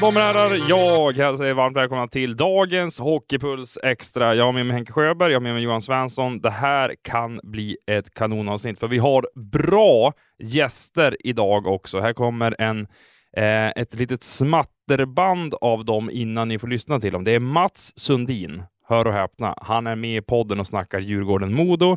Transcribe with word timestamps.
Damer 0.00 0.20
och 0.20 0.26
herrar, 0.26 0.68
jag 0.68 1.12
hälsar 1.12 1.44
er 1.44 1.54
varmt 1.54 1.76
välkomna 1.76 2.08
till 2.08 2.36
dagens 2.36 2.98
Hockeypuls 2.98 3.78
Extra. 3.82 4.34
Jag 4.34 4.44
har 4.44 4.52
med 4.52 4.66
mig 4.66 4.74
Henke 4.76 4.92
Sjöberg, 4.92 5.32
jag 5.32 5.36
har 5.40 5.42
med 5.42 5.54
mig 5.54 5.62
Johan 5.62 5.82
Svensson. 5.82 6.40
Det 6.40 6.50
här 6.50 6.94
kan 7.02 7.40
bli 7.42 7.76
ett 7.86 8.14
kanonavsnitt, 8.14 8.78
för 8.78 8.88
vi 8.88 8.98
har 8.98 9.26
bra 9.34 10.12
gäster 10.38 11.16
idag 11.20 11.66
också. 11.66 12.00
Här 12.00 12.12
kommer 12.12 12.56
en, 12.58 12.86
eh, 13.36 13.68
ett 13.68 13.94
litet 13.94 14.22
smatterband 14.24 15.54
av 15.60 15.84
dem 15.84 16.10
innan 16.12 16.48
ni 16.48 16.58
får 16.58 16.68
lyssna 16.68 17.00
till 17.00 17.12
dem. 17.12 17.24
Det 17.24 17.34
är 17.34 17.40
Mats 17.40 17.92
Sundin, 17.96 18.62
hör 18.88 19.06
och 19.06 19.12
häpna. 19.12 19.54
Han 19.62 19.86
är 19.86 19.96
med 19.96 20.16
i 20.16 20.22
podden 20.22 20.60
och 20.60 20.66
snackar 20.66 21.00
Djurgården-Modo. 21.00 21.96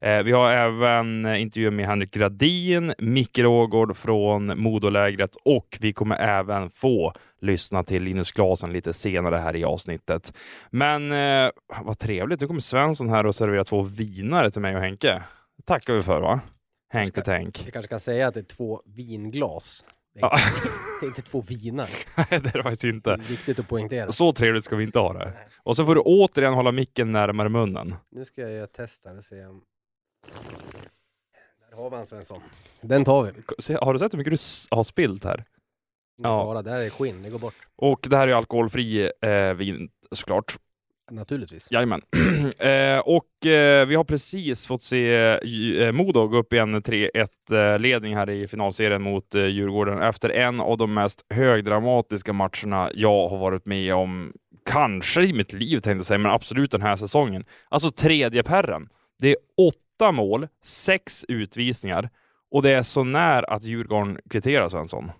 Eh, 0.00 0.22
vi 0.22 0.32
har 0.32 0.50
även 0.50 1.24
eh, 1.24 1.42
intervjuer 1.42 1.70
med 1.70 1.86
Henrik 1.86 2.10
Gradin, 2.10 2.94
Micke 2.98 3.38
Rågård 3.38 3.96
från 3.96 4.60
Modolägret 4.60 5.36
och 5.44 5.78
vi 5.80 5.92
kommer 5.92 6.16
även 6.16 6.70
få 6.70 7.12
lyssna 7.44 7.84
till 7.84 8.02
Linus 8.02 8.32
Klasen 8.32 8.72
lite 8.72 8.92
senare 8.92 9.36
här 9.36 9.56
i 9.56 9.64
avsnittet. 9.64 10.34
Men 10.70 11.12
eh, 11.12 11.50
vad 11.82 11.98
trevligt, 11.98 12.40
nu 12.40 12.46
kommer 12.46 12.60
Svensson 12.60 13.08
här 13.08 13.26
och 13.26 13.34
serverar 13.34 13.64
två 13.64 13.82
vinare 13.82 14.50
till 14.50 14.62
mig 14.62 14.76
och 14.76 14.82
Henke. 14.82 15.22
Det 15.56 15.62
tackar 15.64 15.94
vi 15.94 16.02
för 16.02 16.20
va? 16.20 16.40
Henke 16.88 17.22
Tänk. 17.22 17.66
Vi 17.66 17.70
kanske 17.70 17.88
kan 17.88 18.00
säga 18.00 18.28
att 18.28 18.34
det 18.34 18.40
är 18.40 18.44
två 18.44 18.82
vinglas. 18.86 19.84
Det 20.14 20.20
är, 20.20 20.24
inte, 20.24 20.36
det 21.00 21.06
är 21.06 21.08
inte 21.08 21.22
två 21.22 21.40
viner. 21.40 21.88
Nej, 22.16 22.26
det 22.30 22.36
är 22.36 22.40
det 22.52 22.62
faktiskt 22.62 22.82
Det 22.82 22.88
inte. 22.88 23.10
är 23.12 23.16
viktigt 23.18 23.58
att 23.58 23.68
poängtera. 23.68 24.12
Så 24.12 24.32
trevligt 24.32 24.64
ska 24.64 24.76
vi 24.76 24.84
inte 24.84 24.98
ha 24.98 25.12
det. 25.12 25.32
Och 25.62 25.76
så 25.76 25.86
får 25.86 25.94
du 25.94 26.00
återigen 26.00 26.54
hålla 26.54 26.72
micken 26.72 27.12
närmare 27.12 27.48
munnen. 27.48 27.94
Nu 28.10 28.24
ska 28.24 28.40
jag 28.40 28.50
göra 28.52 28.64
ett 28.64 28.72
test 28.72 29.04
här 29.06 29.16
och 29.16 29.24
se 29.24 29.46
om... 29.46 29.62
Där 31.70 31.76
har 31.76 31.90
vi 31.90 31.96
en 31.96 32.06
Svensson. 32.06 32.40
Den 32.80 33.04
tar 33.04 33.22
vi. 33.22 33.32
Se, 33.58 33.74
Har 33.80 33.92
du 33.92 33.98
sett 33.98 34.12
hur 34.12 34.18
mycket 34.18 34.30
du 34.70 34.76
har 34.76 34.84
spilt 34.84 35.24
här? 35.24 35.44
Ingen 36.18 36.30
Ja. 36.30 36.44
fara, 36.44 36.62
det 36.62 36.70
här 36.70 36.80
är 36.80 36.90
skinn, 36.90 37.22
det 37.22 37.30
går 37.30 37.38
bort. 37.38 37.54
Och 37.76 38.06
det 38.10 38.16
här 38.16 38.28
är 38.28 38.34
alkoholfri 38.34 39.10
eh, 39.20 39.54
vin 39.54 39.88
såklart. 40.12 40.56
Naturligtvis. 41.10 41.68
Jajamän. 41.70 42.00
eh, 42.58 42.98
och 42.98 43.46
eh, 43.46 43.86
vi 43.86 43.94
har 43.94 44.04
precis 44.04 44.66
fått 44.66 44.82
se 44.82 45.14
eh, 45.14 45.92
Modo 45.92 46.28
gå 46.28 46.36
upp 46.36 46.52
i 46.52 46.58
en 46.58 46.82
3-1-ledning 46.82 48.16
här 48.16 48.30
i 48.30 48.48
finalserien 48.48 49.02
mot 49.02 49.34
eh, 49.34 49.44
Djurgården 49.46 50.02
efter 50.02 50.30
en 50.30 50.60
av 50.60 50.78
de 50.78 50.94
mest 50.94 51.24
högdramatiska 51.28 52.32
matcherna 52.32 52.90
jag 52.94 53.28
har 53.28 53.38
varit 53.38 53.66
med 53.66 53.94
om, 53.94 54.32
kanske 54.64 55.22
i 55.22 55.32
mitt 55.32 55.52
liv 55.52 55.76
tänkte 55.76 55.90
jag 55.90 56.06
säga, 56.06 56.18
men 56.18 56.32
absolut 56.32 56.70
den 56.70 56.82
här 56.82 56.96
säsongen. 56.96 57.44
Alltså 57.68 57.90
tredje 57.90 58.42
perren. 58.42 58.88
Det 59.18 59.28
är 59.28 59.36
åtta 59.68 60.12
mål, 60.12 60.48
sex 60.64 61.24
utvisningar 61.28 62.10
och 62.50 62.62
det 62.62 62.70
är 62.70 62.82
så 62.82 63.04
när 63.04 63.50
att 63.50 63.64
Djurgården 63.64 64.18
kvitterar 64.30 64.68
Svensson. 64.68 65.10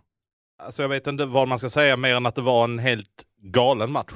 Alltså 0.62 0.82
jag 0.82 0.88
vet 0.88 1.06
inte 1.06 1.24
vad 1.24 1.48
man 1.48 1.58
ska 1.58 1.68
säga 1.68 1.96
mer 1.96 2.14
än 2.14 2.26
att 2.26 2.34
det 2.34 2.42
var 2.42 2.64
en 2.64 2.78
helt 2.78 3.24
galen 3.42 3.92
match. 3.92 4.12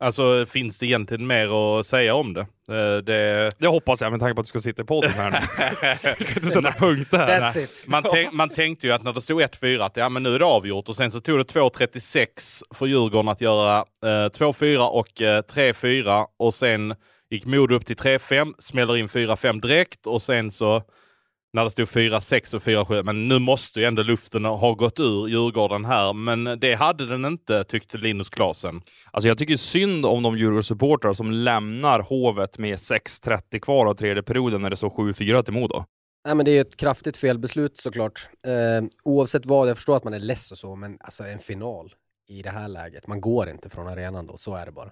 Alltså 0.00 0.46
finns 0.46 0.78
det 0.78 0.86
egentligen 0.86 1.26
mer 1.26 1.78
att 1.78 1.86
säga 1.86 2.14
om 2.14 2.34
det? 2.34 2.40
Eh, 2.40 2.96
det 2.96 3.50
Det 3.58 3.66
hoppas 3.66 4.00
jag 4.00 4.10
med 4.10 4.20
tanke 4.20 4.34
på 4.34 4.40
att 4.40 4.46
du 4.46 4.48
ska 4.48 4.60
sitta 4.60 4.82
i 4.82 4.84
podden 4.84 5.10
här 5.10 5.30
nu. 5.30 5.36
Kan 6.24 6.36
inte 6.36 6.46
sätta. 6.46 6.70
That's 7.16 7.58
it. 7.58 7.84
man, 7.86 8.02
tänk, 8.10 8.32
man 8.32 8.48
tänkte 8.48 8.86
ju 8.86 8.92
att 8.92 9.02
när 9.02 9.12
det 9.12 9.20
stod 9.20 9.40
1-4 9.40 9.84
att 9.84 9.96
ja, 9.96 10.08
men 10.08 10.22
nu 10.22 10.34
är 10.34 10.38
det 10.38 10.44
avgjort 10.44 10.88
och 10.88 10.96
sen 10.96 11.10
så 11.10 11.20
tog 11.20 11.38
det 11.38 11.54
2.36 11.54 12.62
för 12.74 12.86
Djurgården 12.86 13.28
att 13.28 13.40
göra 13.40 13.78
eh, 13.78 14.08
2-4 14.08 14.88
och 14.88 15.22
eh, 15.22 15.42
3-4 15.42 16.26
och 16.36 16.54
sen 16.54 16.94
gick 17.30 17.44
Modo 17.44 17.74
upp 17.74 17.86
till 17.86 17.96
3-5, 17.96 18.54
smäller 18.58 18.96
in 18.96 19.06
4-5 19.06 19.60
direkt 19.60 20.06
och 20.06 20.22
sen 20.22 20.50
så 20.50 20.82
när 21.52 21.64
det 21.64 21.70
stod 21.70 21.88
4-6 21.88 22.54
och 22.54 22.62
4-7, 22.62 23.02
men 23.02 23.28
nu 23.28 23.38
måste 23.38 23.80
ju 23.80 23.86
ändå 23.86 24.02
luften 24.02 24.44
ha 24.44 24.74
gått 24.74 25.00
ur 25.00 25.28
Djurgården 25.28 25.84
här, 25.84 26.12
men 26.12 26.60
det 26.60 26.74
hade 26.74 27.06
den 27.06 27.24
inte 27.24 27.64
tyckte 27.64 27.98
Linus 27.98 28.28
Klasen. 28.28 28.80
Alltså 29.10 29.28
jag 29.28 29.38
tycker 29.38 29.56
synd 29.56 30.06
om 30.06 30.22
de 30.22 30.38
Djurgårdssupportrar 30.38 31.12
som 31.12 31.30
lämnar 31.30 32.00
Hovet 32.00 32.58
med 32.58 32.76
6.30 32.76 33.58
kvar 33.58 33.86
av 33.86 33.94
tredje 33.94 34.22
perioden 34.22 34.62
när 34.62 34.70
det 34.70 34.76
står 34.76 34.90
7-4 34.90 35.42
till 35.42 35.54
Modo. 35.54 35.84
Nej 36.26 36.34
men 36.34 36.44
det 36.44 36.50
är 36.50 36.60
ett 36.60 36.76
kraftigt 36.76 37.16
felbeslut 37.16 37.76
såklart. 37.76 38.28
Eh, 38.46 38.88
oavsett 39.04 39.46
vad, 39.46 39.68
jag 39.68 39.76
förstår 39.76 39.96
att 39.96 40.04
man 40.04 40.14
är 40.14 40.18
less 40.18 40.52
och 40.52 40.58
så, 40.58 40.76
men 40.76 40.98
alltså 41.00 41.24
en 41.24 41.38
final 41.38 41.94
i 42.28 42.42
det 42.42 42.50
här 42.50 42.68
läget, 42.68 43.06
man 43.06 43.20
går 43.20 43.48
inte 43.48 43.68
från 43.68 43.86
arenan 43.86 44.26
då, 44.26 44.36
så 44.36 44.54
är 44.54 44.66
det 44.66 44.72
bara. 44.72 44.90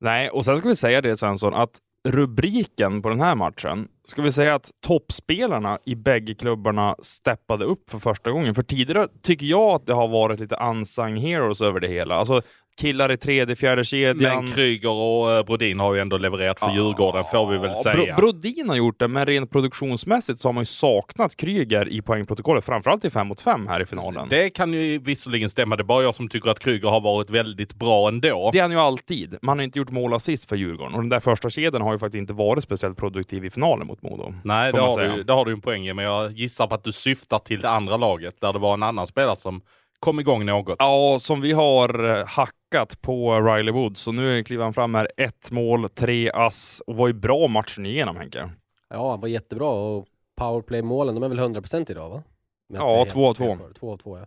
Nej, 0.00 0.30
och 0.30 0.44
sen 0.44 0.58
ska 0.58 0.68
vi 0.68 0.76
säga 0.76 1.00
det 1.00 1.16
Svensson, 1.16 1.54
att 1.54 1.70
rubriken 2.08 3.02
på 3.02 3.08
den 3.08 3.20
här 3.20 3.34
matchen, 3.34 3.88
ska 4.04 4.22
vi 4.22 4.32
säga 4.32 4.54
att 4.54 4.70
toppspelarna 4.86 5.78
i 5.84 5.94
bägge 5.94 6.34
klubbarna 6.34 6.96
steppade 7.02 7.64
upp 7.64 7.90
för 7.90 7.98
första 7.98 8.30
gången. 8.30 8.54
För 8.54 8.62
tidigare 8.62 9.08
tycker 9.22 9.46
jag 9.46 9.70
att 9.70 9.86
det 9.86 9.92
har 9.92 10.08
varit 10.08 10.40
lite 10.40 10.56
unsung 10.56 11.16
heroes 11.16 11.60
över 11.60 11.80
det 11.80 11.88
hela. 11.88 12.14
Alltså 12.14 12.42
killar 12.78 13.12
i 13.12 13.16
tredje, 13.16 13.56
fjärde 13.56 13.84
kedjan. 13.84 14.44
Men 14.44 14.52
Kryger 14.54 14.90
och 14.90 15.32
eh, 15.32 15.44
Brodin 15.44 15.80
har 15.80 15.94
ju 15.94 16.00
ändå 16.00 16.18
levererat 16.18 16.58
för 16.60 16.70
Djurgården 16.74 17.24
får 17.24 17.46
vi 17.46 17.58
väl 17.58 17.70
Ja, 17.70 17.82
säga. 17.82 17.94
Bro- 17.94 18.32
Brodin 18.32 18.68
har 18.68 18.76
gjort 18.76 18.98
det, 18.98 19.08
men 19.08 19.26
rent 19.26 19.50
produktionsmässigt 19.50 20.40
så 20.40 20.48
har 20.48 20.52
man 20.52 20.60
ju 20.60 20.64
saknat 20.66 21.36
Kryger 21.36 21.88
i 21.88 22.02
poängprotokollet, 22.02 22.64
framförallt 22.64 23.04
i 23.04 23.10
5 23.10 23.26
mot 23.26 23.40
5 23.40 23.66
här 23.66 23.80
i 23.82 23.86
finalen. 23.86 24.26
Det 24.28 24.50
kan 24.50 24.72
ju 24.72 24.98
visserligen 24.98 25.50
stämma, 25.50 25.76
det 25.76 25.82
är 25.82 25.84
bara 25.84 26.02
jag 26.02 26.14
som 26.14 26.28
tycker 26.28 26.50
att 26.50 26.58
Kryger 26.58 26.88
har 26.88 27.00
varit 27.00 27.30
väldigt 27.30 27.74
bra 27.74 28.08
ändå. 28.08 28.50
Det 28.52 28.58
är 28.58 28.62
han 28.62 28.70
ju 28.70 28.78
alltid. 28.78 29.38
Man 29.42 29.58
har 29.58 29.64
inte 29.64 29.78
gjort 29.78 29.90
mål 29.90 30.14
assist 30.14 30.48
för 30.48 30.56
Djurgården 30.56 30.94
och 30.94 31.00
den 31.00 31.08
där 31.08 31.20
första 31.20 31.50
kedjan 31.50 31.82
har 31.82 31.92
ju 31.92 31.98
faktiskt 31.98 32.18
inte 32.20 32.32
varit 32.32 32.64
speciellt 32.64 32.98
produktiv 32.98 33.44
i 33.44 33.50
finalen 33.50 33.86
mot 33.86 34.02
Modo. 34.02 34.34
Nej, 34.44 34.72
det 34.72 34.80
har, 34.80 34.90
säga. 34.96 35.16
du, 35.16 35.22
det 35.22 35.32
har 35.32 35.44
du 35.44 35.52
en 35.52 35.60
poäng 35.60 35.88
i, 35.88 35.94
men 35.94 36.04
jag 36.04 36.32
gissar 36.32 36.66
på 36.66 36.74
att 36.74 36.84
du 36.84 36.92
syftar 36.92 37.38
till 37.38 37.60
det 37.60 37.68
andra 37.70 37.96
laget 37.96 38.40
där 38.40 38.52
det 38.52 38.58
var 38.58 38.74
en 38.74 38.82
annan 38.82 39.06
spelare 39.06 39.36
som 39.36 39.60
kom 40.00 40.20
igång 40.20 40.46
något. 40.46 40.76
Ja, 40.78 41.18
som 41.20 41.40
vi 41.40 41.52
har 41.52 42.18
eh, 42.18 42.26
hackat 42.26 43.00
på 43.00 43.40
Riley 43.40 43.72
Woods, 43.72 44.00
så 44.00 44.12
nu 44.12 44.42
kliver 44.44 44.64
han 44.64 44.74
fram 44.74 44.94
här. 44.94 45.08
Ett 45.16 45.50
mål, 45.50 45.88
tre 45.88 46.30
ass 46.34 46.82
och 46.86 46.96
var 46.96 47.06
ju 47.08 47.12
bra 47.14 47.48
matchen 47.48 47.86
igenom 47.86 48.16
Henke. 48.16 48.50
Ja, 48.90 49.10
han 49.10 49.20
var 49.20 49.28
jättebra 49.28 49.68
och 49.68 50.06
powerplay-målen, 50.36 51.14
de 51.14 51.22
är 51.24 51.28
väl 51.28 51.38
100% 51.38 51.90
idag 51.90 52.10
va? 52.10 52.22
Men 52.68 52.80
Ja, 52.80 53.06
två 53.10 53.28
av 53.28 53.34
två. 53.34 53.44
fel 53.46 53.58
på 53.58 53.68
det. 53.68 53.74
Två 53.74 53.92
av 53.92 53.96
två 53.96 54.18
ja. 54.18 54.24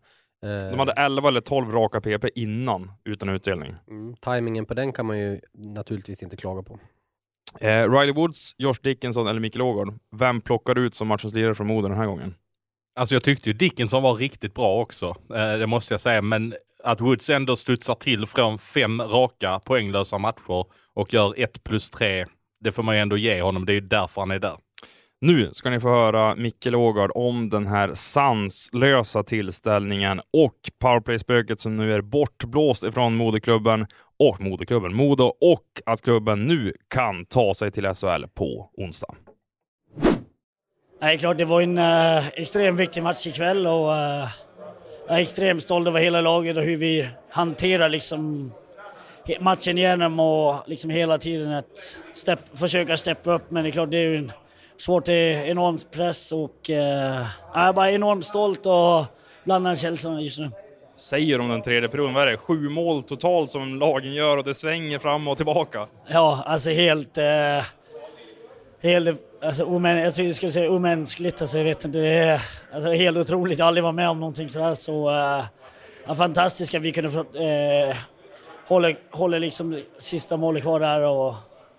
Eh, 0.50 0.70
De 0.72 0.80
hade 0.80 0.92
11 0.92 1.28
eller 1.28 1.42
12 1.42 1.72
raka 1.72 2.02
PP 2.02 2.30
innan, 2.36 2.92
utan 3.06 3.30
utdelning. 3.30 3.76
mm, 3.88 4.16
timingen 4.16 4.66
på 4.66 4.74
den 4.74 4.94
kan 4.94 5.06
man 5.06 5.20
ju 5.20 5.40
naturligtvis 5.54 6.24
inte 6.24 6.38
klaga 6.38 6.64
på. 6.64 6.80
Eh, 7.60 7.90
Riley 7.92 8.14
Woods, 8.14 8.56
Josh 8.58 8.76
Dickinson 8.84 9.28
eller 9.28 9.40
Mikael 9.40 9.62
Ågård. 9.62 9.94
Vem 10.16 10.42
plockar 10.42 10.78
ut 10.80 10.96
som 10.96 11.08
matchens 11.08 11.34
lirare 11.34 11.56
från 11.56 11.68
Modo 11.68 11.88
den 11.88 11.98
här 11.98 12.06
gången? 12.06 12.36
Alltså 12.96 13.16
jag 13.16 13.24
tyckte 13.24 13.50
ju 13.50 13.54
Dickinson 13.54 14.04
var 14.04 14.16
riktigt 14.16 14.54
bra 14.54 14.82
också, 14.82 15.16
eh, 15.36 15.58
det 15.58 15.68
måste 15.68 15.94
jag 15.94 16.02
säga, 16.02 16.22
men 16.22 16.54
att 16.84 17.02
Woods 17.02 17.30
ändå 17.30 17.56
studsar 17.56 17.96
till 17.96 18.26
från 18.26 18.60
fem 18.60 19.02
raka 19.02 19.60
poänglösa 19.60 20.18
matcher 20.18 20.66
och 20.94 21.14
gör 21.14 21.34
ett 21.38 21.64
plus 21.64 21.90
tre, 21.90 22.26
det 22.60 22.72
får 22.72 22.84
man 22.84 22.96
ju 22.96 23.02
ändå 23.02 23.18
ge 23.18 23.42
honom, 23.42 23.66
det 23.66 23.72
är 23.72 23.76
ju 23.76 23.82
därför 23.82 24.22
han 24.22 24.32
är 24.32 24.40
där. 24.40 24.58
Nu 25.22 25.50
ska 25.54 25.70
ni 25.70 25.80
få 25.80 25.90
höra 25.90 26.36
Mikael 26.36 26.76
Ågard 26.76 27.12
om 27.16 27.50
den 27.50 27.68
här 27.68 27.94
sanslösa 27.94 29.24
tillställningen 29.24 30.22
och 30.34 30.56
powerplay-spöket 30.80 31.60
som 31.60 31.78
nu 31.78 31.94
är 31.94 32.02
bortblåst 32.02 32.84
ifrån 32.84 33.16
moderklubben 33.16 33.88
och 34.20 34.42
moderklubben 34.42 34.96
Modo 34.96 35.24
och 35.24 35.66
att 35.86 36.02
klubben 36.02 36.44
nu 36.44 36.74
kan 36.88 37.26
ta 37.26 37.54
sig 37.54 37.72
till 37.72 37.94
SHL 37.94 38.26
på 38.34 38.70
onsdag. 38.74 39.16
Nej, 41.02 41.18
klart 41.18 41.38
det 41.38 41.46
var 41.46 41.62
en 41.62 41.78
uh, 41.78 42.28
extremt 42.34 42.80
viktig 42.80 43.04
match 43.04 43.28
ikväll 43.28 43.68
och 43.68 43.90
uh, 43.90 44.28
jag 45.08 45.18
är 45.18 45.22
extremt 45.22 45.64
stolt 45.64 45.88
över 45.88 46.00
hela 46.00 46.22
laget 46.22 46.58
och 46.58 46.64
hur 46.64 46.76
vi 46.76 47.08
hanterar 47.30 47.90
liksom 47.90 48.52
he- 49.26 49.42
matchen 49.44 49.78
igenom 49.78 50.20
och 50.20 50.56
liksom 50.66 50.90
hela 50.90 51.18
tiden 51.18 51.52
att 51.54 52.00
step, 52.14 52.40
försöka 52.54 52.98
steppa 52.98 53.34
upp. 53.34 53.52
Men 53.52 53.64
det 53.64 53.70
är 53.70 53.72
klart, 53.72 53.92
det 53.92 53.98
är 53.98 54.02
ju 54.02 54.18
en, 54.18 54.32
svårt, 54.78 55.06
det 55.06 55.14
är 55.14 55.46
enormt 55.46 55.92
press 55.92 56.32
och 56.32 56.70
uh, 56.70 56.76
jag 56.76 57.28
är 57.54 57.74
bara 57.74 57.92
enormt 57.92 58.26
stolt 58.26 58.66
och 58.66 59.06
blandade 59.44 59.76
känslorna 59.76 60.22
just 60.22 60.40
nu. 60.40 60.52
Säger 60.96 61.40
om 61.40 61.50
den 61.50 61.62
tredje 61.62 61.90
perioden, 61.90 62.14
vad 62.14 62.28
är 62.28 62.32
det? 62.32 62.38
Sju 62.38 62.70
mål 62.70 63.04
totalt 63.04 63.50
som 63.50 63.80
lagen 63.80 64.14
gör 64.14 64.38
och 64.38 64.44
det 64.44 64.54
svänger 64.54 65.00
fram 65.00 65.28
och 65.28 65.38
tillbaka. 65.38 65.88
Ja, 66.08 66.44
alltså 66.46 66.70
helt... 66.70 67.18
Eh, 67.18 67.64
helt 68.82 69.31
alltså, 69.42 69.66
omän, 69.66 69.98
jag 69.98 70.16
tycker 70.16 70.28
jag 70.28 70.36
skulle 70.36 70.52
säga 70.52 70.72
omänskligt. 70.72 71.42
Alltså, 71.42 71.58
jag 71.58 71.66
vet 71.66 71.86
inte, 71.86 72.00
det 72.00 72.08
är 72.08 72.42
alltså, 72.74 72.92
helt 72.92 73.18
otroligt. 73.18 73.60
Jag 73.60 73.66
har 73.66 73.68
aldrig 73.68 73.84
varit 73.84 73.96
med 73.96 74.10
om 74.10 74.20
någonting 74.20 74.50
sådär. 74.50 74.74
Så, 74.74 75.10
eh, 75.10 75.46
ja, 76.06 76.16
fantastiskt 76.16 76.76
att 76.76 76.82
vi 76.82 76.92
kunde 76.92 77.20
eh, 77.90 77.98
hålla, 78.68 78.94
hålla 79.12 79.38
liksom 79.38 79.82
sista 79.98 80.38
målet 80.38 80.64
kvar 80.64 80.80
där 80.80 81.02
och 81.02 81.36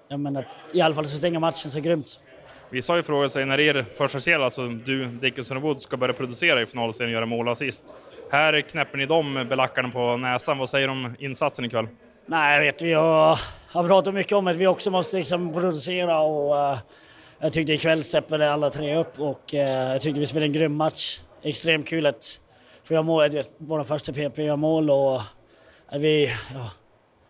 jag 0.08 0.20
menar, 0.20 0.40
att 0.40 0.58
i 0.72 0.80
alla 0.80 0.94
fall 0.94 1.06
så 1.06 1.18
stänga 1.18 1.40
matchen 1.40 1.70
så 1.70 1.80
grymt. 1.80 2.18
Vissa 2.70 2.92
har 2.92 2.96
ju 2.96 3.02
frågat 3.02 3.32
sig 3.32 3.46
när 3.46 3.60
er 3.60 3.84
första 3.94 4.44
alltså 4.44 4.68
du, 4.68 5.06
Dickinson 5.06 5.56
och 5.56 5.62
Wood, 5.62 5.80
ska 5.80 5.96
börja 5.96 6.14
producera 6.14 6.62
i 6.62 6.66
finalserien 6.66 7.10
och 7.10 7.14
göra 7.14 7.26
mål 7.26 7.46
och 7.46 7.52
assist. 7.52 7.84
Här 8.30 8.60
knäpper 8.60 8.98
ni 8.98 9.06
dem 9.06 9.46
belackarna 9.48 9.88
på 9.88 10.16
näsan. 10.16 10.58
Vad 10.58 10.68
säger 10.68 10.88
du 10.88 10.92
om 10.92 11.14
insatsen 11.18 11.64
ikväll? 11.64 11.88
Nej, 12.26 12.54
jag 12.54 12.64
vet, 12.64 12.82
vi 12.82 12.92
har, 12.92 13.40
har 13.68 13.88
pratat 13.88 14.14
mycket 14.14 14.32
om 14.32 14.46
att 14.46 14.56
vi 14.56 14.66
också 14.66 14.90
måste 14.90 15.16
liksom 15.16 15.52
producera 15.52 16.20
och 16.20 16.58
eh, 16.58 16.78
jag 17.42 17.52
tyckte 17.52 17.72
ikväll 17.72 18.04
steppade 18.04 18.52
alla 18.52 18.70
tre 18.70 18.96
upp 18.96 19.20
och 19.20 19.54
eh, 19.54 19.92
jag 19.92 20.02
tyckte 20.02 20.20
vi 20.20 20.26
spelade 20.26 20.46
en 20.46 20.52
grym 20.52 20.76
match. 20.76 21.20
Extremt 21.42 21.88
kul 21.88 22.06
att 22.06 22.40
får 22.84 22.94
göra 22.94 23.02
mål, 23.02 23.30
det 23.30 23.38
är 23.38 23.44
våra 23.58 23.84
första 23.84 24.12
PP 24.12 24.38
gör 24.38 24.56
mål 24.56 24.90
och 24.90 25.20
att 25.86 26.00
vi, 26.00 26.32
ja, 26.54 26.70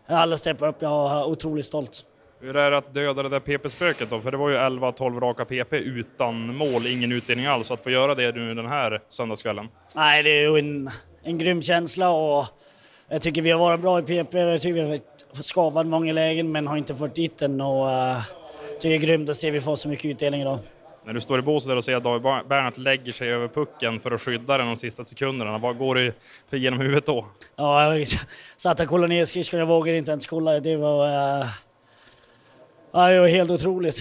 alla 0.07 0.37
steppar 0.37 0.67
upp. 0.67 0.75
Jag 0.79 1.11
är 1.11 1.25
otroligt 1.25 1.65
stolt. 1.65 2.05
Hur 2.39 2.55
är 2.55 2.71
det 2.71 2.77
att 2.77 2.93
döda 2.93 3.23
det 3.23 3.29
där 3.29 3.39
PP-spöket 3.39 4.09
då? 4.09 4.21
För 4.21 4.31
det 4.31 4.37
var 4.37 4.49
ju 4.49 4.55
11-12 4.55 5.19
raka 5.19 5.45
PP 5.45 5.73
utan 5.73 6.55
mål, 6.55 6.87
ingen 6.87 7.11
utdelning 7.11 7.45
alls. 7.45 7.71
Att 7.71 7.83
få 7.83 7.89
göra 7.89 8.15
det 8.15 8.35
nu 8.35 8.53
den 8.55 8.65
här 8.65 9.01
söndagskvällen. 9.09 9.67
Nej, 9.95 10.23
det 10.23 10.29
är 10.29 10.41
ju 10.41 10.59
en, 10.59 10.89
en 11.23 11.37
grym 11.37 11.61
känsla 11.61 12.09
och 12.09 12.45
jag 13.09 13.21
tycker 13.21 13.41
vi 13.41 13.51
har 13.51 13.59
varit 13.59 13.79
bra 13.79 13.99
i 13.99 14.01
PP. 14.01 14.33
Jag 14.37 14.61
tycker 14.61 14.83
vi 14.83 15.01
har 15.35 15.43
skavad 15.43 15.85
många 15.85 16.13
lägen 16.13 16.51
men 16.51 16.67
har 16.67 16.77
inte 16.77 16.95
fått 16.95 17.15
dit 17.15 17.37
den 17.37 17.61
och 17.61 17.87
uh, 17.87 18.42
det 18.89 18.95
är 18.95 18.97
grymt 18.97 19.29
att 19.29 19.35
se 19.35 19.47
att 19.47 19.53
vi 19.53 19.61
får 19.61 19.75
så 19.75 19.89
mycket 19.89 20.05
utdelning 20.05 20.41
idag. 20.41 20.59
När 21.05 21.13
du 21.13 21.21
står 21.21 21.39
i 21.39 21.41
båset 21.41 21.67
där 21.67 21.75
och 21.75 21.83
ser 21.83 21.95
att 21.95 22.03
David 22.03 22.21
Bernhardt 22.21 22.77
lägger 22.77 23.11
sig 23.11 23.29
över 23.29 23.47
pucken 23.47 23.99
för 23.99 24.11
att 24.11 24.21
skydda 24.21 24.57
den 24.57 24.67
de 24.67 24.75
sista 24.77 25.05
sekunderna, 25.05 25.57
vad 25.57 25.77
går 25.77 25.95
det 25.95 26.13
för 26.49 26.57
genom 26.57 26.79
huvudet 26.79 27.05
då? 27.05 27.25
Ja, 27.55 27.97
jag 27.97 28.07
satt 28.57 28.79
och 28.79 28.87
kollade 28.87 29.13
ner 29.13 29.25
skridskorna, 29.25 29.61
jag 29.61 29.67
vågade 29.67 29.97
inte 29.97 30.11
ens 30.11 30.25
kolla. 30.25 30.59
Det 30.59 30.75
var... 30.75 31.07
Uh, 31.07 31.47
ja, 32.91 33.09
det 33.09 33.19
var 33.19 33.27
helt 33.27 33.51
otroligt. 33.51 33.97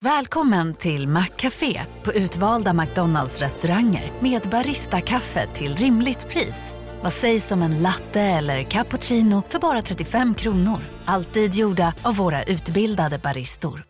Välkommen 0.00 0.74
till 0.74 1.08
Maccafé 1.08 1.80
på 2.02 2.12
utvalda 2.12 2.72
McDonalds 2.72 3.40
restauranger 3.40 4.12
med 4.20 4.42
Baristakaffe 4.42 5.46
till 5.46 5.76
rimligt 5.76 6.28
pris. 6.28 6.72
Vad 7.02 7.12
sägs 7.12 7.52
om 7.52 7.62
en 7.62 7.82
latte 7.82 8.20
eller 8.20 8.62
cappuccino 8.62 9.42
för 9.48 9.58
bara 9.58 9.82
35 9.82 10.34
kronor? 10.34 10.78
Alltid 11.04 11.54
gjorda 11.54 11.94
av 12.02 12.16
våra 12.16 12.42
utbildade 12.42 13.18
baristor. 13.18 13.84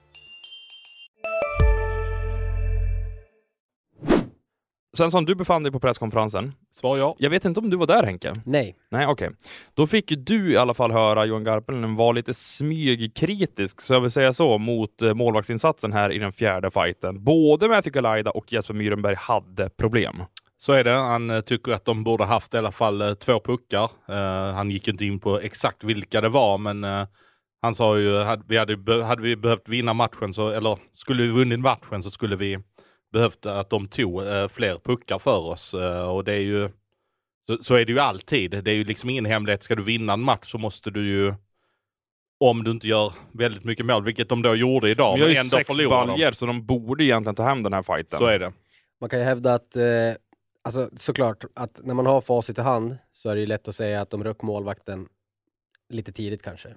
Sen 4.96 5.10
som 5.10 5.24
du 5.24 5.34
befann 5.34 5.62
dig 5.62 5.72
på 5.72 5.80
presskonferensen. 5.80 6.52
Svar 6.74 6.98
ja. 6.98 7.14
Jag 7.18 7.30
vet 7.30 7.44
inte 7.44 7.60
om 7.60 7.70
du 7.70 7.76
var 7.76 7.86
där 7.86 8.02
Henke? 8.02 8.32
Nej. 8.44 8.76
Nej, 8.90 9.06
okej. 9.06 9.28
Okay. 9.28 9.38
Då 9.74 9.86
fick 9.86 10.12
du 10.16 10.52
i 10.52 10.56
alla 10.56 10.74
fall 10.74 10.92
höra 10.92 11.24
Johan 11.24 11.44
Garpenlund 11.44 11.96
vara 11.96 12.12
lite 12.12 12.34
smygkritisk, 12.34 13.80
så 13.80 13.94
jag 13.94 14.00
vill 14.00 14.10
säga 14.10 14.32
så, 14.32 14.58
mot 14.58 15.02
eh, 15.02 15.14
målvaktsinsatsen 15.14 15.92
här 15.92 16.12
i 16.12 16.18
den 16.18 16.32
fjärde 16.32 16.70
fighten. 16.70 17.24
Både 17.24 17.68
Matthew 17.68 17.90
Galaida 17.90 18.30
och 18.30 18.52
Jesper 18.52 18.74
Myrenberg 18.74 19.14
hade 19.14 19.70
problem. 19.70 20.22
Så 20.62 20.72
är 20.72 20.84
det. 20.84 20.90
Han 20.90 21.30
eh, 21.30 21.40
tycker 21.40 21.72
att 21.72 21.84
de 21.84 22.04
borde 22.04 22.24
haft 22.24 22.54
i 22.54 22.56
alla 22.56 22.72
fall 22.72 23.02
eh, 23.02 23.14
två 23.14 23.40
puckar. 23.40 23.90
Uh, 24.10 24.54
han 24.54 24.70
gick 24.70 24.88
inte 24.88 25.04
in 25.04 25.20
på 25.20 25.40
exakt 25.40 25.84
vilka 25.84 26.20
det 26.20 26.28
var, 26.28 26.58
men 26.58 26.84
uh, 26.84 27.06
han 27.62 27.74
sa 27.74 27.98
ju 27.98 28.18
att 28.18 28.26
hade 28.26 28.44
vi, 28.46 28.56
hade, 28.56 29.04
hade 29.04 29.22
vi 29.22 29.36
behövt 29.36 29.68
vinna 29.68 29.94
matchen, 29.94 30.32
så, 30.32 30.50
eller 30.50 30.78
skulle 30.92 31.22
vi 31.22 31.28
vunnit 31.28 31.60
matchen 31.60 32.02
så 32.02 32.10
skulle 32.10 32.36
vi 32.36 32.58
behövt 33.12 33.46
att 33.46 33.70
de 33.70 33.88
tog 33.88 34.22
uh, 34.22 34.48
fler 34.48 34.78
puckar 34.84 35.18
för 35.18 35.38
oss. 35.38 35.74
och 36.10 36.24
det 36.24 36.32
är 36.32 36.40
ju 36.40 36.68
så, 37.46 37.64
så, 37.64 37.74
är 37.74 37.84
det 37.84 37.92
ju 37.92 37.98
alltid. 37.98 38.64
Det 38.64 38.70
är 38.70 38.74
ju 38.74 38.84
liksom 38.84 39.10
ingen 39.10 39.26
hemlighet. 39.26 39.62
Ska 39.62 39.74
du 39.74 39.82
vinna 39.82 40.12
en 40.12 40.22
match 40.22 40.50
så 40.50 40.58
måste 40.58 40.90
du 40.90 41.06
ju 41.06 41.34
om 42.40 42.64
du 42.64 42.70
inte 42.70 42.88
gör 42.88 43.12
väldigt 43.32 43.64
mycket 43.64 43.86
mål, 43.86 44.04
vilket 44.04 44.28
de 44.28 44.42
då 44.42 44.54
gjorde 44.54 44.90
idag. 44.90 45.16
Vi 45.16 45.22
har 45.22 45.28
ju 45.28 45.36
ändå 45.36 45.56
sex 45.56 45.68
baljer, 45.88 46.32
så 46.32 46.46
de 46.46 46.66
borde 46.66 47.04
egentligen 47.04 47.34
ta 47.34 47.44
hem 47.44 47.62
den 47.62 47.72
här 47.72 47.82
fighten. 47.82 48.18
Så 48.18 48.26
är 48.26 48.38
det. 48.38 48.52
Man 49.00 49.10
kan 49.10 49.18
ju 49.18 49.24
hävda 49.24 49.54
att 49.54 49.76
Alltså 50.64 50.90
såklart, 50.96 51.44
att 51.54 51.80
när 51.84 51.94
man 51.94 52.06
har 52.06 52.20
facit 52.20 52.58
i 52.58 52.62
hand 52.62 52.98
så 53.12 53.30
är 53.30 53.34
det 53.34 53.40
ju 53.40 53.46
lätt 53.46 53.68
att 53.68 53.74
säga 53.74 54.00
att 54.00 54.10
de 54.10 54.24
röck 54.24 54.42
målvakten 54.42 55.08
lite 55.88 56.12
tidigt 56.12 56.42
kanske. 56.42 56.76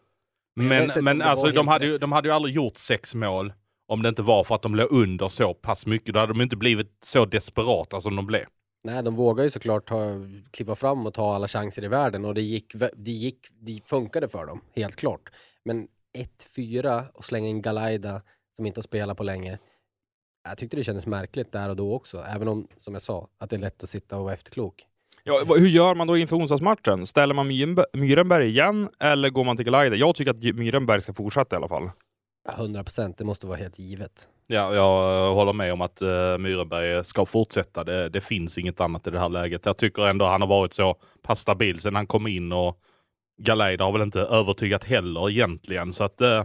Men, 0.55 0.87
men, 0.87 1.03
men 1.03 1.21
alltså 1.21 1.51
de 1.51 1.67
hade, 1.67 1.85
ju, 1.85 1.97
de 1.97 2.11
hade 2.11 2.27
ju 2.27 2.33
aldrig 2.33 2.55
gjort 2.55 2.77
sex 2.77 3.15
mål 3.15 3.53
om 3.87 4.01
det 4.01 4.09
inte 4.09 4.21
var 4.21 4.43
för 4.43 4.55
att 4.55 4.61
de 4.61 4.75
låg 4.75 4.91
under 4.91 5.27
så 5.27 5.53
pass 5.53 5.85
mycket. 5.85 6.13
Då 6.13 6.19
hade 6.19 6.33
de 6.33 6.41
inte 6.41 6.57
blivit 6.57 6.97
så 7.03 7.25
desperata 7.25 8.01
som 8.01 8.15
de 8.15 8.25
blev. 8.25 8.45
Nej, 8.83 9.03
de 9.03 9.15
vågar 9.15 9.43
ju 9.43 9.51
såklart 9.51 9.87
ta, 9.87 10.09
kliva 10.51 10.75
fram 10.75 11.05
och 11.05 11.13
ta 11.13 11.35
alla 11.35 11.47
chanser 11.47 11.83
i 11.83 11.87
världen 11.87 12.25
och 12.25 12.33
det 12.33 12.41
gick, 12.41 12.73
det 12.95 13.11
gick, 13.11 13.47
det 13.59 13.79
funkade 13.85 14.29
för 14.29 14.45
dem, 14.45 14.61
helt 14.75 14.95
klart. 14.95 15.29
Men 15.63 15.87
1-4 16.57 17.11
och 17.13 17.25
slänga 17.25 17.47
in 17.47 17.61
Galaida 17.61 18.21
som 18.55 18.65
inte 18.65 18.77
har 18.77 18.83
spelat 18.83 19.17
på 19.17 19.23
länge 19.23 19.59
jag 20.45 20.57
tyckte 20.57 20.77
det 20.77 20.83
kändes 20.83 21.07
märkligt 21.07 21.51
där 21.51 21.69
och 21.69 21.75
då 21.75 21.93
också, 21.93 22.23
även 22.35 22.47
om, 22.47 22.67
som 22.77 22.93
jag 22.93 23.01
sa, 23.01 23.27
att 23.37 23.49
det 23.49 23.55
är 23.55 23.59
lätt 23.59 23.83
att 23.83 23.89
sitta 23.89 24.17
och 24.17 24.23
vara 24.23 24.33
efterklok. 24.33 24.85
Ja, 25.23 25.43
hur 25.47 25.67
gör 25.67 25.95
man 25.95 26.07
då 26.07 26.17
inför 26.17 26.35
onsdagsmatchen? 26.35 27.05
Ställer 27.05 27.33
man 27.33 27.47
Myrenberg 27.93 28.47
igen 28.47 28.89
eller 28.99 29.29
går 29.29 29.43
man 29.43 29.57
till 29.57 29.65
Galaida? 29.65 29.95
Jag 29.95 30.15
tycker 30.15 30.31
att 30.31 30.55
Myrenberg 30.55 31.01
ska 31.01 31.13
fortsätta 31.13 31.55
i 31.55 31.57
alla 31.57 31.67
fall. 31.67 31.89
100 32.49 32.83
procent, 32.83 33.17
det 33.17 33.23
måste 33.23 33.47
vara 33.47 33.57
helt 33.57 33.79
givet. 33.79 34.27
Ja, 34.47 34.73
jag 34.73 35.33
håller 35.33 35.53
med 35.53 35.73
om 35.73 35.81
att 35.81 36.01
uh, 36.01 36.37
Myrenberg 36.37 37.05
ska 37.05 37.25
fortsätta. 37.25 37.83
Det, 37.83 38.09
det, 38.09 38.21
finns 38.21 38.57
inget 38.57 38.81
annat 38.81 39.07
i 39.07 39.09
det 39.09 39.19
här 39.19 39.29
läget. 39.29 39.65
Jag 39.65 39.77
tycker 39.77 40.01
ändå 40.07 40.25
han 40.25 40.41
har 40.41 40.47
varit 40.47 40.73
så 40.73 40.95
pass 41.21 41.39
stabil 41.39 41.79
sedan 41.79 41.95
han 41.95 42.07
kom 42.07 42.27
in 42.27 42.51
och 42.51 42.79
Galaida 43.37 43.83
har 43.83 43.91
väl 43.91 44.01
inte 44.01 44.19
övertygat 44.19 44.83
heller 44.83 45.29
egentligen. 45.29 45.93
Så 45.93 46.03
att 46.03 46.21
uh, 46.21 46.43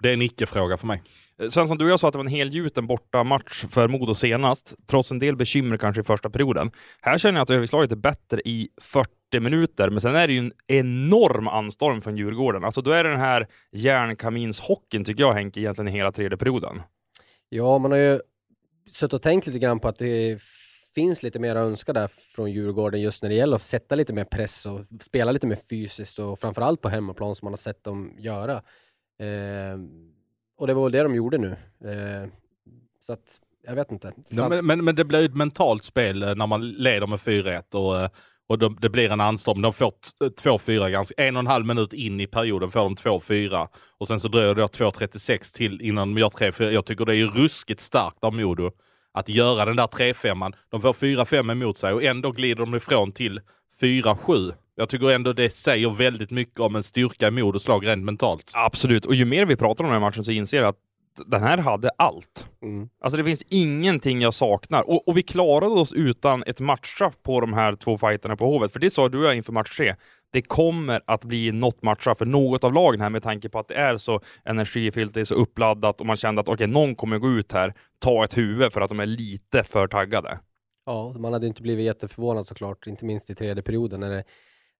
det 0.00 0.08
är 0.08 0.12
en 0.12 0.22
icke-fråga 0.22 0.76
för 0.76 0.86
mig. 0.86 1.02
Svensson, 1.48 1.78
du 1.78 1.84
och 1.84 1.90
jag 1.90 2.00
sa 2.00 2.08
att 2.08 2.12
det 2.12 2.18
var 2.18 2.24
en 2.24 2.30
helgjuten 2.30 2.86
borta 2.86 3.24
match 3.24 3.64
för 3.70 3.88
Modo 3.88 4.14
senast, 4.14 4.74
trots 4.86 5.10
en 5.10 5.18
del 5.18 5.36
bekymmer 5.36 5.76
kanske 5.76 6.00
i 6.00 6.04
första 6.04 6.30
perioden. 6.30 6.70
Här 7.00 7.18
känner 7.18 7.38
jag 7.38 7.42
att 7.42 7.50
överslaget 7.50 7.92
är 7.92 7.96
bättre 7.96 8.40
i 8.44 8.68
40 8.80 9.10
minuter, 9.40 9.90
men 9.90 10.00
sen 10.00 10.14
är 10.14 10.26
det 10.26 10.32
ju 10.32 10.38
en 10.38 10.52
enorm 10.66 11.48
anstorm 11.48 12.02
från 12.02 12.16
Djurgården. 12.16 12.64
Alltså 12.64 12.82
då 12.82 12.90
är 12.90 13.04
det 13.04 13.10
den 13.10 13.20
här 13.20 13.46
järnkaminshockeyn, 13.72 15.04
tycker 15.04 15.22
jag, 15.22 15.32
Henke, 15.32 15.60
egentligen 15.60 15.88
i 15.88 15.92
hela 15.92 16.12
tredje 16.12 16.38
perioden. 16.38 16.82
Ja, 17.48 17.78
man 17.78 17.90
har 17.90 17.98
ju 17.98 18.20
suttit 18.90 19.12
och 19.12 19.22
tänkt 19.22 19.46
lite 19.46 19.58
grann 19.58 19.80
på 19.80 19.88
att 19.88 19.98
det 19.98 20.38
finns 20.94 21.22
lite 21.22 21.38
mer 21.38 21.56
att 21.56 21.66
önska 21.66 21.92
där 21.92 22.08
från 22.34 22.50
Djurgården 22.50 23.00
just 23.00 23.22
när 23.22 23.30
det 23.30 23.36
gäller 23.36 23.56
att 23.56 23.62
sätta 23.62 23.94
lite 23.94 24.12
mer 24.12 24.24
press 24.24 24.66
och 24.66 24.86
spela 25.00 25.32
lite 25.32 25.46
mer 25.46 25.58
fysiskt 25.70 26.18
och 26.18 26.38
framförallt 26.38 26.80
på 26.80 26.88
hemmaplan 26.88 27.34
som 27.34 27.46
man 27.46 27.52
har 27.52 27.58
sett 27.58 27.84
dem 27.84 28.14
göra. 28.18 28.62
Eh, 29.20 29.78
och 30.58 30.66
det 30.66 30.74
var 30.74 30.82
väl 30.82 30.92
det 30.92 31.02
de 31.02 31.14
gjorde 31.14 31.38
nu. 31.38 31.56
Eh, 31.84 32.28
så 33.06 33.12
att, 33.12 33.40
jag 33.66 33.74
vet 33.74 33.92
inte. 33.92 34.12
Ja, 34.28 34.48
men, 34.48 34.66
men, 34.66 34.84
men, 34.84 34.94
det 34.94 35.04
blir 35.04 35.24
ett 35.24 35.34
mentalt 35.34 35.84
spel 35.84 36.22
eh, 36.22 36.34
när 36.34 36.46
man 36.46 36.70
leder 36.70 37.06
med 37.06 37.18
4-1 37.18 37.74
och, 37.74 38.00
eh, 38.00 38.10
och 38.48 38.58
de, 38.58 38.76
det 38.80 38.88
blir 38.88 39.10
en 39.10 39.20
anstorm. 39.20 39.62
De 39.62 39.72
får 39.72 39.94
2-4 40.20 40.90
ganska, 40.90 41.22
en 41.22 41.36
och 41.36 41.40
en 41.40 41.46
halv 41.46 41.66
minut 41.66 41.92
in 41.92 42.20
i 42.20 42.26
perioden 42.26 42.70
får 42.70 42.80
de 42.80 42.94
2-4 42.94 43.68
och 43.98 44.06
sen 44.06 44.20
så 44.20 44.28
dröjer 44.28 44.54
det 44.54 44.62
2.36 44.62 45.54
till 45.54 45.80
innan 45.80 46.14
de 46.14 46.20
gör 46.20 46.28
3-4. 46.28 46.70
Jag 46.70 46.84
tycker 46.84 47.04
det 47.04 47.16
är 47.16 47.26
ruskigt 47.26 47.80
starkt 47.80 48.24
av 48.24 48.34
Modo 48.34 48.70
att 49.12 49.28
göra 49.28 49.64
den 49.64 49.76
där 49.76 49.86
3-5. 49.86 50.54
De 50.68 50.80
får 50.80 50.92
4-5 50.92 51.52
emot 51.52 51.78
sig 51.78 51.92
och 51.92 52.02
ändå 52.02 52.32
glider 52.32 52.60
de 52.60 52.74
ifrån 52.74 53.12
till 53.12 53.40
4-7. 53.80 54.52
Jag 54.80 54.88
tycker 54.88 55.10
ändå 55.10 55.32
det 55.32 55.50
säger 55.50 55.90
väldigt 55.90 56.30
mycket 56.30 56.60
om 56.60 56.76
en 56.76 56.82
styrka 56.82 57.28
i 57.28 57.30
Modos 57.30 57.68
lag 57.68 57.86
rent 57.86 58.04
mentalt. 58.04 58.52
Absolut, 58.54 59.04
och 59.04 59.14
ju 59.14 59.24
mer 59.24 59.46
vi 59.46 59.56
pratar 59.56 59.84
om 59.84 59.90
den 59.90 60.02
här 60.02 60.08
matchen 60.08 60.24
så 60.24 60.32
inser 60.32 60.58
jag 60.58 60.68
att 60.68 60.76
den 61.26 61.42
här 61.42 61.58
hade 61.58 61.90
allt. 61.98 62.46
Mm. 62.62 62.88
Alltså 63.00 63.16
det 63.16 63.24
finns 63.24 63.42
ingenting 63.48 64.20
jag 64.20 64.34
saknar. 64.34 64.90
Och, 64.90 65.08
och, 65.08 65.16
vi 65.16 65.22
klarade 65.22 65.72
oss 65.72 65.92
utan 65.92 66.42
ett 66.46 66.60
matchstraff 66.60 67.14
på 67.22 67.40
de 67.40 67.52
här 67.52 67.76
två 67.76 67.96
fighterna 67.96 68.36
på 68.36 68.46
Hovet. 68.46 68.72
För 68.72 68.80
det 68.80 68.90
sa 68.90 69.08
du 69.08 69.18
och 69.18 69.24
jag 69.24 69.36
inför 69.36 69.52
match 69.52 69.76
tre. 69.76 69.94
Det 70.32 70.42
kommer 70.42 71.00
att 71.06 71.24
bli 71.24 71.52
något 71.52 71.82
matchstraff 71.82 72.18
för 72.18 72.26
något 72.26 72.64
av 72.64 72.72
lagen 72.72 73.00
här 73.00 73.10
med 73.10 73.22
tanke 73.22 73.48
på 73.48 73.58
att 73.58 73.68
det 73.68 73.74
är 73.74 73.96
så 73.96 74.20
energifyllt, 74.44 75.14
det 75.14 75.20
är 75.20 75.24
så 75.24 75.34
uppladdat 75.34 76.00
och 76.00 76.06
man 76.06 76.16
kände 76.16 76.40
att 76.40 76.48
okej, 76.48 76.54
okay, 76.54 76.66
någon 76.66 76.94
kommer 76.94 77.18
gå 77.18 77.28
ut 77.28 77.52
här, 77.52 77.74
ta 77.98 78.24
ett 78.24 78.36
huvud 78.36 78.72
för 78.72 78.80
att 78.80 78.88
de 78.88 79.00
är 79.00 79.06
lite 79.06 79.64
för 79.64 79.86
taggade. 79.86 80.38
Ja, 80.86 81.14
man 81.18 81.32
hade 81.32 81.46
inte 81.46 81.62
blivit 81.62 81.84
jätteförvånad 81.84 82.46
såklart, 82.46 82.86
inte 82.86 83.04
minst 83.04 83.30
i 83.30 83.34
tredje 83.34 83.62
perioden 83.62 84.00
när 84.00 84.10
det 84.10 84.24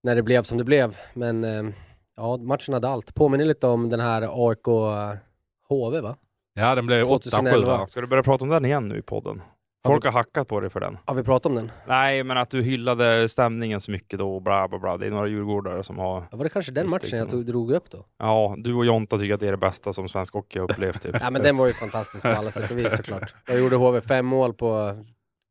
när 0.02 0.14
det 0.14 0.22
blev 0.22 0.42
som 0.42 0.58
det 0.58 0.64
blev. 0.64 0.96
Men 1.14 1.44
eh, 1.44 1.72
ja, 2.16 2.36
matchen 2.36 2.74
hade 2.74 2.88
allt. 2.88 3.14
Påminner 3.14 3.44
lite 3.44 3.66
om 3.66 3.88
den 3.88 4.00
här 4.00 4.22
AIK-HV 4.22 5.96
eh, 5.96 6.02
va? 6.02 6.16
Ja, 6.54 6.74
den 6.74 6.86
blev 6.86 7.06
8-7 7.06 7.86
Ska 7.86 8.00
du 8.00 8.06
börja 8.06 8.22
prata 8.22 8.44
om 8.44 8.48
den 8.48 8.64
igen 8.64 8.88
nu 8.88 8.98
i 8.98 9.02
podden? 9.02 9.42
Folk 9.86 10.04
har, 10.04 10.10
vi... 10.10 10.14
har 10.14 10.20
hackat 10.20 10.48
på 10.48 10.60
dig 10.60 10.70
för 10.70 10.80
den. 10.80 10.98
Har 11.04 11.14
vi 11.14 11.22
pratat 11.22 11.46
om 11.46 11.54
den? 11.54 11.72
Nej, 11.86 12.24
men 12.24 12.36
att 12.36 12.50
du 12.50 12.62
hyllade 12.62 13.28
stämningen 13.28 13.80
så 13.80 13.90
mycket 13.90 14.18
då, 14.18 14.40
bla 14.40 14.68
bla 14.68 14.78
bla. 14.78 14.96
Det 14.96 15.06
är 15.06 15.10
några 15.10 15.28
djurgårdare 15.28 15.82
som 15.82 15.98
har... 15.98 16.26
Ja, 16.30 16.36
var 16.36 16.44
det 16.44 16.50
kanske 16.50 16.72
den 16.72 16.90
matchen 16.90 17.18
jag 17.18 17.30
tog, 17.30 17.46
drog 17.46 17.72
upp 17.72 17.90
då? 17.90 18.04
Ja, 18.18 18.54
du 18.58 18.74
och 18.74 18.86
Jonta 18.86 19.18
tycker 19.18 19.34
att 19.34 19.40
det 19.40 19.46
är 19.46 19.50
det 19.50 19.56
bästa 19.56 19.92
som 19.92 20.08
svensk 20.08 20.34
hockey 20.34 20.58
har 20.58 20.72
upplevt. 20.72 21.02
Typ. 21.02 21.16
ja, 21.20 21.30
men 21.30 21.42
den 21.42 21.56
var 21.56 21.66
ju 21.66 21.72
fantastisk 21.72 22.22
på 22.22 22.28
alla 22.28 22.50
sätt 22.50 22.70
och 22.70 22.78
vis 22.78 22.96
såklart. 22.96 23.34
Jag 23.46 23.58
gjorde 23.58 23.76
HV 23.76 24.00
fem 24.00 24.26
mål 24.26 24.54
på 24.54 24.96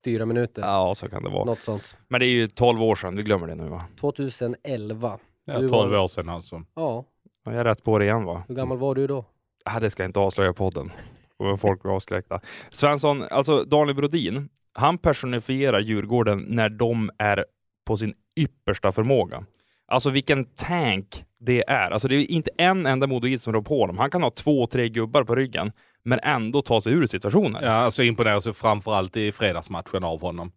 fyra 0.05 0.25
minuter. 0.25 0.61
Ja, 0.61 0.95
så 0.95 1.09
kan 1.09 1.23
det 1.23 1.29
vara. 1.29 1.45
Något 1.45 1.61
sånt. 1.61 1.97
Men 2.07 2.19
det 2.19 2.25
är 2.25 2.29
ju 2.29 2.47
12 2.47 2.83
år 2.83 2.95
sedan, 2.95 3.15
du 3.15 3.23
glömmer 3.23 3.47
det 3.47 3.55
nu 3.55 3.67
va? 3.67 3.83
2011. 3.99 5.19
Ja, 5.45 5.53
12 5.53 5.71
var... 5.71 5.99
år 5.99 6.07
sedan 6.07 6.29
alltså. 6.29 6.63
Ja. 6.75 7.05
Jag 7.45 7.55
är 7.55 7.63
rätt 7.63 7.83
på 7.83 7.99
det 7.99 8.05
igen 8.05 8.23
va? 8.23 8.43
Hur 8.47 8.55
gammal 8.55 8.77
var 8.77 8.95
du 8.95 9.07
då? 9.07 9.25
Ah, 9.65 9.79
det 9.79 9.89
ska 9.89 10.03
jag 10.03 10.09
inte 10.09 10.19
avslöja 10.19 10.53
podden. 10.53 10.91
Och 11.37 11.59
folk 11.59 11.81
blir 11.81 11.95
avskräckta. 11.95 12.39
Svensson, 12.71 13.23
alltså 13.31 13.63
Daniel 13.63 13.95
Brodin, 13.95 14.49
han 14.73 14.97
personifierar 14.97 15.79
Djurgården 15.79 16.45
när 16.47 16.69
de 16.69 17.11
är 17.17 17.45
på 17.85 17.97
sin 17.97 18.13
yppersta 18.39 18.91
förmåga. 18.91 19.45
Alltså 19.87 20.09
vilken 20.09 20.45
tank 20.45 21.25
det 21.39 21.69
är. 21.69 21.91
Alltså 21.91 22.07
det 22.07 22.15
är 22.15 22.31
inte 22.31 22.51
en 22.57 22.85
enda 22.85 23.07
modoid 23.07 23.41
som 23.41 23.53
rår 23.53 23.61
på 23.61 23.81
honom. 23.81 23.97
Han 23.97 24.09
kan 24.09 24.23
ha 24.23 24.31
två, 24.31 24.67
tre 24.67 24.89
gubbar 24.89 25.23
på 25.23 25.35
ryggen, 25.35 25.71
men 26.03 26.19
ändå 26.23 26.61
ta 26.61 26.81
sig 26.81 26.93
ur 26.93 27.05
situationen. 27.05 27.63
Ja, 27.63 27.71
alltså 27.71 28.03
imponeras 28.03 28.47
ju 28.47 28.53
framförallt 28.53 29.17
i 29.17 29.31
fredagsmatchen 29.31 30.03
av 30.03 30.21
honom. 30.21 30.51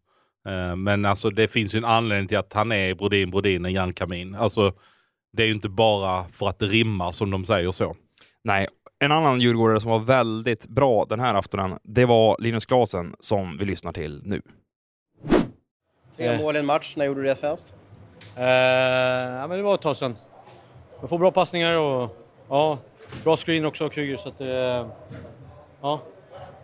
Eh, 0.49 0.77
Men 0.77 1.05
alltså 1.05 1.31
det 1.31 1.49
finns 1.49 1.75
ju 1.75 1.79
en 1.79 1.85
anledning 1.85 2.29
till 2.29 2.39
att 2.39 2.53
han 2.53 2.73
är 2.73 2.95
Brodin 2.95 3.31
Brodin, 3.31 3.65
en 3.65 3.73
järnkamin. 3.73 4.35
Alltså 4.35 4.73
det 5.33 5.43
är 5.43 5.47
ju 5.47 5.53
inte 5.53 5.69
bara 5.69 6.25
för 6.33 6.49
att 6.49 6.59
det 6.59 6.67
rimmar 6.67 7.13
som 7.13 7.31
de 7.31 7.45
säger 7.45 7.71
så. 7.71 7.97
Nej, 8.45 8.67
en 8.99 9.13
annan 9.13 9.41
djurgårdare 9.41 9.81
som 9.81 9.91
var 9.91 9.99
väldigt 9.99 10.67
bra 10.67 11.05
den 11.09 11.21
här 11.21 11.35
aftonen, 11.35 11.79
det 11.83 12.05
var 12.05 12.37
Linus 12.41 12.67
Klasen 12.67 13.15
som 13.21 13.59
vi 13.59 13.65
lyssnar 13.65 13.93
till 13.93 14.23
nu. 14.25 14.43
Tre 16.17 16.39
mål 16.39 16.57
i 16.57 16.59
en 16.59 16.67
match, 16.67 16.95
när 16.97 17.05
gjorde 17.05 17.21
du 17.23 17.27
det 17.27 17.37
senast? 17.37 17.75
Eh, 18.37 18.45
ja, 18.45 19.47
men 19.47 19.51
det 19.51 19.63
var 19.63 19.75
ett 19.75 19.83
tag 19.83 19.97
sedan. 19.97 20.17
Man 21.01 21.09
får 21.09 21.19
bra 21.19 21.31
passningar 21.31 21.77
och 21.77 22.17
ja, 22.49 22.79
bra 23.25 23.37
screen 23.37 23.65
också 23.65 23.85
av 23.85 23.89
Kryger. 23.89 24.17
Så 24.17 24.29
att, 24.29 24.41
eh, 24.41 24.87
ja. 25.83 26.01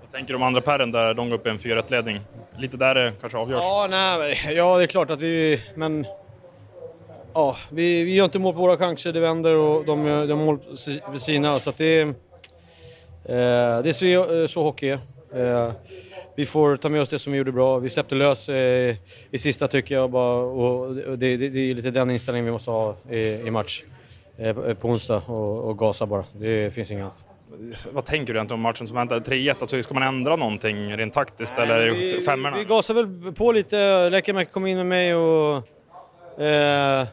Vad 0.02 0.12
tänker 0.12 0.28
du 0.32 0.36
om 0.36 0.42
andra 0.42 0.60
pärren 0.60 0.92
där 0.92 1.14
de 1.14 1.28
går 1.30 1.36
upp 1.36 1.46
i 1.46 1.50
en 1.50 1.58
4-1-ledning? 1.58 2.20
Lite 2.58 2.76
där 2.76 2.94
det 2.94 3.12
kanske 3.20 3.38
avgörs. 3.38 3.60
Ja, 3.62 3.86
nej, 3.90 4.52
ja, 4.56 4.76
det 4.78 4.82
är 4.82 4.86
klart 4.86 5.10
att 5.10 5.20
vi... 5.22 5.60
Men... 5.74 6.06
Ja, 7.34 7.56
vi, 7.70 8.02
vi 8.04 8.14
gör 8.14 8.24
inte 8.24 8.38
mål 8.38 8.54
på 8.54 8.60
våra 8.60 8.76
chanser, 8.76 9.12
det 9.12 9.20
vänder 9.20 9.54
och 9.54 9.84
de 9.84 10.06
gör 10.06 10.34
mål 10.36 10.58
vid 11.12 11.20
sina. 11.20 11.58
Så 11.60 11.70
att 11.70 11.76
det, 11.76 12.00
eh, 12.00 12.12
det 13.24 13.88
är 13.88 13.92
så, 13.92 14.48
så 14.48 14.62
hockey 14.62 14.88
är. 15.32 15.66
Eh, 15.66 15.72
vi 16.36 16.46
får 16.46 16.76
ta 16.76 16.88
med 16.88 17.00
oss 17.00 17.08
det 17.08 17.18
som 17.18 17.32
vi 17.32 17.38
gjorde 17.38 17.52
bra. 17.52 17.78
Vi 17.78 17.88
släppte 17.88 18.14
lös 18.14 18.48
eh, 18.48 18.96
i 19.30 19.38
sista 19.38 19.68
tycker 19.68 19.94
jag. 19.94 20.10
Bara, 20.10 20.34
och 20.36 20.94
det, 20.94 21.36
det, 21.36 21.48
det 21.48 21.70
är 21.70 21.74
lite 21.74 21.90
den 21.90 22.10
inställningen 22.10 22.44
vi 22.46 22.52
måste 22.52 22.70
ha 22.70 22.94
i, 23.10 23.18
i 23.46 23.50
match 23.50 23.82
eh, 24.38 24.52
på- 24.54 24.74
på 24.74 24.88
onsdag 24.88 25.22
och, 25.26 25.58
och 25.68 25.78
gasa 25.78 26.06
bara. 26.06 26.24
Det 26.32 26.74
finns 26.74 26.90
inget 26.90 27.02
annat. 27.02 27.24
Vad 27.92 28.04
tänker 28.04 28.32
du 28.32 28.38
egentligen 28.38 28.58
om 28.58 28.62
matchen 28.62 28.86
som 28.86 28.96
väntar? 28.96 29.20
3-1, 29.20 29.56
alltså, 29.60 29.82
ska 29.82 29.94
man 29.94 30.02
ändra 30.02 30.36
någonting 30.36 30.96
rent 30.96 31.14
taktiskt 31.14 31.58
eller 31.58 31.78
är 31.78 31.90
vi, 31.90 32.20
femmorna? 32.20 32.56
Vi, 32.56 32.64
gasar 32.64 32.94
väl 32.94 33.32
på 33.32 33.52
lite. 33.52 34.10
Lekkerimäki 34.10 34.50
kom 34.52 34.66
in 34.66 34.76
med 34.76 34.86
mig 34.86 35.14
och 35.14 35.56
eh, 36.42 37.06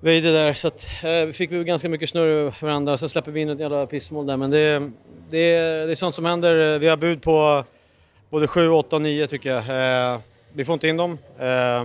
Veide 0.00 0.32
där. 0.32 0.52
Så 0.52 0.68
att, 0.68 0.86
eh, 1.02 1.26
vi 1.26 1.32
fick 1.32 1.50
vi 1.52 1.64
ganska 1.64 1.88
mycket 1.88 2.10
snurr 2.10 2.28
över 2.28 2.54
varandra. 2.60 2.96
Sen 2.96 3.08
släpper 3.08 3.30
vi 3.30 3.40
in 3.40 3.48
ett 3.48 3.60
jävla 3.60 3.86
pissmål 3.86 4.26
där. 4.26 4.36
Men 4.36 4.50
det, 4.50 4.78
det, 5.30 5.58
det 5.86 5.90
är 5.90 5.94
sånt 5.94 6.14
som 6.14 6.24
händer. 6.24 6.78
Vi 6.78 6.88
har 6.88 6.96
bud 6.96 7.22
på 7.22 7.64
både 8.30 8.46
7, 8.46 8.68
8 8.68 8.96
och 8.96 9.02
9 9.02 9.26
tycker 9.26 9.50
jag. 9.50 10.12
Eh, 10.14 10.20
vi 10.52 10.64
får 10.64 10.72
inte 10.72 10.88
in 10.88 10.96
dem. 10.96 11.18
Eh, 11.38 11.84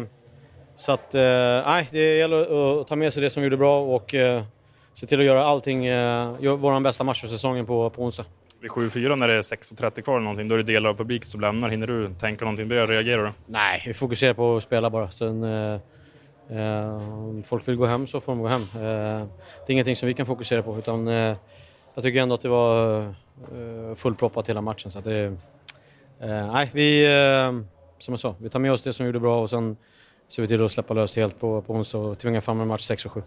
så 0.75 0.91
att, 0.91 1.15
eh, 1.15 1.21
nej, 1.65 1.87
det 1.91 2.17
gäller 2.17 2.81
att 2.81 2.87
ta 2.87 2.95
med 2.95 3.13
sig 3.13 3.23
det 3.23 3.29
som 3.29 3.41
vi 3.41 3.45
gjorde 3.45 3.57
bra 3.57 3.81
och 3.81 4.15
eh, 4.15 4.43
se 4.95 5.05
till 5.05 5.19
att 5.19 5.25
göra 5.25 5.45
allting, 5.45 5.85
eh, 5.85 6.55
vår 6.55 6.79
bästa 6.79 7.03
match 7.03 7.21
för 7.21 7.27
säsongen 7.27 7.65
på, 7.65 7.89
på 7.89 8.03
onsdag. 8.03 8.25
Vid 8.59 8.71
7-4 8.71 9.15
när 9.15 9.27
det 9.27 9.33
är 9.33 9.41
6.30 9.41 10.01
kvar 10.01 10.13
eller 10.13 10.23
någonting, 10.23 10.47
då 10.47 10.53
är 10.55 10.57
det 10.57 10.63
delar 10.63 10.89
av 10.89 10.93
publiken 10.93 11.29
som 11.29 11.41
lämnar. 11.41 11.69
Hinner 11.69 11.87
du 11.87 12.13
tänka 12.13 12.45
någonting 12.45 12.69
på 12.69 12.73
det? 12.73 12.85
Reagerar 12.85 13.23
du? 13.23 13.31
Nej, 13.45 13.83
vi 13.85 13.93
fokuserar 13.93 14.33
på 14.33 14.55
att 14.55 14.63
spela 14.63 14.89
bara. 14.89 15.09
Sen, 15.11 15.43
eh, 15.43 15.79
eh, 16.49 17.13
om 17.13 17.43
folk 17.45 17.67
vill 17.67 17.75
gå 17.75 17.85
hem 17.85 18.07
så 18.07 18.19
får 18.19 18.31
de 18.31 18.41
gå 18.41 18.47
hem. 18.47 18.61
Eh, 18.61 18.77
det 18.77 19.67
är 19.67 19.71
ingenting 19.71 19.95
som 19.95 20.07
vi 20.07 20.13
kan 20.13 20.25
fokusera 20.25 20.63
på 20.63 20.77
utan 20.77 21.07
eh, 21.07 21.35
jag 21.93 22.03
tycker 22.03 22.21
ändå 22.21 22.35
att 22.35 22.41
det 22.41 22.49
var 22.49 22.99
eh, 23.01 23.95
fullproppat 23.95 24.49
hela 24.49 24.61
matchen. 24.61 24.91
Så 24.91 24.99
det, 24.99 25.37
nej, 26.19 26.69
vi, 26.73 27.07
som 27.99 28.13
jag 28.13 28.19
sa, 28.19 28.35
vi 28.39 28.49
tar 28.49 28.59
med 28.59 28.71
oss 28.71 28.81
det 28.81 28.93
som 28.93 29.05
vi 29.05 29.07
gjorde 29.07 29.19
bra 29.19 29.41
och 29.41 29.49
sen 29.49 29.77
ser 30.27 30.41
vi 30.41 30.47
till 30.47 30.65
att 30.65 30.71
släppa 30.71 30.93
lös 30.93 31.15
helt 31.15 31.39
på, 31.39 31.61
på 31.61 31.73
onsdag 31.73 31.97
och 31.97 32.19
tvinga 32.19 32.41
fram 32.41 32.61
en 32.61 32.67
match 32.67 32.81
6 32.81 33.05
och 33.05 33.11
7. 33.11 33.21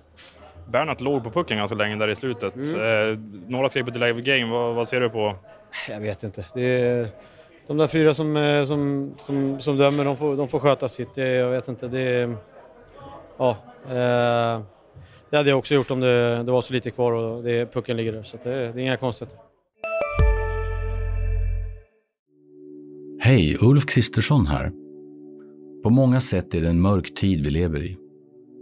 Bernhardt 0.72 1.00
låg 1.00 1.24
på 1.24 1.30
pucken 1.30 1.56
ganska 1.58 1.76
länge 1.76 1.96
där 1.96 2.08
i 2.08 2.16
slutet. 2.16 2.54
Eh, 2.56 3.18
några 3.48 3.68
skrev 3.68 3.84
på 3.84 3.90
Delay 3.90 4.12
Game, 4.12 4.52
vad, 4.52 4.74
vad 4.74 4.88
ser 4.88 5.00
du 5.00 5.08
på? 5.10 5.36
Jag 5.88 6.00
vet 6.00 6.22
inte. 6.22 6.44
Det 6.54 6.62
är, 6.62 7.08
de 7.66 7.76
där 7.76 7.86
fyra 7.86 8.14
som, 8.14 8.36
eh, 8.36 8.64
som, 8.64 9.12
som, 9.18 9.60
som 9.60 9.76
dömer, 9.76 10.04
de 10.04 10.16
får, 10.16 10.36
de 10.36 10.48
får 10.48 10.58
sköta 10.60 10.88
sitt. 10.88 11.14
Det, 11.14 11.28
jag 11.28 11.50
vet 11.50 11.68
inte. 11.68 11.88
Det, 11.88 12.00
är- 12.00 12.36
ja, 13.38 13.50
eh, 13.88 14.62
det 15.30 15.36
hade 15.36 15.48
jag 15.50 15.58
också 15.58 15.74
gjort 15.74 15.90
om 15.90 16.00
det, 16.00 16.42
det 16.42 16.52
var 16.52 16.60
så 16.60 16.72
lite 16.72 16.90
kvar 16.90 17.12
och 17.12 17.42
det, 17.42 17.72
pucken 17.72 17.96
ligger 17.96 18.12
där. 18.12 18.22
Så 18.22 18.36
det, 18.42 18.50
det 18.50 18.56
är 18.64 18.78
inga 18.78 18.96
konstigheter. 18.96 19.38
Hej, 23.20 23.56
Ulf 23.60 23.86
Kristersson 23.86 24.46
här. 24.46 24.72
På 25.82 25.90
många 25.90 26.20
sätt 26.20 26.54
är 26.54 26.60
det 26.60 26.68
en 26.68 26.80
mörk 26.80 27.14
tid 27.14 27.44
vi 27.44 27.50
lever 27.50 27.82
i. 27.84 27.96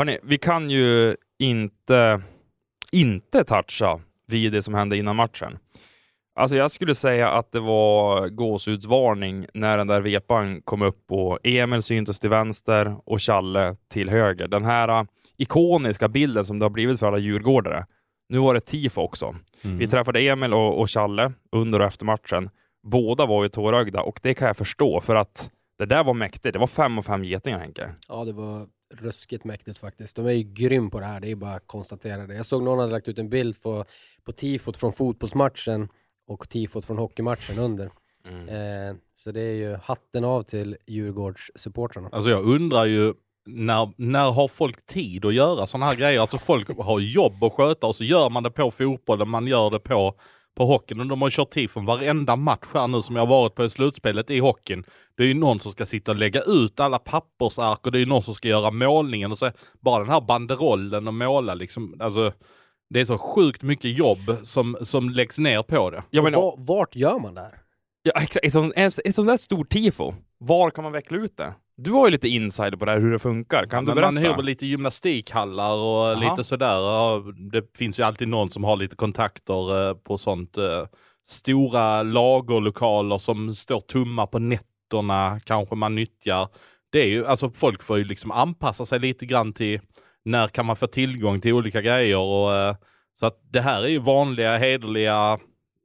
Hörni, 0.00 0.18
vi 0.22 0.38
kan 0.38 0.70
ju 0.70 1.16
inte, 1.38 2.22
inte 2.92 3.44
toucha 3.44 4.00
vid 4.26 4.52
det 4.52 4.62
som 4.62 4.74
hände 4.74 4.96
innan 4.96 5.16
matchen. 5.16 5.58
Alltså 6.34 6.56
jag 6.56 6.70
skulle 6.70 6.94
säga 6.94 7.28
att 7.28 7.52
det 7.52 7.60
var 7.60 8.28
gåshudsvarning 8.28 9.46
när 9.54 9.78
den 9.78 9.86
där 9.86 10.00
vepan 10.00 10.62
kom 10.62 10.82
upp 10.82 11.12
och 11.12 11.38
Emil 11.42 11.82
syntes 11.82 12.20
till 12.20 12.30
vänster 12.30 12.96
och 13.04 13.20
Challe 13.20 13.76
till 13.88 14.10
höger. 14.10 14.48
Den 14.48 14.64
här 14.64 14.88
äh, 14.88 15.04
ikoniska 15.36 16.08
bilden 16.08 16.44
som 16.44 16.58
det 16.58 16.64
har 16.64 16.70
blivit 16.70 17.00
för 17.00 17.06
alla 17.06 17.18
djurgårdare. 17.18 17.86
Nu 18.28 18.38
var 18.38 18.54
det 18.54 18.60
tifo 18.60 19.00
också. 19.00 19.34
Vi 19.62 19.86
träffade 19.86 20.20
Emil 20.20 20.54
och, 20.54 20.80
och 20.80 20.90
Challe 20.90 21.32
under 21.52 21.80
och 21.80 21.86
efter 21.86 22.04
matchen. 22.04 22.50
Båda 22.82 23.26
var 23.26 23.42
ju 23.42 23.48
tårögda 23.48 24.02
och 24.02 24.20
det 24.22 24.34
kan 24.34 24.46
jag 24.46 24.56
förstå 24.56 25.00
för 25.00 25.14
att 25.14 25.50
det 25.78 25.86
där 25.86 26.04
var 26.04 26.14
mäktigt. 26.14 26.52
Det 26.52 26.58
var 26.58 26.66
fem 26.66 26.98
och 26.98 27.04
fem 27.04 27.24
getingar 27.24 27.58
Henke. 27.58 27.90
Ja, 28.08 28.24
det 28.24 28.32
var 28.32 28.66
ruskigt 28.90 29.44
mäktigt 29.44 29.78
faktiskt. 29.78 30.16
De 30.16 30.26
är 30.26 30.30
ju 30.30 30.42
grym 30.42 30.90
på 30.90 31.00
det 31.00 31.06
här, 31.06 31.20
det 31.20 31.30
är 31.30 31.36
bara 31.36 31.54
att 31.54 31.66
konstatera 31.66 32.26
det. 32.26 32.34
Jag 32.34 32.46
såg 32.46 32.62
någon 32.62 32.78
hade 32.78 32.92
lagt 32.92 33.08
ut 33.08 33.18
en 33.18 33.30
bild 33.30 33.62
på, 33.62 33.84
på 34.24 34.32
tifot 34.32 34.76
från 34.76 34.92
fotbollsmatchen 34.92 35.88
och 36.26 36.48
tifot 36.48 36.84
från 36.84 36.98
hockeymatchen 36.98 37.58
under. 37.58 37.90
Eh, 38.26 38.96
så 39.16 39.32
det 39.32 39.40
är 39.40 39.54
ju 39.54 39.74
hatten 39.74 40.24
av 40.24 40.42
till 40.42 40.76
Djurgårdssupportrarna. 40.86 42.08
Alltså 42.12 42.30
jag 42.30 42.44
undrar 42.44 42.84
ju, 42.84 43.14
när, 43.46 43.92
när 43.96 44.30
har 44.30 44.48
folk 44.48 44.86
tid 44.86 45.24
att 45.24 45.34
göra 45.34 45.66
sådana 45.66 45.86
här 45.86 45.96
grejer? 45.96 46.20
Alltså 46.20 46.38
folk 46.38 46.78
har 46.78 47.00
jobb 47.00 47.44
att 47.44 47.52
sköta 47.52 47.86
och 47.86 47.96
så 47.96 48.04
gör 48.04 48.30
man 48.30 48.42
det 48.42 48.50
på 48.50 48.70
fotbollen, 48.70 49.28
man 49.28 49.46
gör 49.46 49.70
det 49.70 49.78
på, 49.78 50.14
på 50.56 50.64
hockeyn. 50.66 51.00
Och 51.00 51.06
de 51.06 51.22
har 51.22 51.30
kört 51.30 51.50
tifon 51.50 51.84
varenda 51.84 52.36
match 52.36 52.66
här 52.74 52.88
nu 52.88 53.02
som 53.02 53.16
jag 53.16 53.22
har 53.22 53.28
varit 53.40 53.54
på 53.54 53.64
i 53.64 53.70
slutspelet 53.70 54.30
i 54.30 54.38
hockeyn. 54.38 54.84
Det 55.16 55.22
är 55.22 55.26
ju 55.26 55.34
någon 55.34 55.60
som 55.60 55.72
ska 55.72 55.86
sitta 55.86 56.10
och 56.10 56.16
lägga 56.18 56.42
ut 56.42 56.80
alla 56.80 56.98
pappersark 56.98 57.86
och 57.86 57.92
det 57.92 57.98
är 57.98 58.00
ju 58.00 58.06
någon 58.06 58.22
som 58.22 58.34
ska 58.34 58.48
göra 58.48 58.70
målningen 58.70 59.30
och 59.30 59.38
så 59.38 59.50
bara 59.80 59.98
den 60.04 60.12
här 60.12 60.20
banderollen 60.20 61.08
och 61.08 61.14
måla 61.14 61.54
liksom. 61.54 61.96
Alltså, 62.00 62.32
det 62.90 63.00
är 63.00 63.04
så 63.04 63.18
sjukt 63.18 63.62
mycket 63.62 63.98
jobb 63.98 64.36
som, 64.42 64.76
som 64.82 65.10
läggs 65.10 65.38
ner 65.38 65.62
på 65.62 65.90
det. 65.90 66.02
Ja, 66.10 66.22
men, 66.22 66.32
Va- 66.32 66.54
vart 66.56 66.96
gör 66.96 67.18
man 67.18 67.34
det 67.34 67.40
här? 67.40 67.54
ja, 68.02 68.12
exakt. 68.20 68.46
ett 69.06 69.14
sånt 69.14 69.28
där 69.28 69.36
stort 69.36 69.68
tifo, 69.68 70.14
var 70.38 70.70
kan 70.70 70.84
man 70.84 70.92
veckla 70.92 71.18
ut 71.18 71.36
det? 71.36 71.54
Du 71.82 71.90
har 71.92 72.06
ju 72.06 72.10
lite 72.10 72.28
insider 72.28 72.76
på 72.76 72.84
det 72.84 72.90
här, 72.92 73.00
hur 73.00 73.10
det 73.12 73.18
funkar. 73.18 73.66
Kan 73.66 73.84
du 73.84 73.94
Men 73.94 74.00
man 74.04 74.14
berätta? 74.14 74.36
hyr 74.36 74.42
lite 74.42 74.66
gymnastikhallar 74.66 75.72
och 75.74 76.06
Aha. 76.06 76.30
lite 76.30 76.44
sådär. 76.44 77.32
Det 77.50 77.76
finns 77.78 77.98
ju 78.00 78.02
alltid 78.02 78.28
någon 78.28 78.48
som 78.48 78.64
har 78.64 78.76
lite 78.76 78.96
kontakter 78.96 79.88
eh, 79.88 79.94
på 79.94 80.18
sånt. 80.18 80.56
eh, 80.56 80.84
Stora 81.26 82.02
lagerlokaler 82.02 83.18
som 83.18 83.54
står 83.54 83.80
tomma 83.80 84.26
på 84.26 84.38
nätterna 84.38 85.40
kanske 85.44 85.74
man 85.74 85.94
nyttjar. 85.94 86.48
Det 86.92 86.98
är 87.00 87.06
ju, 87.08 87.26
alltså 87.26 87.50
folk 87.50 87.82
får 87.82 87.98
ju 87.98 88.04
liksom 88.04 88.30
anpassa 88.30 88.84
sig 88.84 88.98
lite 88.98 89.26
grann 89.26 89.52
till 89.52 89.80
när 90.24 90.48
kan 90.48 90.66
man 90.66 90.76
få 90.76 90.86
tillgång 90.86 91.40
till 91.40 91.52
olika 91.52 91.80
grejer 91.80 92.18
och 92.18 92.54
eh, 92.54 92.74
så 93.20 93.26
att 93.26 93.40
det 93.52 93.60
här 93.60 93.82
är 93.82 93.88
ju 93.88 93.98
vanliga 93.98 94.56
hederliga 94.58 95.38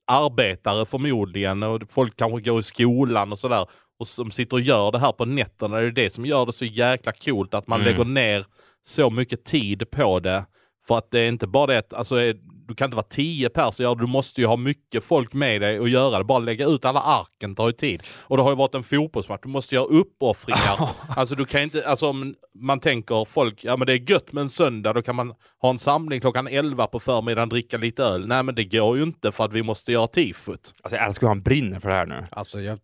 arbetare 0.07 0.85
förmodligen 0.85 1.63
och 1.63 1.81
folk 1.89 2.15
kanske 2.17 2.49
går 2.49 2.59
i 2.59 2.63
skolan 2.63 3.31
och 3.31 3.39
sådär 3.39 3.65
och 3.99 4.07
som 4.07 4.31
sitter 4.31 4.55
och 4.55 4.61
gör 4.61 4.91
det 4.91 4.99
här 4.99 5.11
på 5.11 5.25
nätterna. 5.25 5.77
Det 5.77 5.85
är 5.87 5.91
det 5.91 6.09
som 6.09 6.25
gör 6.25 6.45
det 6.45 6.53
så 6.53 6.65
jäkla 6.65 7.11
coolt 7.11 7.53
att 7.53 7.67
man 7.67 7.81
Mm. 7.81 7.91
lägger 7.91 8.05
ner 8.05 8.45
så 8.83 9.09
mycket 9.09 9.43
tid 9.45 9.91
på 9.91 10.19
det. 10.19 10.45
För 10.87 10.97
att 10.97 11.11
det 11.11 11.19
är 11.19 11.27
inte 11.27 11.47
bara 11.47 11.65
det 11.67 11.77
att, 11.77 11.93
alltså, 11.93 12.15
är- 12.15 12.35
du 12.67 12.75
kan 12.75 12.85
inte 12.85 12.95
vara 12.95 13.05
tio 13.09 13.49
pers 13.49 13.79
och. 13.79 13.97
Du 13.97 14.07
måste 14.07 14.41
ju 14.41 14.47
ha 14.47 14.55
mycket 14.57 15.03
folk 15.03 15.33
med 15.33 15.61
dig 15.61 15.79
och 15.79 15.89
göra 15.89 16.17
det. 16.17 16.23
Bara 16.23 16.39
lägga 16.39 16.65
ut 16.67 16.85
alla 16.85 16.99
arken 17.01 17.55
tar 17.55 17.67
ju 17.67 17.71
tid. 17.73 18.03
Och 18.21 18.37
det 18.37 18.43
har 18.43 18.49
ju 18.49 18.55
varit 18.55 18.75
en 18.75 18.83
fotbollsmatch. 18.83 19.41
Du 19.43 19.49
måste 19.49 19.75
göra 19.75 19.85
uppoffringar. 19.85 20.89
alltså 21.17 21.35
du 21.35 21.45
kan 21.45 21.61
inte, 21.61 21.87
alltså 21.87 22.07
om 22.09 22.35
man 22.55 22.79
tänker 22.79 23.25
folk, 23.25 23.63
ja 23.63 23.77
men 23.77 23.85
det 23.87 23.93
är 23.93 24.11
gött 24.11 24.31
med 24.33 24.41
en 24.41 24.49
söndag, 24.49 24.93
då 24.93 25.01
kan 25.01 25.15
man 25.15 25.33
ha 25.61 25.69
en 25.69 25.77
samling 25.77 26.21
klockan 26.21 26.47
11 26.47 26.87
på 26.87 26.99
förmiddagen, 26.99 27.49
dricka 27.49 27.77
lite 27.77 28.03
öl. 28.03 28.27
Nej 28.27 28.43
men 28.43 28.55
det 28.55 28.63
går 28.63 28.97
ju 28.97 29.03
inte 29.03 29.31
för 29.31 29.45
att 29.45 29.53
vi 29.53 29.63
måste 29.63 29.91
göra 29.91 30.07
tifot. 30.07 30.73
Alltså 30.83 30.95
jag 30.97 31.07
älskar 31.07 31.27
hur 31.27 31.29
han 31.29 31.41
brinner 31.41 31.79
för 31.79 31.89
det 31.89 31.95
här 31.95 32.05
nu. 32.05 32.23
Alltså 32.31 32.61
jag, 32.61 32.79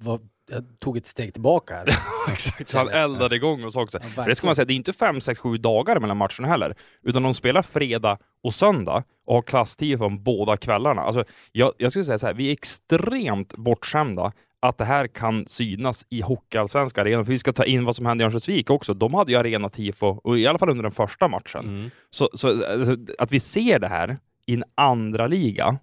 var, 0.00 0.20
jag 0.50 0.64
tog 0.80 0.96
ett 0.96 1.06
steg 1.06 1.32
tillbaka 1.32 1.74
här. 1.74 1.88
Exakt, 2.32 2.72
han 2.72 2.88
eldade 2.88 3.36
igång 3.36 3.64
och 3.64 3.72
så 3.72 3.82
också. 3.82 3.98
Ja, 4.16 4.24
det 4.24 4.34
ska 4.34 4.46
man 4.46 4.56
säga, 4.56 4.66
det 4.66 4.72
är 4.72 4.76
inte 4.76 4.92
fem, 4.92 5.20
sex, 5.20 5.40
sju 5.40 5.56
dagar 5.56 6.00
mellan 6.00 6.16
matcherna 6.16 6.48
heller, 6.48 6.74
utan 7.02 7.22
de 7.22 7.34
spelar 7.34 7.62
fredag 7.62 8.18
och 8.42 8.54
söndag 8.54 9.04
och 9.26 9.34
har 9.34 9.42
klasstid 9.42 9.98
från 9.98 10.22
båda 10.22 10.56
kvällarna. 10.56 11.02
Alltså, 11.02 11.24
jag, 11.52 11.72
jag 11.78 11.92
skulle 11.92 12.04
säga 12.04 12.18
så 12.18 12.26
här, 12.26 12.34
vi 12.34 12.48
är 12.48 12.52
extremt 12.52 13.56
bortskämda 13.56 14.32
att 14.60 14.78
det 14.78 14.84
här 14.84 15.06
kan 15.06 15.46
synas 15.46 16.06
i 16.10 16.20
Hockeyallsvenska 16.20 17.00
arenan, 17.00 17.24
för 17.24 17.32
vi 17.32 17.38
ska 17.38 17.52
ta 17.52 17.64
in 17.64 17.84
vad 17.84 17.96
som 17.96 18.06
hände 18.06 18.22
i 18.22 18.24
Örnsköldsvik 18.24 18.70
också. 18.70 18.94
De 18.94 19.14
hade 19.14 19.32
ju 19.32 19.38
arena 19.38 19.68
tifo, 19.68 20.06
och 20.06 20.38
i 20.38 20.46
alla 20.46 20.58
fall 20.58 20.70
under 20.70 20.82
den 20.82 20.92
första 20.92 21.28
matchen. 21.28 21.90
Så, 22.10 22.28
så 22.34 22.64
alltså, 22.66 22.96
att 23.18 23.32
vi 23.32 23.40
ser 23.40 23.78
det 23.78 23.88
här 23.88 24.18
i 24.46 24.54
en 24.54 24.64
andra 24.74 25.26
liga, 25.26 25.78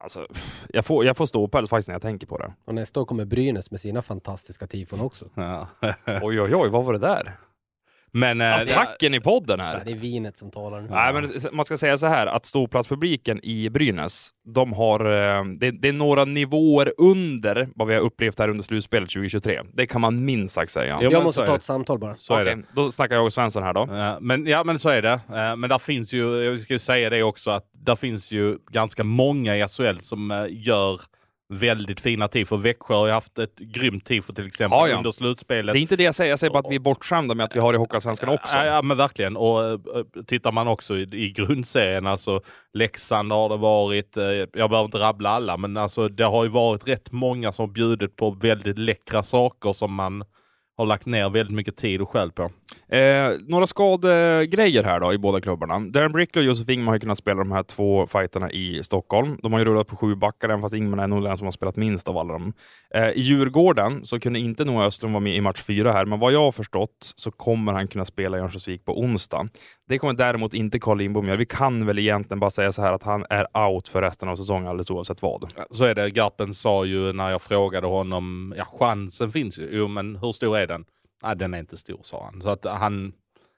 alltså, 0.00 0.26
jag, 0.68 0.84
får, 0.86 1.04
jag 1.04 1.16
får 1.16 1.26
ståpäls 1.26 1.68
faktiskt 1.68 1.88
när 1.88 1.94
jag 1.94 2.02
tänker 2.02 2.26
på 2.26 2.38
det. 2.38 2.52
Och 2.64 2.74
nästa 2.74 3.00
år 3.00 3.04
kommer 3.04 3.24
Brynäs 3.24 3.70
med 3.70 3.80
sina 3.80 4.02
fantastiska 4.02 4.66
tifon 4.66 5.00
också. 5.00 5.26
Ja. 5.34 5.66
Oj, 6.06 6.40
oj, 6.40 6.54
oj, 6.54 6.68
vad 6.68 6.84
var 6.84 6.92
det 6.92 6.98
där? 6.98 7.36
Men, 8.12 8.40
eh, 8.40 8.54
Attacken 8.54 9.14
i 9.14 9.20
podden 9.20 9.58
Ja, 9.60 9.64
här! 9.64 9.82
det 9.84 9.90
är 9.92 9.96
vinet 9.96 10.38
som 10.38 10.50
talar 10.50 10.80
nu. 10.80 10.88
Nej, 10.90 11.12
men 11.12 11.30
man 11.52 11.64
ska 11.64 11.76
säga 11.76 11.98
så 11.98 12.06
här 12.06 12.26
att 12.26 12.46
ståplatspubliken 12.46 13.40
i 13.42 13.70
Brynäs, 13.70 14.30
de 14.54 14.72
har, 14.72 15.00
eh, 15.04 15.44
det, 15.44 15.70
det 15.70 15.88
är 15.88 15.92
några 15.92 16.24
nivåer 16.24 16.92
under 16.98 17.68
vad 17.74 17.88
vi 17.88 17.94
har 17.94 18.00
upplevt 18.00 18.38
här 18.38 18.48
under 18.48 18.62
slutspelet 18.64 19.10
2023. 19.10 19.60
Det 19.72 19.86
kan 19.86 20.00
man 20.00 20.24
minst 20.24 20.54
sagt 20.54 20.70
säga. 20.72 20.98
Jo, 21.02 21.10
jag 21.12 21.24
måste 21.24 21.42
är 21.42 21.46
ta 21.46 21.52
det. 21.52 21.56
ett 21.56 21.62
samtal 21.64 21.98
bara. 21.98 22.16
så 22.16 22.34
är 22.34 22.42
Okej, 22.42 22.56
det. 22.56 22.62
då 22.82 22.90
snackar 22.92 23.14
jag 23.16 23.24
och 23.24 23.32
Svensson 23.32 23.62
här 23.62 23.72
då. 23.74 23.82
Eh, 23.82 24.16
Men, 24.20 24.46
ja, 24.46 24.64
men 24.64 24.78
så 24.78 24.88
är 24.88 25.02
det. 25.02 25.12
Eh, 25.12 25.56
Men 25.56 25.60
där 25.70 25.78
finns 25.78 26.12
ju, 26.12 26.42
jag 26.44 26.60
ska 26.60 26.72
ju 26.72 26.78
säga 26.78 27.10
det 27.10 27.22
också, 27.22 27.50
att 27.50 27.64
där 27.84 27.96
finns 27.96 28.32
ju 28.32 28.56
ganska 28.70 29.04
många 29.04 29.56
i 29.56 29.68
SHL 29.68 29.98
som 30.00 30.46
gör 30.50 31.00
väldigt 31.50 32.00
fina 32.00 32.28
tifo. 32.28 32.56
Växjö 32.56 32.94
har 32.94 33.06
ju 33.06 33.12
haft 33.12 33.38
ett 33.38 33.58
grymt 33.58 34.04
tifo 34.04 34.32
till 34.32 34.46
exempel 34.46 34.78
Ja, 34.78 34.88
ja. 34.88 34.96
under 34.96 35.10
slutspelet. 35.10 35.72
Det 35.72 35.78
är 35.78 35.80
inte 35.80 35.96
det 35.96 36.02
jag 36.02 36.14
säger, 36.14 36.30
jag 36.30 36.38
säger 36.38 36.52
bara 36.52 36.58
att 36.58 36.70
vi 36.70 36.74
är 36.74 36.80
bortskämda 36.80 37.34
med 37.34 37.44
att 37.44 37.56
vi 37.56 37.60
har 37.60 37.74
i 37.74 37.76
Hockeyallsvenskan 37.76 38.28
också. 38.28 38.56
Ja, 38.56 38.64
ja, 38.66 38.82
men 38.82 38.96
verkligen. 38.96 39.36
Och 39.36 39.64
eh, 39.64 39.78
tittar 40.26 40.52
man 40.52 40.68
också 40.68 40.96
i, 40.96 41.02
i 41.12 41.32
grundserien, 41.32 42.06
alltså 42.06 42.40
Leksand 42.72 43.32
har 43.32 43.48
det 43.48 43.56
varit, 43.56 44.16
eh, 44.16 44.24
jag 44.24 44.70
behöver 44.70 44.84
inte 44.84 44.98
rabbla 44.98 45.30
alla, 45.30 45.56
men 45.56 45.76
alltså 45.76 46.08
det 46.08 46.24
har 46.24 46.44
ju 46.44 46.50
varit 46.50 46.88
rätt 46.88 47.12
många 47.12 47.52
som 47.52 47.72
bjudit 47.72 48.16
på 48.16 48.30
väldigt 48.30 48.78
läckra 48.78 49.22
saker 49.22 49.72
som 49.72 49.94
man 49.94 50.24
har 50.80 50.86
lagt 50.86 51.06
ner 51.06 51.30
väldigt 51.30 51.56
mycket 51.56 51.76
tid 51.76 52.00
och 52.00 52.08
själ 52.08 52.32
på. 52.32 52.50
Eh, 52.88 53.30
några 53.48 53.66
skadegrejer 53.66 54.84
här 54.84 55.00
då 55.00 55.12
i 55.12 55.18
båda 55.18 55.40
klubbarna. 55.40 55.78
Darren 55.78 56.12
Brickley 56.12 56.44
och 56.44 56.46
Josef 56.46 56.68
Ingman 56.68 56.86
har 56.86 56.94
ju 56.94 57.00
kunnat 57.00 57.18
spela 57.18 57.38
de 57.38 57.52
här 57.52 57.62
två 57.62 58.06
fighterna 58.06 58.50
i 58.50 58.82
Stockholm. 58.82 59.38
De 59.42 59.52
har 59.52 59.58
ju 59.58 59.64
rullat 59.64 59.86
på 59.86 59.96
sju 59.96 60.14
backar, 60.14 60.48
även 60.48 60.60
fast 60.60 60.74
Ingman 60.74 60.98
är 60.98 61.06
nog 61.06 61.22
den 61.22 61.36
som 61.36 61.46
har 61.46 61.52
spelat 61.52 61.76
minst 61.76 62.08
av 62.08 62.18
alla 62.18 62.32
dem. 62.32 62.52
Eh, 62.94 63.08
I 63.08 63.20
Djurgården 63.20 64.04
så 64.04 64.20
kunde 64.20 64.38
inte 64.38 64.64
Noah 64.64 64.86
Östlund 64.86 65.12
vara 65.12 65.20
med 65.20 65.34
i 65.36 65.40
match 65.40 65.62
fyra 65.62 65.92
här, 65.92 66.04
men 66.04 66.18
vad 66.18 66.32
jag 66.32 66.40
har 66.40 66.52
förstått 66.52 67.12
så 67.16 67.30
kommer 67.30 67.72
han 67.72 67.88
kunna 67.88 68.04
spela 68.04 68.38
i 68.38 68.40
Örnsköldsvik 68.40 68.84
på 68.84 69.00
onsdag. 69.00 69.46
Det 69.90 69.98
kommer 69.98 70.14
däremot 70.14 70.54
inte 70.54 70.78
Carl 70.78 70.98
Lindbom 70.98 71.26
göra. 71.26 71.36
Vi 71.36 71.46
kan 71.46 71.86
väl 71.86 71.98
egentligen 71.98 72.40
bara 72.40 72.50
säga 72.50 72.72
så 72.72 72.82
här 72.82 72.92
att 72.92 73.02
han 73.02 73.26
är 73.30 73.58
out 73.58 73.88
för 73.88 74.02
resten 74.02 74.28
av 74.28 74.36
säsongen 74.36 74.68
alldeles 74.68 74.90
oavsett 74.90 75.22
vad. 75.22 75.52
Så 75.70 75.84
är 75.84 75.94
det. 75.94 76.10
Garpen 76.10 76.54
sa 76.54 76.84
ju 76.84 77.12
när 77.12 77.30
jag 77.30 77.42
frågade 77.42 77.86
honom, 77.86 78.54
ja 78.56 78.64
chansen 78.64 79.32
finns 79.32 79.58
ju. 79.58 79.68
Jo 79.72 79.88
men 79.88 80.16
hur 80.16 80.32
stor 80.32 80.56
är 80.56 80.66
den? 80.66 80.84
Nej 81.22 81.36
den 81.36 81.54
är 81.54 81.58
inte 81.58 81.76
stor 81.76 82.00
sa 82.02 82.24
han. 82.24 82.42
Så 82.42 82.48
att 82.48 82.64
han, 82.64 83.12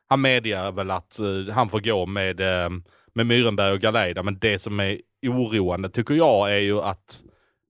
han 0.08 0.20
medger 0.20 0.72
väl 0.72 0.90
att 0.90 1.18
uh, 1.20 1.50
han 1.50 1.68
får 1.68 1.80
gå 1.80 2.06
med, 2.06 2.40
uh, 2.40 2.78
med 3.12 3.26
Myrenberg 3.26 3.72
och 3.72 3.80
Galeida. 3.80 4.22
Men 4.22 4.38
det 4.38 4.58
som 4.58 4.80
är 4.80 5.00
oroande 5.26 5.88
tycker 5.88 6.14
jag 6.14 6.52
är 6.52 6.60
ju 6.60 6.80
att, 6.80 7.22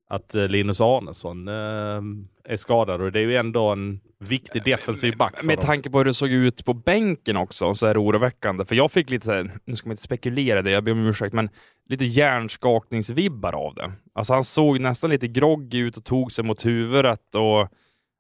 att 0.09 0.35
eh, 0.35 0.49
Linus 0.49 0.81
Arnesson 0.81 1.49
uh, 1.49 2.03
är 2.45 2.57
skadad 2.57 3.01
och 3.01 3.13
det 3.13 3.21
är 3.21 3.25
ju 3.27 3.37
ändå 3.37 3.69
en 3.69 4.01
viktig 4.23 4.65
defensiv 4.65 5.17
back 5.17 5.43
Med 5.43 5.61
tanke 5.61 5.91
på 5.91 5.99
hur 5.99 6.05
det 6.05 6.15
såg 6.15 6.31
ut 6.31 6.65
på 6.65 6.75
bänken 6.75 7.37
också 7.37 7.75
så 7.75 7.87
är 7.87 7.95
det 7.95 8.01
oroväckande. 8.01 8.65
För 8.65 8.75
jag 8.75 8.93
fick 8.93 9.11
lite 9.11 9.27
så 9.27 9.33
här, 9.33 9.51
nu 9.65 9.77
ska 9.77 9.89
man 9.89 9.93
inte 9.93 10.03
spekulera 10.03 10.63
det, 10.63 10.71
jag 10.71 10.85
ber 10.85 10.93
om 10.93 11.07
ursäkt, 11.07 11.33
men 11.33 11.49
lite 11.89 12.05
hjärnskakningsvibbar 12.05 13.53
av 13.53 13.75
det. 13.75 13.93
Alltså 14.15 14.33
han 14.33 14.45
såg 14.45 14.81
nästan 14.81 15.11
lite 15.11 15.29
groggy 15.29 15.79
ut 15.79 15.97
och 15.97 16.05
tog 16.05 16.33
sig 16.33 16.45
mot 16.45 16.67
huvudet 16.67 17.35
och 17.35 17.69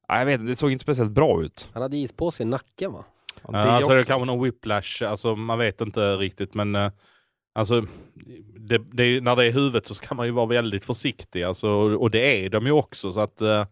jag 0.08 0.26
vet 0.26 0.40
inte, 0.40 0.52
det 0.52 0.56
såg 0.56 0.72
inte 0.72 0.82
speciellt 0.82 1.10
bra 1.12 1.42
ut. 1.42 1.68
Han 1.72 1.82
hade 1.82 1.96
is 1.96 2.12
på 2.12 2.30
sig 2.30 2.46
i 2.46 2.48
nacken 2.48 2.92
va? 2.92 3.04
Ja, 3.42 3.48
Ja, 3.52 3.58
alltså 3.58 3.90
det 3.90 3.96
också. 3.96 4.08
kan 4.08 4.20
vara 4.20 4.26
någon 4.26 4.44
whiplash, 4.44 5.02
alltså 5.04 5.36
man 5.36 5.58
vet 5.58 5.80
inte 5.80 6.16
riktigt 6.16 6.54
men 6.54 6.74
eh, 6.74 6.90
alltså 7.54 7.86
det, 8.56 8.78
det, 8.92 9.02
är- 9.04 9.20
när 9.20 9.36
det 9.36 9.44
är 9.46 9.50
huvudet 9.52 9.86
så 9.86 9.94
ska 9.94 10.14
man 10.14 10.26
ju 10.26 10.32
vara 10.32 10.46
väldigt 10.46 10.84
försiktig 10.84 11.42
alltså, 11.42 11.68
och, 11.68 12.02
och 12.02 12.10
det 12.10 12.44
är 12.44 12.50
de 12.50 12.66
ju 12.66 12.72
också 12.72 13.12
så 13.12 13.20
att 13.20 13.40
eh, 13.40 13.66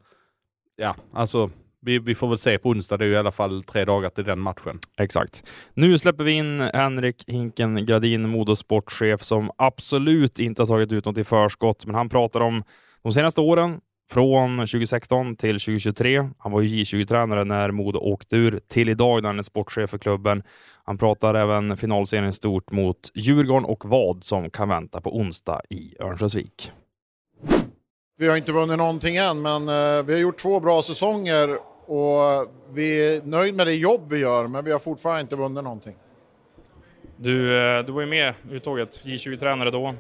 ja, 0.77 0.95
alltså 1.13 1.51
vi, 1.83 1.99
vi 1.99 2.15
får 2.15 2.29
väl 2.29 2.39
se 2.39 2.59
på 2.59 2.69
onsdag, 2.69 2.97
det 2.97 3.05
är 3.05 3.09
ju 3.09 3.15
i 3.15 3.17
alla 3.17 3.33
fall 3.33 3.63
tre 3.63 3.85
dagar 3.85 4.11
till 4.11 4.25
den 4.25 4.41
matchen. 4.41 4.79
Exakt. 4.99 5.51
Nu 5.75 5.99
släpper 5.99 6.25
vi 6.25 6.33
in 6.33 6.61
Henrik 6.61 7.25
Hinken 7.27 7.87
Gradin, 7.87 8.29
modosportchef, 8.29 9.23
som 9.23 9.51
absolut 9.57 10.39
inte 10.39 10.63
har 10.63 10.67
tagit 10.67 10.93
ut 10.93 11.05
något 11.05 11.19
i 11.19 11.25
förskott, 11.25 11.87
men 11.87 11.95
han 11.95 12.09
pratar 12.09 12.41
om 12.41 12.63
de 13.03 13.13
senaste 13.13 13.41
åren, 13.41 13.81
från 14.11 14.59
2016 14.59 15.37
till 15.37 15.61
2023. 15.61 16.29
Han 16.39 16.53
var 16.53 16.61
ju 16.61 16.83
J20-tränare 16.83 17.45
när 17.45 17.71
Modo 17.71 17.99
åkte 17.99 18.37
ur, 18.37 18.61
till 18.69 18.89
idag 18.89 19.23
när 19.23 19.29
han 19.29 19.39
är 19.39 19.43
sportchef 19.43 19.91
för 19.91 19.99
klubben. 19.99 20.43
Han 20.85 20.99
pratar 20.99 21.35
även 21.35 21.77
finalserien 21.77 22.33
stort 22.33 22.73
mot 22.73 23.11
Djurgården 23.15 23.65
och 23.65 23.85
vad 23.85 24.25
som 24.25 24.51
kan 24.51 24.69
vänta 24.69 25.01
på 25.01 25.17
onsdag 25.17 25.61
i 25.69 25.95
Örnsköldsvik. 26.01 26.73
Vi 28.19 28.29
har 28.29 28.37
inte 28.37 28.53
vunnit 28.53 28.79
någonting 28.79 29.17
än, 29.17 29.43
men 29.43 29.69
eh, 29.69 30.03
vi 30.03 30.13
har 30.13 30.21
gjort 30.21 30.39
två 30.39 30.61
bra 30.61 30.83
säsonger 30.83 31.59
och 31.91 32.47
vi 32.69 33.15
är 33.17 33.23
nöjd 33.25 33.55
med 33.55 33.67
det 33.67 33.75
jobb 33.75 34.01
vi 34.11 34.19
gör, 34.19 34.47
men 34.47 34.65
vi 34.65 34.73
har 34.73 34.79
fortfarande 34.79 35.21
inte 35.21 35.37
vunnit 35.37 35.65
någonting. 35.65 35.97
Du, 37.17 37.59
eh, 37.59 37.85
du 37.85 37.93
var 37.93 38.01
ju 38.01 38.07
med 38.07 38.35
i 38.51 38.55
uttåget, 38.55 38.91
J20-tränare 39.05 39.71
då. 39.71 39.95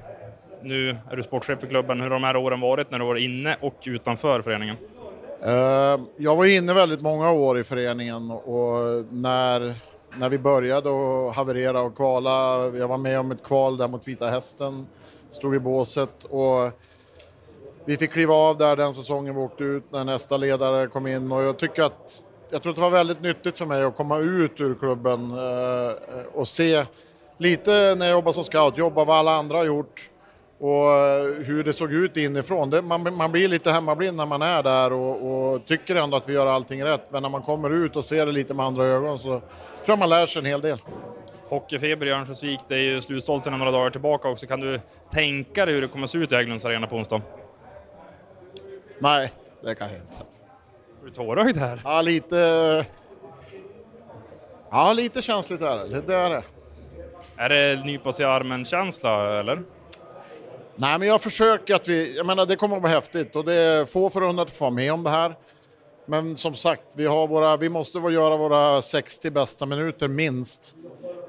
Nu 0.63 0.97
är 1.11 1.17
du 1.17 1.23
sportchef 1.23 1.61
för 1.61 1.67
klubben. 1.67 2.01
Hur 2.01 2.05
har 2.11 2.15
de 2.15 2.25
här 2.25 2.37
åren 2.37 2.61
varit 2.61 2.91
när 2.91 2.99
du 2.99 3.05
var 3.05 3.17
inne 3.17 3.57
och 3.61 3.75
utanför 3.85 4.43
föreningen? 4.43 4.77
Eh, 5.43 6.01
Jag 6.17 6.37
var 6.37 6.45
inne 6.45 6.75
väldigt 6.75 7.01
många 7.01 7.31
år 7.33 7.59
i 7.59 7.65
föreningen 7.65 8.31
och 8.31 9.05
när, 9.11 9.75
när 10.19 10.29
vi 10.29 10.39
började 10.39 10.89
att 10.91 11.37
haverera 11.37 11.81
och 11.81 11.97
kvala, 11.97 12.67
jag 12.67 12.89
var 12.89 12.99
med 12.99 13.21
om 13.21 13.31
ett 13.33 13.43
kval 13.43 13.77
där 13.77 13.89
mot 13.89 14.09
Vita 14.09 14.27
Hästen, 14.31 14.87
stod 15.31 15.55
i 15.55 15.59
båset 15.61 16.25
och 16.25 16.71
vi 17.91 17.97
fick 17.97 18.13
kliva 18.13 18.35
av 18.35 18.57
där 18.57 18.77
den 18.77 18.95
säsongen 18.95 19.35
vi 19.35 19.41
åkte 19.41 19.65
ut 19.65 19.93
när 19.93 20.05
nästa 20.05 20.37
ledare 20.37 20.87
kom 20.87 21.07
in 21.07 21.33
och 21.33 21.43
jag 21.43 21.59
tycker 21.59 21.83
att 21.83 22.23
jag 22.51 22.63
tror 22.63 22.71
att 22.71 22.77
det 22.77 22.83
var 22.83 22.91
väldigt 22.91 23.23
nyttigt 23.23 23.59
för 23.59 23.67
mig 23.67 23.83
att 23.83 23.97
komma 23.97 24.19
ut 24.19 24.61
ur 24.61 24.75
klubben 24.75 25.31
eh, 25.31 25.89
eh 25.89 26.27
och 26.35 26.49
se 26.49 26.85
lite 27.39 27.71
när 27.71 28.07
jag 28.07 28.11
jobbade 28.11 28.35
som 28.35 28.45
scout, 28.45 28.79
jobba 28.79 29.05
vad 29.05 29.17
alla 29.17 29.37
andra 29.37 29.57
har 29.57 29.65
gjort 29.65 30.11
och 30.59 30.93
eh, 30.93 31.25
hur 31.45 31.65
det 31.65 31.73
såg 31.73 31.93
ut 31.93 32.17
inifrån. 32.17 32.71
Det, 32.71 32.83
man, 32.83 33.17
man 33.17 33.33
blir 33.33 33.49
lite 33.49 33.71
hemmablind 33.71 34.17
när 34.17 34.27
man 34.27 34.43
är 34.43 34.63
där 34.63 34.93
och, 34.93 35.53
och 35.53 35.67
tycker 35.67 35.97
ändå 35.97 36.17
att 36.17 36.29
vi 36.29 36.33
gör 36.33 36.47
allting 36.47 36.85
rätt. 36.85 37.05
Men 37.11 37.23
när 37.23 37.31
man 37.31 37.43
kommer 37.43 37.71
ut 37.71 37.97
och 37.97 38.05
ser 38.05 38.27
det 38.27 38.33
lite 38.33 38.55
med 38.55 38.67
andra 38.67 38.85
ögon 38.85 39.19
så 39.19 39.29
tror 39.29 39.43
jag 39.85 39.99
man 39.99 40.09
lär 40.09 40.27
sig 40.27 40.41
en 40.41 40.47
hel 40.47 40.61
del. 40.61 40.79
Hockeyfeber 41.49 42.07
i 42.07 42.11
Örnsköldsvik, 42.11 42.61
det 42.69 42.75
är 42.75 42.83
ju 42.83 43.01
slutsålt 43.01 43.45
sedan 43.45 43.59
några 43.59 43.73
dagar 43.73 43.91
tillbaka 43.91 44.29
också. 44.29 44.47
Kan 44.47 44.61
du 44.61 44.81
tänka 45.13 45.67
dig 45.67 45.75
hur 45.75 45.83
det 45.83 45.89
kommer 45.89 46.07
se 46.07 46.19
ut 46.19 46.33
i 46.33 46.35
Hägglunds 46.35 46.65
arena 46.65 46.87
på 46.87 46.97
onsdag? 46.97 47.23
Nej, 49.03 49.33
det 49.63 49.75
kan 49.75 49.89
jag 49.89 50.01
inte. 50.01 50.17
Är 51.01 51.05
du 51.05 51.11
tårögd 51.11 51.57
här? 51.57 51.81
Ja, 51.85 52.03
lite... 52.03 52.87
Ja, 54.71 54.93
lite 54.93 55.23
känsligt 55.23 55.63
är 55.63 55.77
det. 55.77 56.01
Det 56.01 56.17
är 56.17 56.31
det. 56.31 56.43
Är 57.37 57.49
det 57.49 57.85
nypa 57.85 58.13
sig 58.13 58.23
i 58.23 58.29
armen-känsla, 58.29 59.41
eller? 59.41 59.63
Nej, 60.77 60.99
men 60.99 61.09
jag 61.09 61.21
försöker 61.21 61.75
att 61.75 61.89
vi... 61.89 62.17
Jag 62.17 62.27
menar, 62.27 62.47
det 62.47 62.57
kommer 62.57 62.77
att 62.77 62.83
vara 62.83 62.93
häftigt 62.93 63.37
och 63.37 63.45
det 63.45 63.55
är 63.55 63.85
få 63.85 64.11
förunnat 64.11 64.47
att 64.47 64.53
få 64.53 64.65
vara 64.65 64.75
med 64.75 64.93
om 64.93 65.03
det 65.03 65.11
här. 65.11 65.37
Men 66.07 66.37
som 66.37 66.55
sagt, 66.55 66.83
vi, 66.97 67.07
har 67.07 67.27
våra, 67.27 67.57
vi 67.57 67.69
måste 67.69 67.99
göra 67.99 68.37
våra 68.37 68.83
60 68.83 69.31
bästa 69.31 69.67
minuter 69.67 70.09
minst 70.09 70.77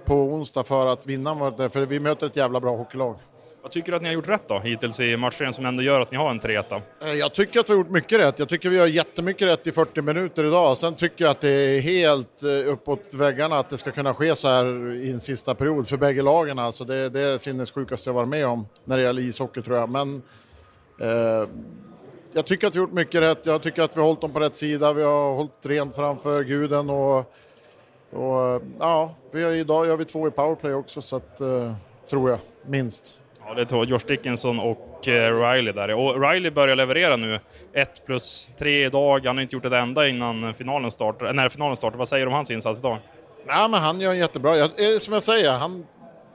på 0.05 0.15
onsdag 0.15 0.63
för 0.63 0.85
att 0.85 1.07
vinna. 1.07 1.35
För 1.69 1.85
vi 1.85 1.99
möter 1.99 2.27
ett 2.27 2.35
jävla 2.35 2.59
bra 2.59 2.75
hockeylag. 2.75 3.15
Vad 3.61 3.71
tycker 3.71 3.91
du 3.91 3.95
att 3.95 4.01
ni 4.01 4.07
har 4.07 4.13
gjort 4.13 4.29
rätt 4.29 4.47
då 4.47 4.59
hittills 4.59 4.99
i 4.99 5.17
matchen 5.17 5.53
som 5.53 5.65
ändå 5.65 5.81
gör 5.81 6.01
att 6.01 6.11
ni 6.11 6.17
har 6.17 6.29
en 6.29 6.39
3 6.39 6.55
eh, 6.55 7.13
Jag 7.13 7.33
tycker 7.33 7.59
att 7.59 7.69
vi 7.69 7.73
har 7.73 7.77
gjort 7.77 7.89
mycket 7.89 8.19
rätt. 8.19 8.39
Jag 8.39 8.49
tycker 8.49 8.69
vi 8.69 8.77
har 8.77 8.87
jättemycket 8.87 9.47
rätt 9.47 9.67
i 9.67 9.71
40 9.71 10.01
minuter 10.01 10.43
idag. 10.43 10.77
Sen 10.77 10.95
tycker 10.95 11.25
jag 11.25 11.31
att 11.31 11.41
det 11.41 11.49
är 11.49 11.81
helt 11.81 12.43
eh, 12.43 12.71
uppåt 12.71 13.13
väggarna 13.13 13.59
att 13.59 13.69
det 13.69 13.77
ska 13.77 13.91
kunna 13.91 14.13
ske 14.13 14.35
så 14.35 14.47
här 14.47 14.93
i 14.93 15.11
en 15.11 15.19
sista 15.19 15.55
period 15.55 15.87
för 15.87 15.97
bägge 15.97 16.21
lagen. 16.21 16.59
Alltså 16.59 16.83
det, 16.83 17.09
det 17.09 17.21
är 17.21 17.31
det 17.31 17.39
sinnessjukaste 17.39 18.09
jag 18.09 18.13
varit 18.13 18.29
med 18.29 18.47
om 18.47 18.67
när 18.85 18.97
det 18.97 19.03
gäller 19.03 19.21
ishockey 19.21 19.61
tror 19.61 19.77
jag. 19.77 19.89
Men 19.89 20.21
eh, 21.01 21.49
jag 22.33 22.45
tycker 22.45 22.67
att 22.67 22.75
vi 22.75 22.79
har 22.79 22.87
gjort 22.87 22.95
mycket 22.95 23.21
rätt. 23.21 23.45
Jag 23.45 23.61
tycker 23.61 23.81
att 23.81 23.97
vi 23.97 23.99
har 23.99 24.07
hållit 24.07 24.21
dem 24.21 24.31
på 24.31 24.39
rätt 24.39 24.55
sida. 24.55 24.93
Vi 24.93 25.03
har 25.03 25.35
hållit 25.35 25.65
rent 25.65 25.95
framför 25.95 26.43
guden 26.43 26.89
och, 26.89 27.17
och 28.09 28.61
ja, 28.79 29.15
vi 29.31 29.43
har, 29.43 29.51
idag 29.51 29.87
gör 29.87 29.97
vi 29.97 30.05
två 30.05 30.27
i 30.27 30.31
powerplay 30.31 30.73
också 30.73 31.01
så 31.01 31.15
att, 31.15 31.41
eh, 31.41 31.73
tror 32.09 32.29
jag, 32.29 32.39
minst. 32.65 33.17
Ja, 33.51 33.55
det 33.55 33.71
är 33.71 33.85
Josh 33.85 34.05
Dickinson 34.07 34.59
och 34.59 35.07
eh, 35.07 35.51
Riley 35.51 35.73
där. 35.73 35.93
Och 35.93 36.21
Riley 36.29 36.51
börjar 36.51 36.75
leverera 36.75 37.15
nu. 37.15 37.39
1 37.73 38.05
plus 38.05 38.51
3 38.57 38.85
idag. 38.85 39.25
Han 39.25 39.37
har 39.37 39.41
inte 39.41 39.55
gjort 39.55 39.65
ett 39.65 39.73
enda 39.73 40.07
innan 40.07 40.53
finalen 40.53 40.91
startar. 40.91 41.25
Eh, 41.25 41.33
när 41.33 41.49
finalen 41.49 41.75
startar. 41.75 41.97
Vad 41.97 42.07
säger 42.07 42.25
du 42.25 42.29
om 42.29 42.33
hans 42.33 42.51
insats 42.51 42.79
idag? 42.79 42.97
Nej, 43.47 43.69
men 43.69 43.81
han 43.81 44.01
gör 44.01 44.11
en 44.11 44.17
jättebra. 44.17 44.57
Jag, 44.57 44.93
eh, 44.93 44.97
som 44.99 45.13
jag 45.13 45.23
säger, 45.23 45.51
han, 45.51 45.85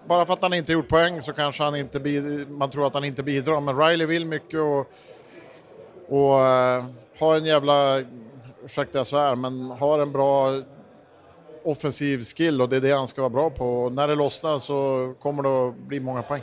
bara 0.08 0.26
för 0.26 0.32
att 0.32 0.42
han 0.42 0.54
inte 0.54 0.72
gjort 0.72 0.88
poäng 0.88 1.22
så 1.22 1.32
kanske 1.32 1.62
han 1.62 1.76
inte 1.76 2.00
man 2.48 2.70
tror 2.70 2.86
att 2.86 2.94
han 2.94 3.04
inte 3.04 3.22
bidrar. 3.22 3.60
Men 3.60 3.78
Riley 3.78 4.06
vill 4.06 4.26
mycket 4.26 4.60
och, 4.60 4.78
och 6.08 6.34
uh, 6.34 6.84
har 7.18 7.36
en 7.36 7.44
jävla, 7.44 8.02
ursäkta 8.64 8.98
jag 8.98 9.06
svär, 9.06 9.36
men 9.36 9.70
har 9.70 9.98
en 9.98 10.12
bra 10.12 10.62
offensiv 11.64 12.18
skill 12.18 12.62
och 12.62 12.68
det 12.68 12.76
är 12.76 12.80
det 12.80 12.92
han 12.92 13.08
ska 13.08 13.20
vara 13.20 13.30
bra 13.30 13.50
på. 13.50 13.84
Och 13.84 13.92
när 13.92 14.08
det 14.08 14.14
lossnar 14.14 14.58
så 14.58 15.14
kommer 15.20 15.42
det 15.42 15.68
att 15.68 15.76
bli 15.76 16.00
många 16.00 16.22
poäng. 16.22 16.42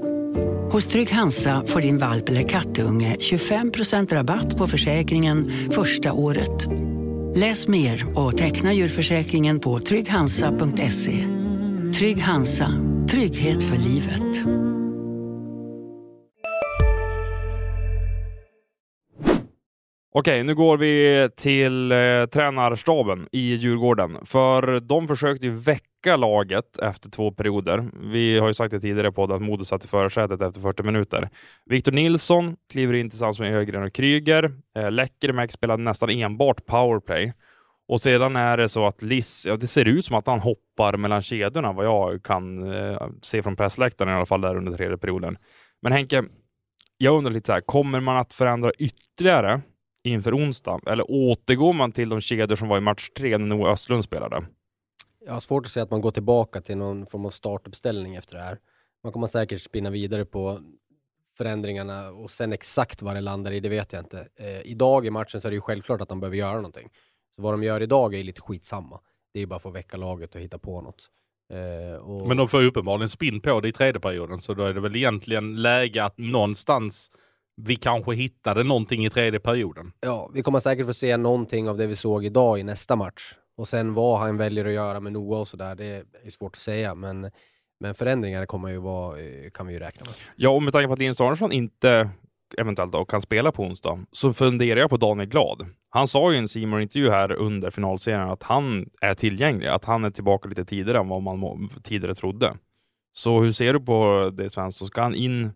Hos 0.71 0.87
Trygg 0.87 1.11
Hansa 1.11 1.63
får 1.67 1.81
din 1.81 1.97
valp 1.97 2.29
eller 2.29 2.49
kattunge 2.49 3.15
25% 3.19 4.13
rabatt 4.13 4.57
på 4.57 4.67
försäkringen 4.67 5.51
första 5.71 6.13
året. 6.13 6.67
Läs 7.35 7.67
mer 7.67 8.19
och 8.19 8.37
teckna 8.37 8.73
djurförsäkringen 8.73 9.59
på 9.59 9.79
trygghansa.se. 9.79 11.27
Trygg 11.99 12.21
Hansa, 12.21 12.67
trygghet 13.09 13.63
för 13.63 13.77
livet. 13.77 14.45
Okej, 20.13 20.43
nu 20.43 20.55
går 20.55 20.77
vi 20.77 21.29
till 21.37 21.91
eh, 21.91 21.97
tränarstaben 22.33 23.27
i 23.31 23.53
Djurgården. 23.53 24.25
För 24.25 24.79
de 24.79 25.07
försökte 25.07 25.45
ju 25.45 25.51
väcka 25.51 25.90
laget 26.05 26.77
efter 26.77 27.09
två 27.09 27.31
perioder. 27.31 27.89
Vi 28.11 28.39
har 28.39 28.47
ju 28.47 28.53
sagt 28.53 28.71
det 28.71 28.79
tidigare 28.79 29.11
på 29.11 29.23
att 29.23 29.41
Modo 29.41 29.65
satt 29.65 29.85
i 29.85 29.87
förarsätet 29.87 30.41
efter 30.41 30.61
40 30.61 30.83
minuter. 30.83 31.29
Viktor 31.65 31.91
Nilsson 31.91 32.55
kliver 32.69 32.93
in 32.93 33.09
tillsammans 33.09 33.39
med 33.39 33.55
Ögren 33.55 33.83
och 33.83 33.93
Kryger. 33.93 34.51
Eh, 34.77 34.91
Läckermäck 34.91 35.51
spelar 35.51 35.77
nästan 35.77 36.09
enbart 36.09 36.65
powerplay. 36.65 37.33
Och 37.87 38.01
sedan 38.01 38.35
är 38.35 38.57
det 38.57 38.69
så 38.69 38.87
att 38.87 39.01
Liss, 39.01 39.45
ja, 39.45 39.57
det 39.57 39.67
ser 39.67 39.85
ut 39.85 40.05
som 40.05 40.15
att 40.15 40.27
han 40.27 40.39
hoppar 40.39 40.97
mellan 40.97 41.21
kedjorna 41.21 41.71
vad 41.71 41.85
jag 41.85 42.23
kan 42.23 42.73
eh, 42.73 43.07
se 43.21 43.43
från 43.43 43.55
pressläktaren 43.55 44.11
i 44.11 44.15
alla 44.15 44.25
fall 44.25 44.41
där 44.41 44.57
under 44.57 44.71
tredje 44.71 44.97
perioden. 44.97 45.37
Men 45.81 45.91
Henke, 45.91 46.23
jag 46.97 47.17
undrar 47.17 47.31
lite 47.31 47.47
så 47.47 47.53
här, 47.53 47.61
kommer 47.61 47.99
man 47.99 48.17
att 48.17 48.33
förändra 48.33 48.71
ytterligare 48.79 49.61
inför 50.03 50.37
onsdag? 50.37 50.79
Eller 50.87 51.11
återgår 51.11 51.73
man 51.73 51.91
till 51.91 52.09
de 52.09 52.21
kedjor 52.21 52.55
som 52.55 52.67
var 52.67 52.77
i 52.77 52.81
match 52.81 53.09
tre 53.17 53.37
när 53.37 53.45
Noah 53.45 53.71
Östlund 53.71 54.03
spelade? 54.03 54.45
Jag 55.25 55.33
har 55.33 55.39
svårt 55.39 55.65
att 55.65 55.71
säga 55.71 55.83
att 55.83 55.91
man 55.91 56.01
går 56.01 56.11
tillbaka 56.11 56.61
till 56.61 56.77
någon 56.77 57.05
form 57.05 57.25
av 57.25 57.29
startuppställning 57.29 58.15
efter 58.15 58.37
det 58.37 58.43
här. 58.43 58.59
Man 59.03 59.13
kommer 59.13 59.27
säkert 59.27 59.61
spinna 59.61 59.89
vidare 59.89 60.25
på 60.25 60.61
förändringarna 61.37 62.09
och 62.09 62.31
sen 62.31 62.53
exakt 62.53 63.01
vad 63.01 63.15
det 63.15 63.21
landar 63.21 63.51
i, 63.51 63.59
det 63.59 63.69
vet 63.69 63.93
jag 63.93 64.01
inte. 64.01 64.27
Eh, 64.35 64.61
idag 64.61 65.05
i 65.05 65.09
matchen 65.09 65.41
så 65.41 65.47
är 65.47 65.49
det 65.49 65.55
ju 65.55 65.61
självklart 65.61 66.01
att 66.01 66.09
de 66.09 66.19
behöver 66.19 66.37
göra 66.37 66.55
någonting. 66.55 66.89
Så 67.35 67.41
vad 67.41 67.53
de 67.53 67.63
gör 67.63 67.81
idag 67.81 68.13
är 68.13 68.23
lite 68.23 68.41
skitsamma. 68.41 68.99
Det 69.33 69.39
är 69.39 69.41
ju 69.41 69.47
bara 69.47 69.59
för 69.59 69.69
att 69.69 69.75
väcka 69.75 69.97
laget 69.97 70.35
och 70.35 70.41
hitta 70.41 70.57
på 70.57 70.81
något. 70.81 71.09
Eh, 71.53 71.95
och... 71.95 72.27
Men 72.27 72.37
de 72.37 72.47
får 72.47 72.61
ju 72.61 72.67
uppenbarligen 72.67 73.09
spinn 73.09 73.41
på 73.41 73.59
det 73.59 73.67
i 73.67 73.71
tredje 73.71 74.01
perioden, 74.01 74.41
så 74.41 74.53
då 74.53 74.63
är 74.63 74.73
det 74.73 74.81
väl 74.81 74.95
egentligen 74.95 75.61
läge 75.61 76.03
att 76.03 76.17
någonstans 76.17 77.11
vi 77.55 77.75
kanske 77.75 78.13
hittade 78.13 78.63
någonting 78.63 79.05
i 79.05 79.09
tredje 79.09 79.39
perioden. 79.39 79.93
Ja, 79.99 80.29
vi 80.33 80.41
kommer 80.41 80.59
säkert 80.59 80.85
få 80.85 80.93
se 80.93 81.17
någonting 81.17 81.69
av 81.69 81.77
det 81.77 81.87
vi 81.87 81.95
såg 81.95 82.25
idag 82.25 82.59
i 82.59 82.63
nästa 82.63 82.95
match. 82.95 83.35
Och 83.55 83.67
sen 83.67 83.93
vad 83.93 84.19
han 84.19 84.37
väljer 84.37 84.65
att 84.65 84.73
göra 84.73 84.99
med 84.99 85.13
Noah 85.13 85.39
och 85.39 85.47
sådär, 85.47 85.75
det 85.75 85.85
är 86.23 86.29
svårt 86.29 86.55
att 86.55 86.61
säga. 86.61 86.95
Men, 86.95 87.31
men 87.79 87.93
förändringar 87.93 88.45
kommer 88.45 88.69
ju 88.69 88.77
vara, 88.77 89.19
eh, 89.19 89.49
kan 89.49 89.67
vi 89.67 89.73
ju 89.73 89.79
räkna 89.79 90.05
med. 90.05 90.13
Ja, 90.35 90.49
och 90.49 90.63
med 90.63 90.73
tanke 90.73 90.87
på 90.87 90.93
att 90.93 90.99
Linus 90.99 91.21
Arnesson 91.21 91.51
inte 91.51 92.09
eventuellt 92.57 92.91
då, 92.91 93.05
kan 93.05 93.21
spela 93.21 93.51
på 93.51 93.63
onsdag, 93.63 93.99
så 94.11 94.33
funderar 94.33 94.79
jag 94.79 94.89
på 94.89 94.97
Daniel 94.97 95.29
Glad. 95.29 95.65
Han 95.89 96.07
sa 96.07 96.31
ju 96.31 96.35
i 96.35 96.39
en 96.39 96.47
simon 96.47 96.81
intervju 96.81 97.09
här 97.09 97.31
under 97.31 97.71
finalserien 97.71 98.29
att 98.29 98.43
han 98.43 98.89
är 99.01 99.13
tillgänglig, 99.13 99.67
att 99.67 99.85
han 99.85 100.03
är 100.03 100.09
tillbaka 100.09 100.49
lite 100.49 100.65
tidigare 100.65 100.99
än 100.99 101.07
vad 101.07 101.21
man 101.21 101.69
tidigare 101.83 102.15
trodde. 102.15 102.57
Så 103.13 103.39
hur 103.39 103.51
ser 103.51 103.73
du 103.73 103.79
på 103.79 104.31
det 104.33 104.49
Svensson? 104.49 104.87
Ska 104.87 105.01
han 105.01 105.15
in 105.15 105.51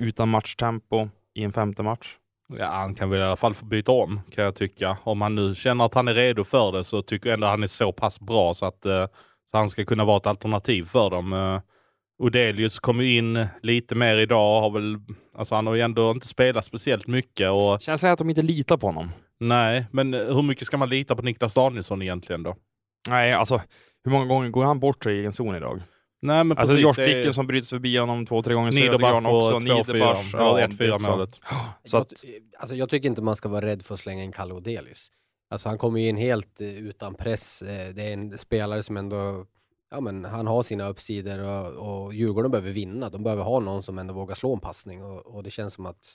utan 0.00 0.28
matchtempo 0.28 1.08
i 1.34 1.44
en 1.44 1.52
femte 1.52 1.82
match? 1.82 2.16
Ja, 2.58 2.66
han 2.66 2.94
kan 2.94 3.10
väl 3.10 3.20
i 3.20 3.22
alla 3.22 3.36
fall 3.36 3.54
få 3.54 3.64
byta 3.64 3.92
om 3.92 4.20
kan 4.30 4.44
jag 4.44 4.54
tycka. 4.54 4.96
Om 5.04 5.20
han 5.20 5.34
nu 5.34 5.54
känner 5.54 5.84
att 5.84 5.94
han 5.94 6.08
är 6.08 6.14
redo 6.14 6.44
för 6.44 6.72
det 6.72 6.84
så 6.84 7.02
tycker 7.02 7.28
jag 7.28 7.34
ändå 7.34 7.46
att 7.46 7.50
han 7.50 7.62
är 7.62 7.66
så 7.66 7.92
pass 7.92 8.20
bra 8.20 8.54
så 8.54 8.66
att 8.66 8.86
uh, 8.86 9.06
så 9.50 9.58
han 9.58 9.70
ska 9.70 9.84
kunna 9.84 10.04
vara 10.04 10.16
ett 10.16 10.26
alternativ 10.26 10.84
för 10.84 11.10
dem. 11.10 11.32
Uh, 11.32 11.60
Odelius 12.18 12.78
kom 12.78 13.00
ju 13.00 13.16
in 13.16 13.46
lite 13.62 13.94
mer 13.94 14.16
idag, 14.16 14.60
har 14.60 14.70
väl, 14.70 14.98
alltså 15.36 15.54
han 15.54 15.66
har 15.66 15.74
ju 15.74 15.80
ändå 15.80 16.10
inte 16.10 16.26
spelat 16.26 16.64
speciellt 16.64 17.06
mycket. 17.06 17.50
Och... 17.50 17.80
Känns 17.80 18.00
det 18.00 18.12
att 18.12 18.18
de 18.18 18.30
inte 18.30 18.42
litar 18.42 18.76
på 18.76 18.86
honom? 18.86 19.12
Nej, 19.40 19.86
men 19.90 20.12
hur 20.14 20.42
mycket 20.42 20.66
ska 20.66 20.76
man 20.76 20.88
lita 20.88 21.16
på 21.16 21.22
Niklas 21.22 21.54
Danielsson 21.54 22.02
egentligen 22.02 22.42
då? 22.42 22.56
Nej, 23.08 23.32
alltså 23.32 23.60
hur 24.04 24.10
många 24.12 24.26
gånger 24.26 24.48
går 24.48 24.64
han 24.64 24.80
bort 24.80 25.04
sig 25.04 25.16
i 25.16 25.18
egen 25.18 25.32
zon 25.32 25.56
idag? 25.56 25.82
Nej, 26.22 26.44
men 26.44 26.58
alltså 26.58 26.72
precis, 26.72 26.82
Josh 26.82 26.92
det 26.96 27.12
är- 27.12 27.16
Dickinson 27.16 27.46
bryter 27.46 27.68
förbi 27.68 27.96
honom 27.96 28.26
två, 28.26 28.42
tre 28.42 28.54
gånger. 28.54 28.72
Niederbach 28.72 29.00
Södergran 29.10 29.26
också. 29.26 29.58
2-4, 29.58 29.60
Niederbach. 29.60 30.30
Ja, 30.32 30.58
1-4 30.58 30.76
det 30.78 30.94
är 30.94 30.98
så. 30.98 31.10
målet. 31.10 31.40
Så 31.84 31.96
att, 31.96 32.12
Alltså, 32.58 32.74
jag 32.74 32.88
tycker 32.88 33.08
inte 33.08 33.22
man 33.22 33.36
ska 33.36 33.48
vara 33.48 33.66
rädd 33.66 33.82
för 33.82 33.94
att 33.94 34.00
slänga 34.00 34.24
in 34.24 34.32
Kalle 34.32 34.54
Odelius. 34.54 35.08
Alltså 35.50 35.68
han 35.68 35.78
kommer 35.78 36.00
ju 36.00 36.08
in 36.08 36.16
helt 36.16 36.60
eh, 36.60 36.68
utan 36.68 37.14
press. 37.14 37.62
Eh, 37.62 37.94
det 37.94 38.02
är 38.02 38.12
en 38.12 38.38
spelare 38.38 38.82
som 38.82 38.96
ändå, 38.96 39.46
ja 39.90 40.00
men 40.00 40.24
han 40.24 40.46
har 40.46 40.62
sina 40.62 40.88
uppsidor 40.88 41.38
och, 41.38 41.66
och 42.04 42.14
Djurgården 42.14 42.50
behöver 42.50 42.70
vinna. 42.70 43.10
De 43.10 43.22
behöver 43.22 43.42
ha 43.42 43.60
någon 43.60 43.82
som 43.82 43.98
ändå 43.98 44.14
vågar 44.14 44.34
slå 44.34 44.54
en 44.54 44.60
passning 44.60 45.04
och, 45.04 45.26
och 45.26 45.42
det 45.42 45.50
känns 45.50 45.74
som 45.74 45.86
att 45.86 46.14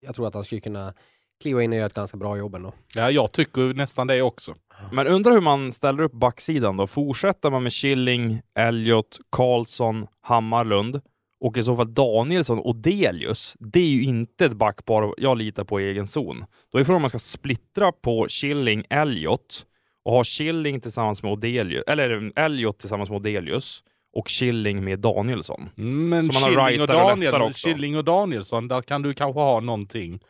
jag 0.00 0.14
tror 0.14 0.26
att 0.28 0.34
han 0.34 0.44
skulle 0.44 0.60
kunna 0.60 0.94
kliva 1.40 1.62
in 1.62 1.72
och 1.72 1.76
göra 1.76 1.86
ett 1.86 1.94
ganska 1.94 2.16
bra 2.16 2.36
jobb 2.36 2.54
ändå. 2.54 2.72
Ja, 2.94 3.10
jag 3.10 3.32
tycker 3.32 3.74
nästan 3.74 4.06
det 4.06 4.22
också. 4.22 4.54
Men 4.92 5.06
undrar 5.06 5.32
hur 5.32 5.40
man 5.40 5.72
ställer 5.72 6.02
upp 6.02 6.12
backsidan 6.12 6.76
då? 6.76 6.86
Fortsätter 6.86 7.50
man 7.50 7.62
med 7.62 7.72
Killing, 7.72 8.40
Elliot, 8.54 9.18
Karlsson, 9.30 10.06
Hammarlund 10.20 11.00
och 11.40 11.56
i 11.56 11.62
så 11.62 11.76
fall 11.76 11.94
Danielsson 11.94 12.58
och 12.58 12.76
Delius. 12.76 13.54
Det 13.58 13.80
är 13.80 13.88
ju 13.88 14.02
inte 14.02 14.44
ett 14.44 14.52
backpar 14.52 15.14
jag 15.16 15.38
litar 15.38 15.64
på 15.64 15.80
i 15.80 15.88
egen 15.88 16.06
zon. 16.06 16.44
Då 16.72 16.78
är 16.78 16.84
frågan 16.84 16.96
om 16.96 17.02
man 17.02 17.08
ska 17.08 17.18
splittra 17.18 17.92
på 17.92 18.26
Killing, 18.30 18.84
Elliot 18.90 19.66
och 20.04 20.12
ha 20.12 20.24
Killing 20.24 20.80
tillsammans 20.80 21.22
med 21.22 21.32
Odelius, 21.32 21.84
eller 21.86 22.32
Elliot 22.36 22.78
tillsammans 22.78 23.10
med 23.10 23.16
Odelius 23.16 23.82
och 24.12 24.26
Killing 24.26 24.84
med 24.84 24.98
Danielsson. 24.98 25.68
Men 25.76 26.08
man 26.08 26.42
har 26.42 26.68
Killing 26.68 26.82
och, 26.82 26.90
och 26.90 26.96
Daniel, 26.96 27.34
också. 27.34 27.68
Killing 27.68 27.96
och 27.96 28.04
Danielsson, 28.04 28.68
där 28.68 28.82
kan 28.82 29.02
du 29.02 29.14
kanske 29.14 29.40
ha 29.40 29.60
någonting. 29.60 30.20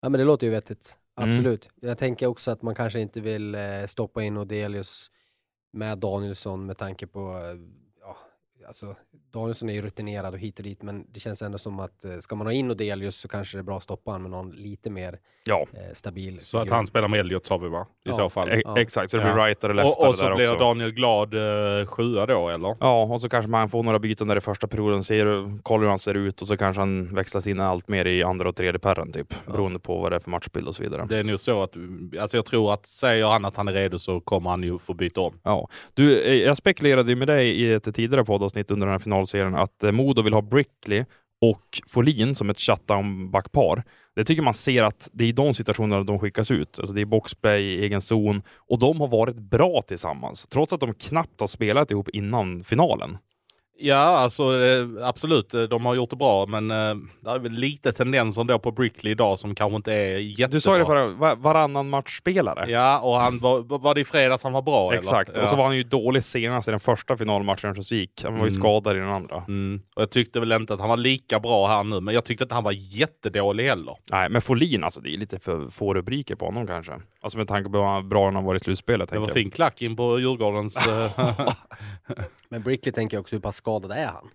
Ja 0.00 0.08
men 0.08 0.18
det 0.18 0.24
låter 0.24 0.46
ju 0.46 0.50
vettigt. 0.50 0.98
Mm. 1.20 1.30
Absolut. 1.30 1.68
Jag 1.80 1.98
tänker 1.98 2.26
också 2.26 2.50
att 2.50 2.62
man 2.62 2.74
kanske 2.74 3.00
inte 3.00 3.20
vill 3.20 3.54
eh, 3.54 3.86
stoppa 3.86 4.22
in 4.22 4.36
Odelius 4.36 5.10
med 5.72 5.98
Danielsson 5.98 6.66
med 6.66 6.78
tanke 6.78 7.06
på, 7.06 7.20
eh, 7.20 7.79
alltså, 8.70 8.94
Danielsson 9.32 9.68
är 9.68 9.72
ju 9.74 9.82
rutinerad 9.82 10.34
och 10.34 10.40
hit 10.40 10.58
och 10.58 10.64
dit, 10.64 10.82
men 10.82 11.04
det 11.12 11.20
känns 11.20 11.42
ändå 11.42 11.58
som 11.58 11.80
att 11.80 12.04
eh, 12.04 12.18
ska 12.18 12.36
man 12.36 12.46
ha 12.46 12.52
in 12.52 12.70
Odelius 12.70 13.16
så 13.16 13.28
kanske 13.28 13.56
det 13.56 13.60
är 13.60 13.62
bra 13.62 13.76
att 13.76 13.82
stoppa 13.82 14.10
honom 14.10 14.22
med 14.22 14.30
någon 14.30 14.50
lite 14.50 14.90
mer 14.90 15.18
Ja. 15.44 15.66
eh, 15.72 15.80
stabil 15.92 16.40
Så 16.42 16.58
att 16.58 16.62
figur. 16.64 16.74
han 16.76 16.86
spelar 16.86 17.08
med 17.08 17.20
Elliot 17.20 17.46
sa 17.46 17.56
vi 17.56 17.68
va? 17.68 17.80
I 17.90 18.08
Ja. 18.08 18.12
så 18.12 18.30
fall. 18.30 18.48
E- 18.48 18.62
Ja. 18.64 18.80
Exakt, 18.80 19.10
så 19.10 19.16
det 19.16 19.22
blir 19.22 19.34
right 19.34 19.64
eller 19.64 19.74
och, 19.82 19.88
leftare 19.88 20.08
och 20.08 20.14
så 20.16 20.34
blir 20.34 20.52
också. 20.52 20.64
Daniel 20.64 20.90
Glad 20.92 21.34
eh, 21.34 21.86
sjua 21.86 22.26
då 22.26 22.48
eller? 22.48 22.76
Ja, 22.80 23.02
och 23.02 23.20
så 23.20 23.28
kanske 23.28 23.50
man 23.50 23.68
får 23.70 23.82
några 23.82 23.98
byten 23.98 24.28
där 24.28 24.36
i 24.36 24.40
första 24.40 24.66
perioden, 24.68 25.04
ser, 25.04 25.58
kollar 25.62 25.82
hur 25.82 25.88
han 25.88 25.98
ser 25.98 26.14
ut 26.14 26.40
och 26.42 26.46
så 26.48 26.56
kanske 26.56 26.80
han 26.80 27.14
växlas 27.14 27.46
in 27.46 27.60
allt 27.60 27.88
mer 27.88 28.04
i 28.04 28.22
andra 28.22 28.48
och 28.48 28.56
tredje 28.56 28.78
perren 28.78 29.12
typ. 29.12 29.34
Beroende 29.46 29.78
på 29.78 30.00
vad 30.00 30.12
det 30.12 30.16
är 30.16 30.20
för 30.20 30.30
matchbild 30.30 30.68
och 30.68 30.74
så 30.74 30.82
vidare. 30.82 31.06
Det 31.08 31.16
är 31.18 31.24
nog 31.24 31.40
så 31.40 31.62
att, 31.62 31.76
alltså 32.20 32.36
jag 32.36 32.46
tror 32.46 32.72
att 32.74 32.86
säger 32.86 33.26
han 33.26 33.44
att 33.44 33.56
han 33.56 33.68
är 33.68 33.72
redo 33.72 33.98
så 33.98 34.20
kommer 34.20 34.50
han 34.50 34.62
ju 34.62 34.78
få 34.78 34.94
byta 34.94 35.20
om. 35.20 35.38
Ja. 35.42 35.68
Du, 35.94 36.20
eh, 36.22 36.34
jag 36.34 36.56
spekulerade 36.56 37.10
ju 37.10 37.16
med 37.16 37.28
dig 37.28 37.48
i 37.50 37.72
ett 37.72 37.94
tidigare 37.94 38.24
poddavsnitt 38.24 38.59
under 38.70 38.86
den 38.86 38.92
här 38.92 38.98
finalserien 38.98 39.54
att 39.54 39.84
eh, 39.84 39.92
Modo 39.92 40.22
vill 40.22 40.32
ha 40.32 40.42
Brickley 40.42 41.04
och 41.40 41.80
Folin 41.86 42.34
som 42.34 42.50
ett 42.50 42.58
shutdown-backpar. 42.58 43.82
Det 44.16 44.24
tycker 44.24 44.42
man 44.42 44.54
ser 44.54 44.82
att 44.82 45.08
det 45.12 45.24
är 45.24 45.28
i 45.28 45.32
de 45.32 45.54
situationerna 45.54 46.02
de 46.02 46.18
skickas 46.18 46.50
ut. 46.50 46.78
Alltså 46.78 46.94
det 46.94 47.00
är 47.00 47.04
boxplay 47.04 47.62
i 47.62 47.84
egen 47.84 48.00
zon 48.00 48.42
och 48.56 48.78
de 48.78 49.00
har 49.00 49.08
varit 49.08 49.36
bra 49.36 49.82
tillsammans, 49.82 50.46
trots 50.46 50.72
att 50.72 50.80
de 50.80 50.94
knappt 50.94 51.40
har 51.40 51.46
spelat 51.46 51.90
ihop 51.90 52.08
innan 52.08 52.64
finalen. 52.64 53.18
Ja, 53.82 53.96
alltså 53.96 54.42
eh, 54.62 54.86
absolut, 55.08 55.54
eh, 55.54 55.62
de 55.62 55.86
har 55.86 55.94
gjort 55.94 56.10
det 56.10 56.16
bra, 56.16 56.46
men 56.46 56.70
eh, 56.70 56.94
det 57.20 57.30
är 57.30 57.38
väl 57.38 57.52
lite 57.52 57.92
tendenser 57.92 58.44
då 58.44 58.58
på 58.58 58.72
Brickley 58.72 59.10
idag 59.12 59.38
som 59.38 59.54
kanske 59.54 59.76
inte 59.76 59.92
är 59.92 60.18
jättebra. 60.18 60.48
Du 60.48 60.60
sa 60.60 60.72
ju 60.74 60.78
det 60.80 60.86
förra, 60.86 61.06
va- 61.06 61.34
varannan 61.34 61.88
matchspelare. 61.90 62.70
Ja, 62.70 62.98
och 62.98 63.14
han 63.14 63.38
var, 63.38 63.78
var 63.78 63.94
det 63.94 64.00
i 64.00 64.04
fredags 64.04 64.42
han 64.42 64.52
var 64.52 64.62
bra? 64.62 64.94
Exakt, 64.94 65.30
eller? 65.30 65.42
och 65.42 65.48
så 65.48 65.54
Ja. 65.54 65.58
var 65.58 65.66
han 65.66 65.76
ju 65.76 65.82
dålig 65.82 66.24
senast 66.24 66.68
i 66.68 66.70
den 66.70 66.80
första 66.80 67.16
finalmatchen 67.16 67.66
i 67.66 67.68
Örnsköldsvik. 67.68 68.20
Han 68.24 68.32
var 68.32 68.46
ju 68.46 68.50
Mm. 68.50 68.60
skadad 68.60 68.96
i 68.96 69.00
den 69.00 69.08
andra. 69.10 69.44
Mm. 69.48 69.80
Och 69.96 70.02
jag 70.02 70.10
tyckte 70.10 70.40
väl 70.40 70.52
inte 70.52 70.74
att 70.74 70.80
han 70.80 70.88
var 70.88 70.96
lika 70.96 71.40
bra 71.40 71.66
här 71.68 71.84
nu, 71.84 72.00
men 72.00 72.14
jag 72.14 72.24
tyckte 72.24 72.44
inte 72.44 72.54
han 72.54 72.64
var 72.64 72.72
jättedålig 72.76 73.64
heller. 73.68 73.96
Nej, 74.10 74.28
men 74.28 74.42
Folin, 74.42 74.84
alltså 74.84 75.00
det 75.00 75.14
är 75.14 75.16
lite 75.16 75.38
för 75.38 75.70
få 75.70 75.94
rubriker 75.94 76.34
på 76.34 76.44
honom 76.44 76.66
kanske. 76.66 76.92
Alltså 77.22 77.38
med 77.38 77.48
tanke 77.48 77.70
på 77.70 77.78
hur 77.78 78.02
bra 78.02 78.24
han 78.24 78.34
har 78.34 78.42
varit 78.42 78.62
i 78.62 78.64
slutspelet. 78.64 79.10
Det 79.10 79.18
var 79.18 79.26
jag. 79.26 79.34
fin 79.34 79.50
klack 79.50 79.82
in 79.82 79.96
på 79.96 80.18
Djurgårdens... 80.20 80.78
Men 82.48 82.62
Brickley 82.62 82.92
tänker 82.92 83.16
jag 83.16 83.20
också, 83.20 83.36
hur 83.36 83.40
pass 83.40 83.56
skadad 83.70 83.98
är 83.98 84.06
han? 84.06 84.30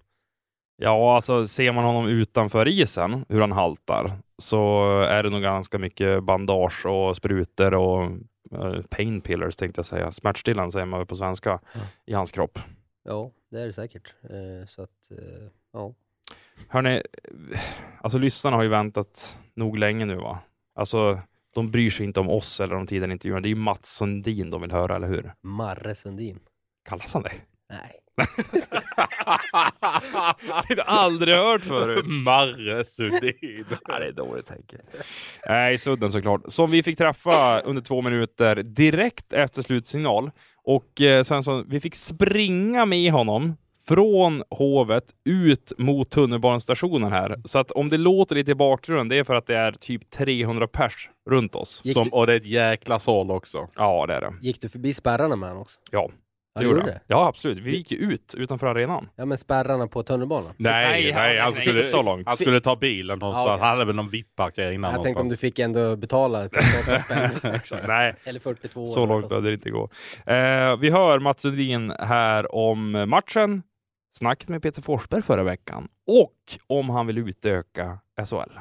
Ja, 0.78 1.16
alltså 1.16 1.48
ser 1.48 1.72
man 1.72 1.84
honom 1.84 2.08
utanför 2.08 2.68
isen, 2.68 3.26
hur 3.30 3.42
han 3.42 3.52
haltar, 3.52 4.12
så 4.38 4.84
är 5.02 5.24
det 5.24 5.30
nog 5.30 5.42
ganska 5.42 5.78
mycket 5.78 6.24
bandage 6.24 6.86
och 6.86 7.16
sprutor 7.16 7.74
och 7.74 8.12
uh, 8.54 8.82
painkillers 8.90 9.56
tänkte 9.56 9.80
jag 9.80 9.86
säga. 9.86 10.12
Smärtstillande 10.12 10.72
säger 10.72 10.86
man 10.86 11.00
väl 11.00 11.08
på 11.08 11.16
svenska 11.16 11.60
i 12.06 12.14
hans 12.14 12.32
kropp. 12.32 12.60
Ja, 13.04 13.32
det 13.52 13.60
är 13.60 13.66
det 13.66 13.74
säkert. 13.74 14.16
Eh, 14.24 14.68
så 14.68 14.82
att, 14.82 15.12
eh, 15.12 15.48
ja. 15.74 15.94
Hörni, 16.68 17.02
alltså 18.02 18.18
lyssnarna 18.18 18.58
har 18.58 18.64
ju 18.64 18.70
väntat 18.70 19.38
nog 19.54 19.78
länge 19.78 20.06
nu 20.06 20.16
va? 20.16 20.40
Alltså, 20.76 21.20
de 21.56 21.72
bryr 21.72 21.90
sig 21.90 22.06
inte 22.06 22.20
om 22.20 22.30
oss 22.30 22.60
eller 22.60 22.76
om 22.76 22.88
tiden 22.88 23.12
intervjun. 23.12 23.42
Det 23.42 23.48
är 23.48 23.50
ju 23.50 23.56
Mats 23.56 23.96
Sundin 23.96 24.50
de 24.50 24.62
vill 24.62 24.72
höra, 24.72 24.96
eller 24.96 25.08
hur? 25.08 25.34
Marre 25.42 25.96
Sundin. 25.96 26.40
Kallas 26.90 27.14
han 27.14 27.24
det? 27.24 27.34
Nej. 27.70 28.05
Det 30.68 30.82
har 30.86 30.96
aldrig 30.96 31.36
hört 31.36 31.62
förut. 31.62 32.06
Marre 32.08 32.86
Sundin. 32.86 33.66
ja, 33.88 34.00
det 34.00 34.06
är 34.06 34.12
dåligt 34.12 34.46
tänker. 34.46 34.80
Nej, 35.48 35.78
Sudden 35.78 36.12
såklart. 36.12 36.42
Som 36.48 36.72
vi 36.72 36.84
fick 36.84 36.98
träffa 36.98 37.60
under 37.60 37.82
två 37.82 38.02
minuter 38.02 38.56
direkt 38.56 39.34
efter 39.34 39.62
slutsignal. 39.62 40.32
Och 40.64 41.02
eh, 41.02 41.24
Svensson, 41.24 41.66
vi 41.70 41.80
fick 41.80 41.96
springa 41.96 42.86
med 42.86 43.12
honom 43.12 43.56
från 43.88 44.44
Hovet 44.50 45.04
ut 45.26 45.74
mot 45.78 46.10
tunnelbanestationen 46.10 47.12
här. 47.12 47.42
Så 47.46 47.60
att 47.60 47.72
om 47.72 47.90
det 47.90 47.98
låter 47.98 48.36
lite 48.36 48.52
i 48.52 48.56
bakgrunden, 48.56 49.08
det 49.10 49.18
är 49.18 49.24
för 49.24 49.34
att 49.34 49.48
det 49.48 49.56
är 49.58 49.72
typ 49.72 50.12
300 50.12 50.68
pers 50.68 51.10
runt 51.30 51.56
oss. 51.56 51.82
Som, 51.94 52.08
och 52.14 52.28
det 52.28 52.34
är 52.34 52.38
ett 52.38 52.46
jäkla 52.46 53.00
såll 53.00 53.32
också. 53.32 53.70
Ja, 53.76 54.06
det 54.06 54.14
är 54.14 54.22
det. 54.22 54.34
Gick 54.42 54.62
du 54.62 54.70
förbi 54.70 54.94
spärrarna 54.94 55.36
med 55.36 55.50
honom 55.50 55.62
också? 55.62 55.80
Ja, 55.92 56.10
Ja, 56.58 56.62
det 56.62 56.68
gjorde 56.68 56.82
det? 56.86 57.00
Ja, 57.08 57.28
absolut. 57.28 57.58
Vi 57.58 57.76
gick 57.76 57.92
ju 57.92 57.98
ut 57.98 58.36
utanför 58.38 58.68
arenan. 58.68 59.10
Ja, 59.16 59.26
men 59.26 59.38
spärrarna 59.38 59.88
på 59.88 60.04
tunnelbanan? 60.04 60.54
Nej, 60.58 61.12
nej, 61.14 61.40
han, 61.40 61.52
nej, 61.52 61.54
skulle, 61.62 61.78
inte 61.78 61.84
så 61.90 62.02
långt. 62.04 62.28
han 62.28 62.38
skulle 62.38 62.60
ta 62.62 62.76
bilen 62.76 63.20
någonstans. 63.20 63.48
Ja, 63.48 63.54
okej. 63.54 63.62
Han 63.68 63.70
hade 63.70 63.86
väl 63.86 63.96
någon 63.96 64.10
VIP-parkering 64.10 64.74
innan 64.76 64.94
Jag 64.94 65.04
tänkte 65.04 65.22
om 65.22 65.28
du 65.28 65.30
någonstans. 65.30 65.40
fick 65.40 65.60
ändå 65.60 65.96
betala 65.96 66.48
38 66.50 67.00
spänn. 67.00 67.80
Nej, 67.88 68.16
Eller 68.24 68.40
42. 68.40 68.88
så 68.88 69.06
långt 69.06 69.30
behövde 69.30 69.50
det 69.50 69.54
inte 69.54 69.70
gå. 69.70 69.84
Eh, 70.26 70.78
vi 70.80 70.90
hör 70.90 71.20
Mats 71.20 71.42
Sundin 71.42 71.92
här 72.00 72.56
om 72.56 72.92
matchen, 73.10 73.64
snacket 74.18 74.50
med 74.50 74.62
Peter 74.62 74.82
Forsberg 74.82 75.22
förra 75.22 75.44
veckan 75.44 75.88
och 76.08 76.34
om 76.68 76.90
han 76.90 77.08
vill 77.08 77.18
utöka 77.18 77.98
SHL. 78.26 78.60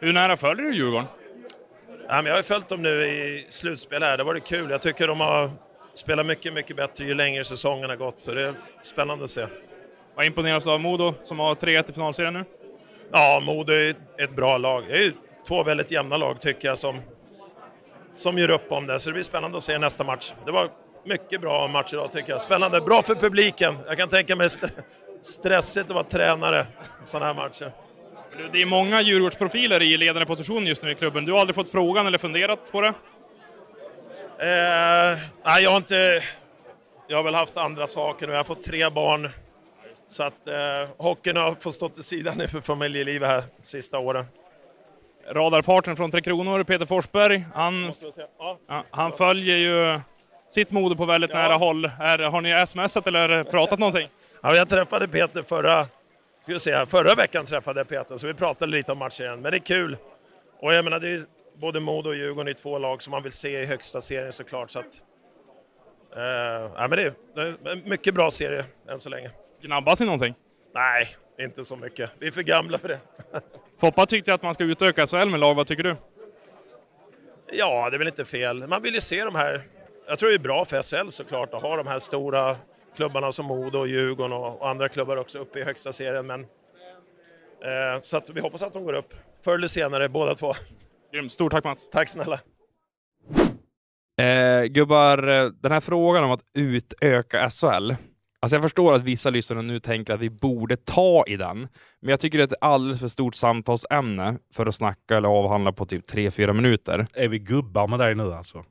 Hur 0.00 0.12
nära 0.12 0.36
följer 0.36 0.66
du 0.66 0.74
Djurgården? 0.76 1.06
Ja, 2.08 2.14
men 2.22 2.26
jag 2.26 2.36
har 2.36 2.42
följt 2.42 2.68
dem 2.68 2.82
nu 2.82 2.88
i 3.04 3.46
slutspel 3.48 4.02
här, 4.02 4.16
det 4.16 4.24
var 4.24 4.34
det 4.34 4.40
kul. 4.40 4.70
Jag 4.70 4.82
tycker 4.82 5.06
de 5.08 5.20
har 5.20 5.50
spelat 5.94 6.26
mycket, 6.26 6.52
mycket 6.52 6.76
bättre 6.76 7.04
ju 7.04 7.14
längre 7.14 7.44
säsongen 7.44 7.90
har 7.90 7.96
gått, 7.96 8.18
så 8.18 8.34
det 8.34 8.42
är 8.42 8.54
spännande 8.82 9.24
att 9.24 9.30
se. 9.30 9.46
Vad 10.14 10.26
imponeras 10.26 10.66
av 10.66 10.80
Modo 10.80 11.14
som 11.24 11.38
har 11.38 11.54
3-1 11.54 11.90
i 11.90 11.92
finalserien 11.92 12.34
nu? 12.34 12.44
Ja, 13.12 13.42
Modo 13.44 13.72
är 13.72 13.94
ett 14.18 14.36
bra 14.36 14.58
lag. 14.58 14.84
Det 14.88 14.96
är 14.96 15.00
ju 15.00 15.12
två 15.48 15.62
väldigt 15.62 15.90
jämna 15.90 16.16
lag 16.16 16.40
tycker 16.40 16.68
jag 16.68 16.78
som, 16.78 17.00
som 18.14 18.38
gör 18.38 18.50
upp 18.50 18.72
om 18.72 18.86
det, 18.86 19.00
så 19.00 19.10
det 19.10 19.14
blir 19.14 19.22
spännande 19.22 19.56
att 19.56 19.64
se 19.64 19.78
nästa 19.78 20.04
match. 20.04 20.32
Det 20.46 20.52
var 20.52 20.68
mycket 21.04 21.40
bra 21.40 21.68
match 21.68 21.92
idag 21.92 22.12
tycker 22.12 22.32
jag. 22.32 22.42
Spännande, 22.42 22.80
bra 22.80 23.02
för 23.02 23.14
publiken. 23.14 23.78
Jag 23.86 23.98
kan 23.98 24.08
tänka 24.08 24.36
mig 24.36 24.46
st 24.46 24.68
stressigt 25.22 25.90
att 25.90 25.94
vara 25.94 26.04
tränare 26.04 26.66
i 27.04 27.06
sådana 27.06 27.26
här 27.26 27.34
matcher. 27.34 27.72
Det 28.52 28.62
är 28.62 28.66
många 28.66 29.00
Djurgårdsprofiler 29.00 29.82
i 29.82 29.96
ledande 29.96 30.26
position 30.26 30.66
just 30.66 30.82
nu 30.82 30.90
i 30.90 30.94
klubben. 30.94 31.24
Du 31.24 31.32
har 31.32 31.40
aldrig 31.40 31.54
fått 31.54 31.70
frågan 31.70 32.06
eller 32.06 32.18
funderat 32.18 32.72
på 32.72 32.80
det? 32.80 32.94
Eh, 34.42 35.18
nej, 35.44 35.62
jag 35.62 35.70
har 35.70 35.76
inte... 35.76 36.22
Jag 37.06 37.16
har 37.16 37.24
väl 37.24 37.34
haft 37.34 37.56
andra 37.56 37.86
saker 37.86 38.26
nu. 38.26 38.32
Jag 38.32 38.38
har 38.38 38.44
fått 38.44 38.62
tre 38.62 38.90
barn. 38.90 39.30
Så 40.08 40.22
att 40.22 40.48
eh, 40.48 40.88
hockeyn 40.96 41.36
har 41.36 41.54
fått 41.54 41.74
stå 41.74 41.88
till 41.88 42.04
sidan 42.04 42.38
nu 42.38 42.48
för 42.48 42.60
familjelivet 42.60 43.28
här 43.28 43.42
sista 43.62 43.98
åren. 43.98 44.26
Radarpartnern 45.30 45.96
från 45.96 46.10
Tre 46.10 46.20
Kronor, 46.20 46.64
Peter 46.64 46.86
Forsberg, 46.86 47.44
han, 47.54 47.92
ja, 48.68 48.84
han 48.90 49.12
följer 49.12 49.56
ju 49.56 50.00
sitt 50.48 50.70
Modo 50.70 50.96
på 50.96 51.04
väldigt 51.04 51.32
nära 51.32 51.54
håll. 51.54 51.84
Är, 51.84 52.18
har 52.18 52.40
ni 52.40 52.66
smsat 52.66 53.06
eller 53.06 53.44
pratat 53.44 53.78
någonting? 53.78 54.08
Ja, 54.42 54.54
jag 54.54 54.68
träffade 54.68 55.08
Peter 55.08 55.42
förra, 55.42 55.84
ska 56.42 56.52
vi 56.52 56.60
säga, 56.60 56.86
förra 56.86 57.14
veckan 57.14 57.46
träffade 57.46 57.84
Peter, 57.84 58.18
så 58.18 58.26
vi 58.26 58.34
pratade 58.34 58.72
lite 58.72 58.92
om 58.92 58.98
matchen 58.98 59.26
igen. 59.26 59.40
Men 59.40 59.50
det 59.50 59.56
är 59.56 59.66
kul. 59.66 59.96
Och 60.60 60.74
jag 60.74 60.84
menar, 60.84 61.00
det 61.00 61.08
är 61.08 61.24
både 61.62 61.80
Modo 61.80 62.08
och 62.08 62.16
Djurgården 62.16 62.48
i 62.48 62.54
två 62.54 62.78
lag 62.78 63.02
som 63.02 63.10
man 63.10 63.22
vill 63.22 63.32
se 63.32 63.62
i 63.62 63.66
högsta 63.66 64.00
serien 64.00 64.32
såklart. 64.32 64.70
Så 64.70 64.78
att, 64.78 65.02
eh, 66.16 66.22
ja, 66.76 66.86
men 66.88 66.90
det, 66.90 67.02
är, 67.02 67.14
det 67.34 67.40
är 67.40 67.72
en 67.72 67.88
mycket 67.88 68.14
bra 68.14 68.30
serie 68.30 68.64
än 68.88 68.98
så 68.98 69.08
länge. 69.08 69.30
Gnabbas 69.60 70.00
ni 70.00 70.06
någonting? 70.06 70.34
Nej, 70.74 71.08
inte 71.40 71.64
så 71.64 71.76
mycket. 71.76 72.10
Vi 72.18 72.26
är 72.26 72.30
för 72.30 72.42
gamla 72.42 72.78
för 72.78 72.88
det. 72.88 73.00
Foppa 73.80 74.06
tyckte 74.06 74.34
att 74.34 74.42
man 74.42 74.54
ska 74.54 74.64
utöka 74.64 75.06
SHL 75.06 75.28
med 75.28 75.40
lag, 75.40 75.54
vad 75.54 75.66
tycker 75.66 75.82
du? 75.82 75.96
Ja, 77.52 77.90
det 77.90 77.96
är 77.96 77.98
väl 77.98 78.08
inte 78.08 78.24
fel. 78.24 78.68
Man 78.68 78.82
vill 78.82 78.94
ju 78.94 79.00
se 79.00 79.24
de 79.24 79.34
här... 79.34 79.62
Jag 80.06 80.18
tror 80.18 80.28
det 80.28 80.34
är 80.34 80.38
bra 80.38 80.64
för 80.64 80.82
SHL 80.82 81.10
såklart 81.10 81.54
att 81.54 81.62
ha 81.62 81.76
de 81.76 81.86
här 81.86 81.98
stora 81.98 82.56
klubbarna 82.96 83.32
som 83.32 83.46
Modo 83.46 83.78
och 83.78 83.88
Djurgården 83.88 84.32
och, 84.32 84.60
och 84.60 84.68
andra 84.68 84.88
klubbar 84.88 85.16
också 85.16 85.38
uppe 85.38 85.58
i 85.58 85.62
högsta 85.62 85.92
serien. 85.92 86.26
Men, 86.26 86.40
eh, 86.40 88.00
så 88.02 88.16
att 88.16 88.30
vi 88.30 88.40
hoppas 88.40 88.62
att 88.62 88.72
de 88.72 88.84
går 88.84 88.92
upp 88.92 89.14
förr 89.44 89.54
eller 89.54 89.68
senare, 89.68 90.08
båda 90.08 90.34
två. 90.34 90.54
Grymt. 91.12 91.32
Stort 91.32 91.52
tack 91.52 91.64
Mats. 91.64 91.88
Tack 91.90 92.08
snälla. 92.08 92.40
Eh, 94.20 94.64
gubbar, 94.64 95.28
eh, 95.28 95.50
den 95.62 95.72
här 95.72 95.80
frågan 95.80 96.24
om 96.24 96.30
att 96.30 96.44
utöka 96.54 97.50
SHL. 97.50 97.94
Alltså 98.40 98.56
jag 98.56 98.62
förstår 98.62 98.94
att 98.94 99.04
vissa 99.04 99.30
lyssnare 99.30 99.62
nu 99.62 99.80
tänker 99.80 100.12
att 100.12 100.20
vi 100.20 100.30
borde 100.30 100.76
ta 100.76 101.24
i 101.26 101.36
den, 101.36 101.68
men 102.00 102.10
jag 102.10 102.20
tycker 102.20 102.38
det 102.38 102.44
är 102.44 102.46
ett 102.46 102.52
alldeles 102.60 103.00
för 103.00 103.08
stort 103.08 103.34
samtalsämne 103.34 104.38
för 104.54 104.66
att 104.66 104.74
snacka 104.74 105.16
eller 105.16 105.28
avhandla 105.28 105.72
på 105.72 105.86
typ 105.86 106.10
3-4 106.10 106.52
minuter. 106.52 107.06
Är 107.14 107.28
vi 107.28 107.38
gubbar 107.38 107.86
med 107.88 107.98
dig 107.98 108.14
nu 108.14 108.32
alltså? 108.32 108.64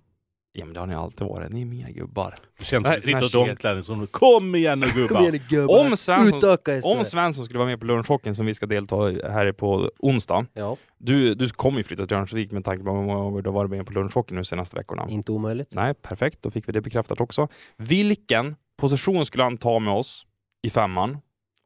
Ja, 0.53 0.65
men 0.65 0.73
det 0.73 0.79
har 0.79 0.87
ni 0.87 0.95
alltid 0.95 1.27
varit. 1.27 1.51
Ni 1.51 1.61
är 1.61 1.65
mina 1.65 1.89
gubbar. 1.91 2.35
Det 2.59 2.65
känns 2.65 2.85
som 2.85 2.91
Nej, 2.91 2.97
vi 2.97 3.01
sitter 3.01 3.23
i 3.23 3.25
ett 3.25 3.33
nej, 3.33 3.49
omklädningsrum. 3.51 4.07
Kom 4.07 4.55
igen 4.55 4.79
nu 4.79 4.87
gubbar! 4.95 5.07
Kom 5.07 5.21
igen 5.21 5.31
nu, 5.31 5.55
gubbar. 5.57 5.79
Om 5.85 5.97
Svensson, 5.97 6.57
om 6.83 7.05
Svensson 7.05 7.45
skulle 7.45 7.59
vara 7.59 7.69
med 7.69 7.79
på 7.79 7.85
lunchhockeyn 7.85 8.35
som 8.35 8.45
vi 8.45 8.53
ska 8.53 8.65
delta 8.65 9.11
i 9.11 9.21
här 9.23 9.51
på 9.51 9.91
onsdag. 9.99 10.45
Ja, 10.53 10.77
Du, 10.97 11.35
du 11.35 11.49
kommer 11.49 11.77
ju 11.77 11.83
flytta 11.83 12.07
till 12.07 12.17
Örnsköldsvik 12.17 12.51
med 12.51 12.65
tanke 12.65 12.83
på 12.83 12.91
hur 12.91 13.01
många 13.01 13.19
gånger 13.23 13.41
du 13.41 13.49
har 13.49 13.55
varit 13.55 13.71
med 13.71 13.85
på 13.85 13.93
lunchhockeyn 13.93 14.37
nu 14.37 14.43
senaste 14.43 14.75
veckorna. 14.75 15.05
inte 15.09 15.31
omöjligt. 15.31 15.75
Nej, 15.75 15.93
perfekt. 15.93 16.41
Då 16.41 16.51
fick 16.51 16.67
vi 16.67 16.71
det 16.71 16.81
bekräftat 16.81 17.21
också. 17.21 17.47
Vilken 17.77 18.55
position 18.81 19.25
skulle 19.25 19.43
han 19.43 19.57
ta 19.57 19.79
med 19.79 19.93
oss 19.93 20.25
i 20.67 20.69
femman? 20.69 21.17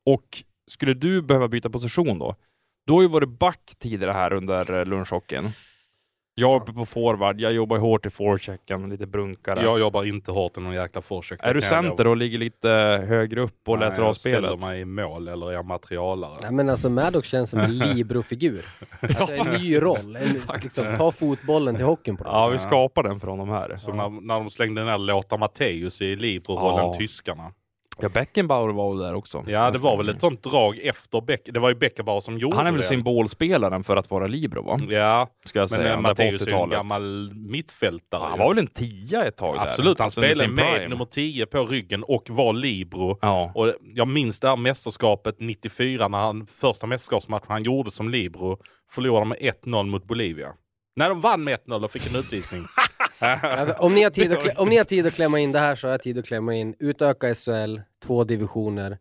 Och 0.06 0.44
skulle 0.72 0.94
du 0.94 1.22
behöva 1.22 1.48
byta 1.48 1.70
position 1.70 2.20
då? 2.20 2.36
Du 2.88 2.94
har 2.94 3.02
ju 3.02 3.08
varit 3.08 3.30
back 3.40 3.60
tidigare 3.80 4.12
här 4.12 4.34
under 4.34 4.80
eh, 4.80 4.86
lunchhockeyn. 4.86 5.44
Jag 6.38 6.52
är 6.52 6.56
uppe 6.62 6.74
på 6.74 6.86
forward, 6.86 7.40
jag 7.42 7.54
jobbar 7.54 7.78
hårt 7.78 8.06
i 8.06 8.10
forechecken, 8.10 8.90
lite 8.90 9.08
brunkare. 9.08 9.64
Jag 9.64 9.80
jobbar 9.80 10.04
inte 10.04 10.32
hårt 10.32 10.58
i 10.58 10.62
någon 10.62 10.74
jäkla 10.74 11.02
forecheck. 11.02 11.40
är 11.44 11.48
du 11.54 11.60
Det 11.60 11.66
jag 11.66 11.84
center 11.84 12.08
och 12.08 12.18
ligger 12.18 12.38
lite 12.38 12.70
högre 13.08 13.42
upp 13.42 13.70
och 13.70 13.80
Nej, 13.80 13.86
läser 13.88 14.02
av 14.02 14.08
jag 14.08 14.16
spelet? 14.16 14.38
ställer 14.52 14.58
mig 14.70 14.80
i 14.82 14.86
mål 14.86 15.28
eller 15.28 15.50
är 15.50 15.54
jag 15.54 15.66
materialare. 15.66 16.38
Nej 16.42 16.52
men 16.52 16.70
alltså 16.70 16.90
Maddox 16.90 17.28
känns 17.28 17.50
som 17.50 17.60
en 17.60 17.78
librofigur. 17.78 18.66
Alltså 19.02 19.34
en 19.36 19.62
ny 19.62 19.82
roll. 19.82 20.16
En, 20.16 20.42
liksom, 20.64 20.96
ta 20.98 21.12
fotbollen 21.12 21.76
till 21.76 21.86
hockeyn 21.86 22.18
på 22.18 22.24
något 22.24 22.34
Ja, 22.34 22.50
vi 22.54 22.60
skapar 22.60 23.04
den 23.04 23.20
för 23.20 23.28
honom 23.28 23.50
här. 23.50 23.76
Så 23.78 23.94
när, 23.94 24.10
när 24.28 24.34
de 24.36 24.50
slängde 24.50 24.84
här 24.84 24.98
Lothar 24.98 25.38
Matthäus 25.38 26.02
i 26.02 26.16
Libro-rollen, 26.16 26.86
Ja. 26.86 26.94
tyskarna. 26.98 27.52
Ja, 28.02 28.10
Beckenbauer 28.10 28.74
var 28.74 28.90
väl 28.90 29.00
där 29.00 29.14
också. 29.16 29.44
Ja, 29.48 29.72
det 29.72 29.80
var 29.80 29.98
väl 29.98 30.10
ett 30.10 30.22
sånt 30.22 30.44
drag 30.44 30.78
efter 30.84 31.22
Beck. 31.22 31.42
Det 31.54 31.60
var 31.60 31.70
ju 31.70 31.76
Beckenbauer 31.76 32.20
som 32.22 32.38
gjorde 32.38 32.56
Han 32.56 32.68
är 32.68 32.72
väl 32.72 32.82
det. 32.82 32.88
symbolspelaren 32.88 33.84
för 33.84 33.96
att 33.96 34.12
vara 34.12 34.28
libero 34.28 34.62
va? 34.64 34.80
Ja, 34.90 35.28
Ska 35.46 35.60
jag 35.60 35.64
men 35.64 35.70
säga, 35.70 35.84
eh, 35.84 35.90
där 35.90 35.96
på 35.96 36.02
Matthäus 36.02 36.42
är 36.42 36.46
ju 36.48 36.52
en 36.54 36.58
80-talet. 36.60 36.74
gammal 36.78 37.32
mittfältare. 37.36 38.22
Han 38.24 38.32
ju. 38.32 38.38
var 38.44 38.50
väl 38.54 38.58
en 38.64 38.68
tia 38.68 39.26
ett 39.26 39.38
tag 39.38 39.56
där? 39.56 39.68
Absolut, 39.68 40.00
han 40.00 40.06
Alltså 40.06 40.22
spelade 40.22 40.48
med 40.48 40.66
prime. 40.74 40.88
nummer 40.88 41.06
10 41.06 41.46
på 41.46 41.66
ryggen 41.66 42.04
och 42.04 42.24
var 42.30 42.54
libero. 42.54 43.18
Ja. 43.22 43.52
Och 43.56 43.74
jag 43.94 44.08
minns 44.08 44.40
det 44.40 44.50
här 44.50 44.56
mästerskapet 44.56 45.36
94, 45.40 46.08
när 46.08 46.18
han, 46.18 46.48
första 46.48 46.88
mästerskapsmatchen 46.88 47.46
han 47.50 47.64
gjorde 47.64 47.92
som 47.92 48.10
libero, 48.10 48.58
förlorade 48.92 49.26
med 49.26 49.38
1-0 49.38 49.84
mot 49.86 50.06
Bolivia. 50.08 50.48
Nej, 50.98 51.10
de 51.10 51.22
vann 51.22 51.44
med 51.44 51.60
1-0 51.68 51.84
och 51.84 51.92
fick 51.92 52.10
en 52.10 52.16
utvisning. 52.16 52.62
Alltså, 53.42 53.76
om, 53.80 53.94
ni 53.94 54.04
har 54.04 54.10
tid 54.10 54.32
att 54.34 54.58
om 54.58 54.70
ni 54.70 54.78
har 54.78 54.84
tid 54.84 55.08
att 55.08 55.14
klämma 55.14 55.40
in 55.40 55.52
det 55.52 55.60
här 55.60 55.76
så 55.76 55.88
har 55.88 55.92
jag 55.92 56.02
tid 56.02 56.18
att 56.20 56.26
klämma 56.26 56.54
in 56.56 56.76
utöka 56.80 57.36
SHL, 57.36 57.80
två 58.06 58.24
divisioner 58.24 58.98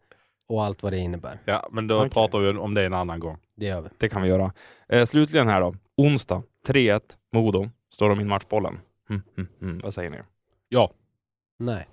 och 0.47 0.65
allt 0.65 0.83
vad 0.83 0.93
det 0.93 0.99
innebär. 0.99 1.39
ja, 1.45 1.69
men 1.73 1.87
då 1.87 1.99
Okej. 1.99 2.11
pratar 2.11 2.39
vi 2.39 2.49
om 2.49 2.75
det 2.75 2.85
en 2.87 2.95
annan 2.95 3.21
gång. 3.21 3.39
Det 3.57 3.67
gör 3.67 3.81
vi. 3.81 3.89
Det 3.99 4.09
kan 4.09 4.23
vi 4.23 4.29
göra. 4.29 4.53
Eh, 4.89 5.05
slutligen 5.05 5.49
här 5.49 5.61
då. 5.61 5.75
Onsdag 5.97 6.43
3-1 6.67 7.01
Modo. 7.33 7.71
Står 7.95 8.09
de 8.09 8.21
in 8.21 8.29
matchbollen. 8.29 8.81
Mm, 9.11 9.23
mm, 9.37 9.49
mm. 9.63 9.79
Vad 9.79 9.95
säger 9.95 10.11
ni? 10.11 10.19
Ja. 10.69 10.91
Nej, 11.59 11.87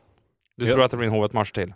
Du 0.58 0.66
Ja. 0.68 0.74
tror 0.74 0.84
att 0.84 0.92
det 0.92 0.98
blir 0.98 1.08
en 1.08 1.14
H1-match 1.16 1.52
till? 1.52 1.74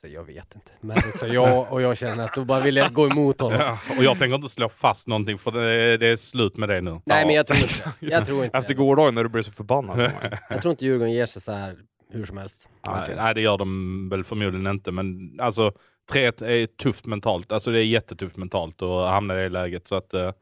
Så 0.00 0.06
jag 0.08 0.24
vet 0.24 0.54
inte. 0.54 0.70
Men 0.80 0.96
också 0.96 1.26
jag, 1.26 1.72
och 1.72 1.82
jag 1.82 1.96
känner 1.96 2.24
att 2.24 2.34
då 2.34 2.44
bara 2.44 2.60
vill 2.60 2.76
jag 2.76 2.92
gå 2.92 3.06
emot 3.06 3.40
honom. 3.40 3.60
Ja, 3.60 3.78
och 3.98 4.04
jag 4.04 4.18
tänker 4.18 4.34
inte 4.34 4.48
slå 4.48 4.68
fast 4.68 5.06
någonting 5.06 5.38
för 5.38 5.50
det, 5.50 5.96
det 5.96 6.06
är 6.06 6.16
slut 6.16 6.56
med 6.56 6.68
det 6.68 6.80
nu. 6.80 7.00
Nej 7.04 7.26
men 7.26 7.34
jag 7.34 7.46
tror 7.46 7.58
inte 7.58 7.92
Jag 8.00 8.26
tror 8.26 8.44
inte 8.44 8.58
Efter 8.58 8.74
gårdagen 8.74 9.14
när 9.14 9.22
du 9.22 9.28
blev 9.28 9.42
så 9.42 9.52
förbannad. 9.52 10.12
Jag 10.50 10.62
tror 10.62 10.70
inte 10.70 10.84
Djurgården 10.84 11.12
ger 11.12 11.26
sig 11.26 11.42
så 11.42 11.52
här 11.52 11.76
hur 12.12 12.24
som 12.24 12.36
helst. 12.36 12.68
Nej, 12.86 13.14
nej, 13.16 13.34
det 13.34 13.40
gör 13.40 13.58
de 13.58 14.08
väl 14.08 14.24
förmodligen 14.24 14.66
inte, 14.66 14.92
men 14.92 15.36
alltså 15.40 15.72
3-1 16.12 16.44
är 16.44 16.66
tufft 16.66 17.06
mentalt. 17.06 17.52
Alltså 17.52 17.70
det 17.70 17.80
är 17.80 17.84
jättetufft 17.84 18.36
mentalt 18.36 18.82
att 18.82 19.10
hamna 19.10 19.34
i 19.34 19.42
det 19.42 19.48
läget. 19.48 19.86
Så 19.88 19.94
att 19.94 20.14
eh, 20.14 20.32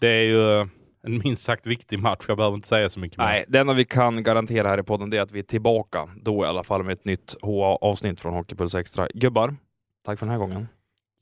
det 0.00 0.08
är 0.08 0.22
ju 0.22 0.68
en 1.02 1.18
minst 1.24 1.42
sagt 1.42 1.66
viktig 1.66 1.98
match. 2.02 2.24
Jag 2.28 2.36
behöver 2.36 2.54
inte 2.56 2.68
säga 2.68 2.88
så 2.88 3.00
mycket 3.00 3.18
mer. 3.18 3.24
Nej, 3.24 3.44
det 3.48 3.58
enda 3.58 3.72
vi 3.72 3.84
kan 3.84 4.22
garantera 4.22 4.68
här 4.68 4.80
i 4.80 4.82
podden 4.82 5.10
det 5.10 5.16
är 5.18 5.22
att 5.22 5.32
vi 5.32 5.38
är 5.38 5.42
tillbaka 5.42 6.08
då 6.22 6.44
i 6.44 6.46
alla 6.46 6.64
fall 6.64 6.82
med 6.82 6.92
ett 6.92 7.04
nytt 7.04 7.36
HA-avsnitt 7.42 8.20
från 8.20 8.34
Hockeypuls 8.34 8.74
Extra. 8.74 9.08
Gubbar, 9.14 9.56
tack 10.04 10.18
för 10.18 10.26
den 10.26 10.30
här 10.32 10.38
gången. 10.38 10.68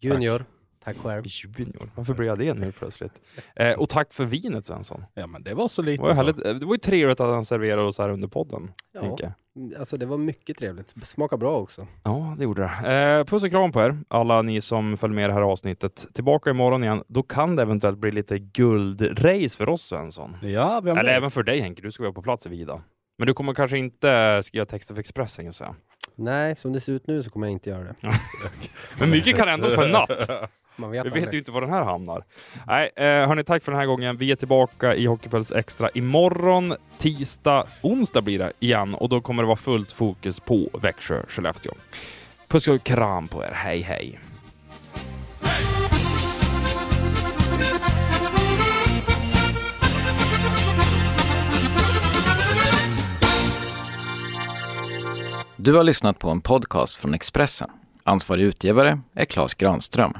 Junior, 0.00 0.44
tack 0.84 0.96
själv. 0.96 1.22
Junior, 1.26 1.90
varför 1.94 2.14
blev 2.14 2.28
jag 2.28 2.38
det 2.38 2.54
nu 2.54 2.72
plötsligt? 2.72 3.12
Eh, 3.56 3.78
och 3.78 3.88
tack 3.88 4.14
för 4.14 4.24
vinet 4.24 4.66
Svensson. 4.66 5.04
Ja, 5.14 5.26
men 5.26 5.42
det 5.42 5.54
var 5.54 5.68
så 5.68 5.82
Det 5.82 5.90
lite. 5.90 6.02
var, 6.02 6.08
ju 6.08 6.14
så. 6.14 6.20
härligt. 6.22 6.60
det 6.60 6.66
var 6.66 6.74
ju 6.74 6.78
trevligt 6.78 7.20
att 7.20 7.28
han 7.34 7.44
serverade 7.44 7.82
oss 7.82 7.98
här 7.98 8.08
under 8.08 8.28
podden. 8.28 8.70
Ja, 8.92 9.00
Henke. 9.00 9.32
Alltså 9.78 9.96
det 9.96 10.06
var 10.06 10.18
mycket 10.18 10.58
trevligt. 10.58 10.94
Smakar 11.06 11.36
bra 11.36 11.56
också. 11.58 11.86
Ja, 12.04 12.34
det 12.38 12.44
gjorde 12.44 12.62
det. 12.82 12.92
Eh, 13.18 13.24
puss 13.24 13.44
och 13.44 13.50
kram 13.50 13.72
på 13.72 13.80
er, 13.80 13.98
alla 14.08 14.42
ni 14.42 14.60
som 14.60 14.96
följer 14.96 15.14
med 15.14 15.24
i 15.24 15.26
det 15.26 15.34
här 15.34 15.40
avsnittet. 15.40 16.06
Tillbaka 16.14 16.50
imorgon 16.50 16.84
igen. 16.84 17.02
Då 17.08 17.22
kan 17.22 17.56
det 17.56 17.62
eventuellt 17.62 17.98
bli 17.98 18.10
lite 18.10 18.38
guldrace 18.38 19.56
för 19.56 19.68
oss 19.68 19.82
Svensson. 19.82 20.36
Ja, 20.42 20.80
vem 20.84 20.98
Eller 20.98 21.12
även 21.12 21.30
för 21.30 21.42
dig 21.42 21.60
Henke, 21.60 21.82
du 21.82 21.92
ska 21.92 22.02
vara 22.02 22.12
på 22.12 22.22
plats 22.22 22.46
i 22.46 22.48
Vida. 22.48 22.82
Men 23.18 23.26
du 23.26 23.34
kommer 23.34 23.54
kanske 23.54 23.78
inte 23.78 24.40
skriva 24.42 24.66
texter 24.66 24.94
för 24.94 25.00
Expressen 25.00 25.42
kan 25.42 25.46
jag 25.46 25.54
säga. 25.54 25.74
Nej, 26.14 26.56
som 26.56 26.72
det 26.72 26.80
ser 26.80 26.92
ut 26.92 27.06
nu 27.06 27.22
så 27.22 27.30
kommer 27.30 27.46
jag 27.46 27.52
inte 27.52 27.70
göra 27.70 27.84
det. 27.84 27.94
Men 29.00 29.10
mycket 29.10 29.36
kan 29.36 29.48
ändras 29.48 29.74
på 29.74 29.82
en 29.82 29.90
natt. 29.90 30.30
Man 30.78 30.90
vet 30.90 30.96
Vi 31.04 31.08
aldrig. 31.08 31.24
vet 31.24 31.34
ju 31.34 31.38
inte 31.38 31.52
var 31.52 31.60
den 31.60 31.70
här 31.70 31.84
hamnar. 31.84 32.24
Nej, 32.66 32.90
eh, 32.96 33.04
hörni, 33.04 33.44
tack 33.44 33.64
för 33.64 33.72
den 33.72 33.78
här 33.80 33.86
gången. 33.86 34.16
Vi 34.16 34.32
är 34.32 34.36
tillbaka 34.36 34.94
i 34.94 35.06
Hockeypuls 35.06 35.52
Extra 35.52 35.90
imorgon, 35.94 36.74
tisdag, 36.98 37.64
onsdag 37.82 38.20
blir 38.22 38.38
det 38.38 38.52
igen 38.60 38.94
och 38.94 39.08
då 39.08 39.20
kommer 39.20 39.42
det 39.42 39.46
vara 39.46 39.56
fullt 39.56 39.92
fokus 39.92 40.40
på 40.40 40.68
Växjö-Skellefteå. 40.82 41.72
Puss 42.48 42.68
och 42.68 42.82
kram 42.84 43.28
på 43.28 43.42
er. 43.44 43.50
Hej, 43.54 43.80
hej! 43.80 44.18
Du 55.56 55.74
har 55.74 55.84
lyssnat 55.84 56.18
på 56.18 56.30
en 56.30 56.40
podcast 56.40 56.94
från 56.96 57.14
Expressen. 57.14 57.70
Ansvarig 58.04 58.42
utgivare 58.42 59.00
är 59.14 59.24
Klas 59.24 59.54
Granström. 59.54 60.12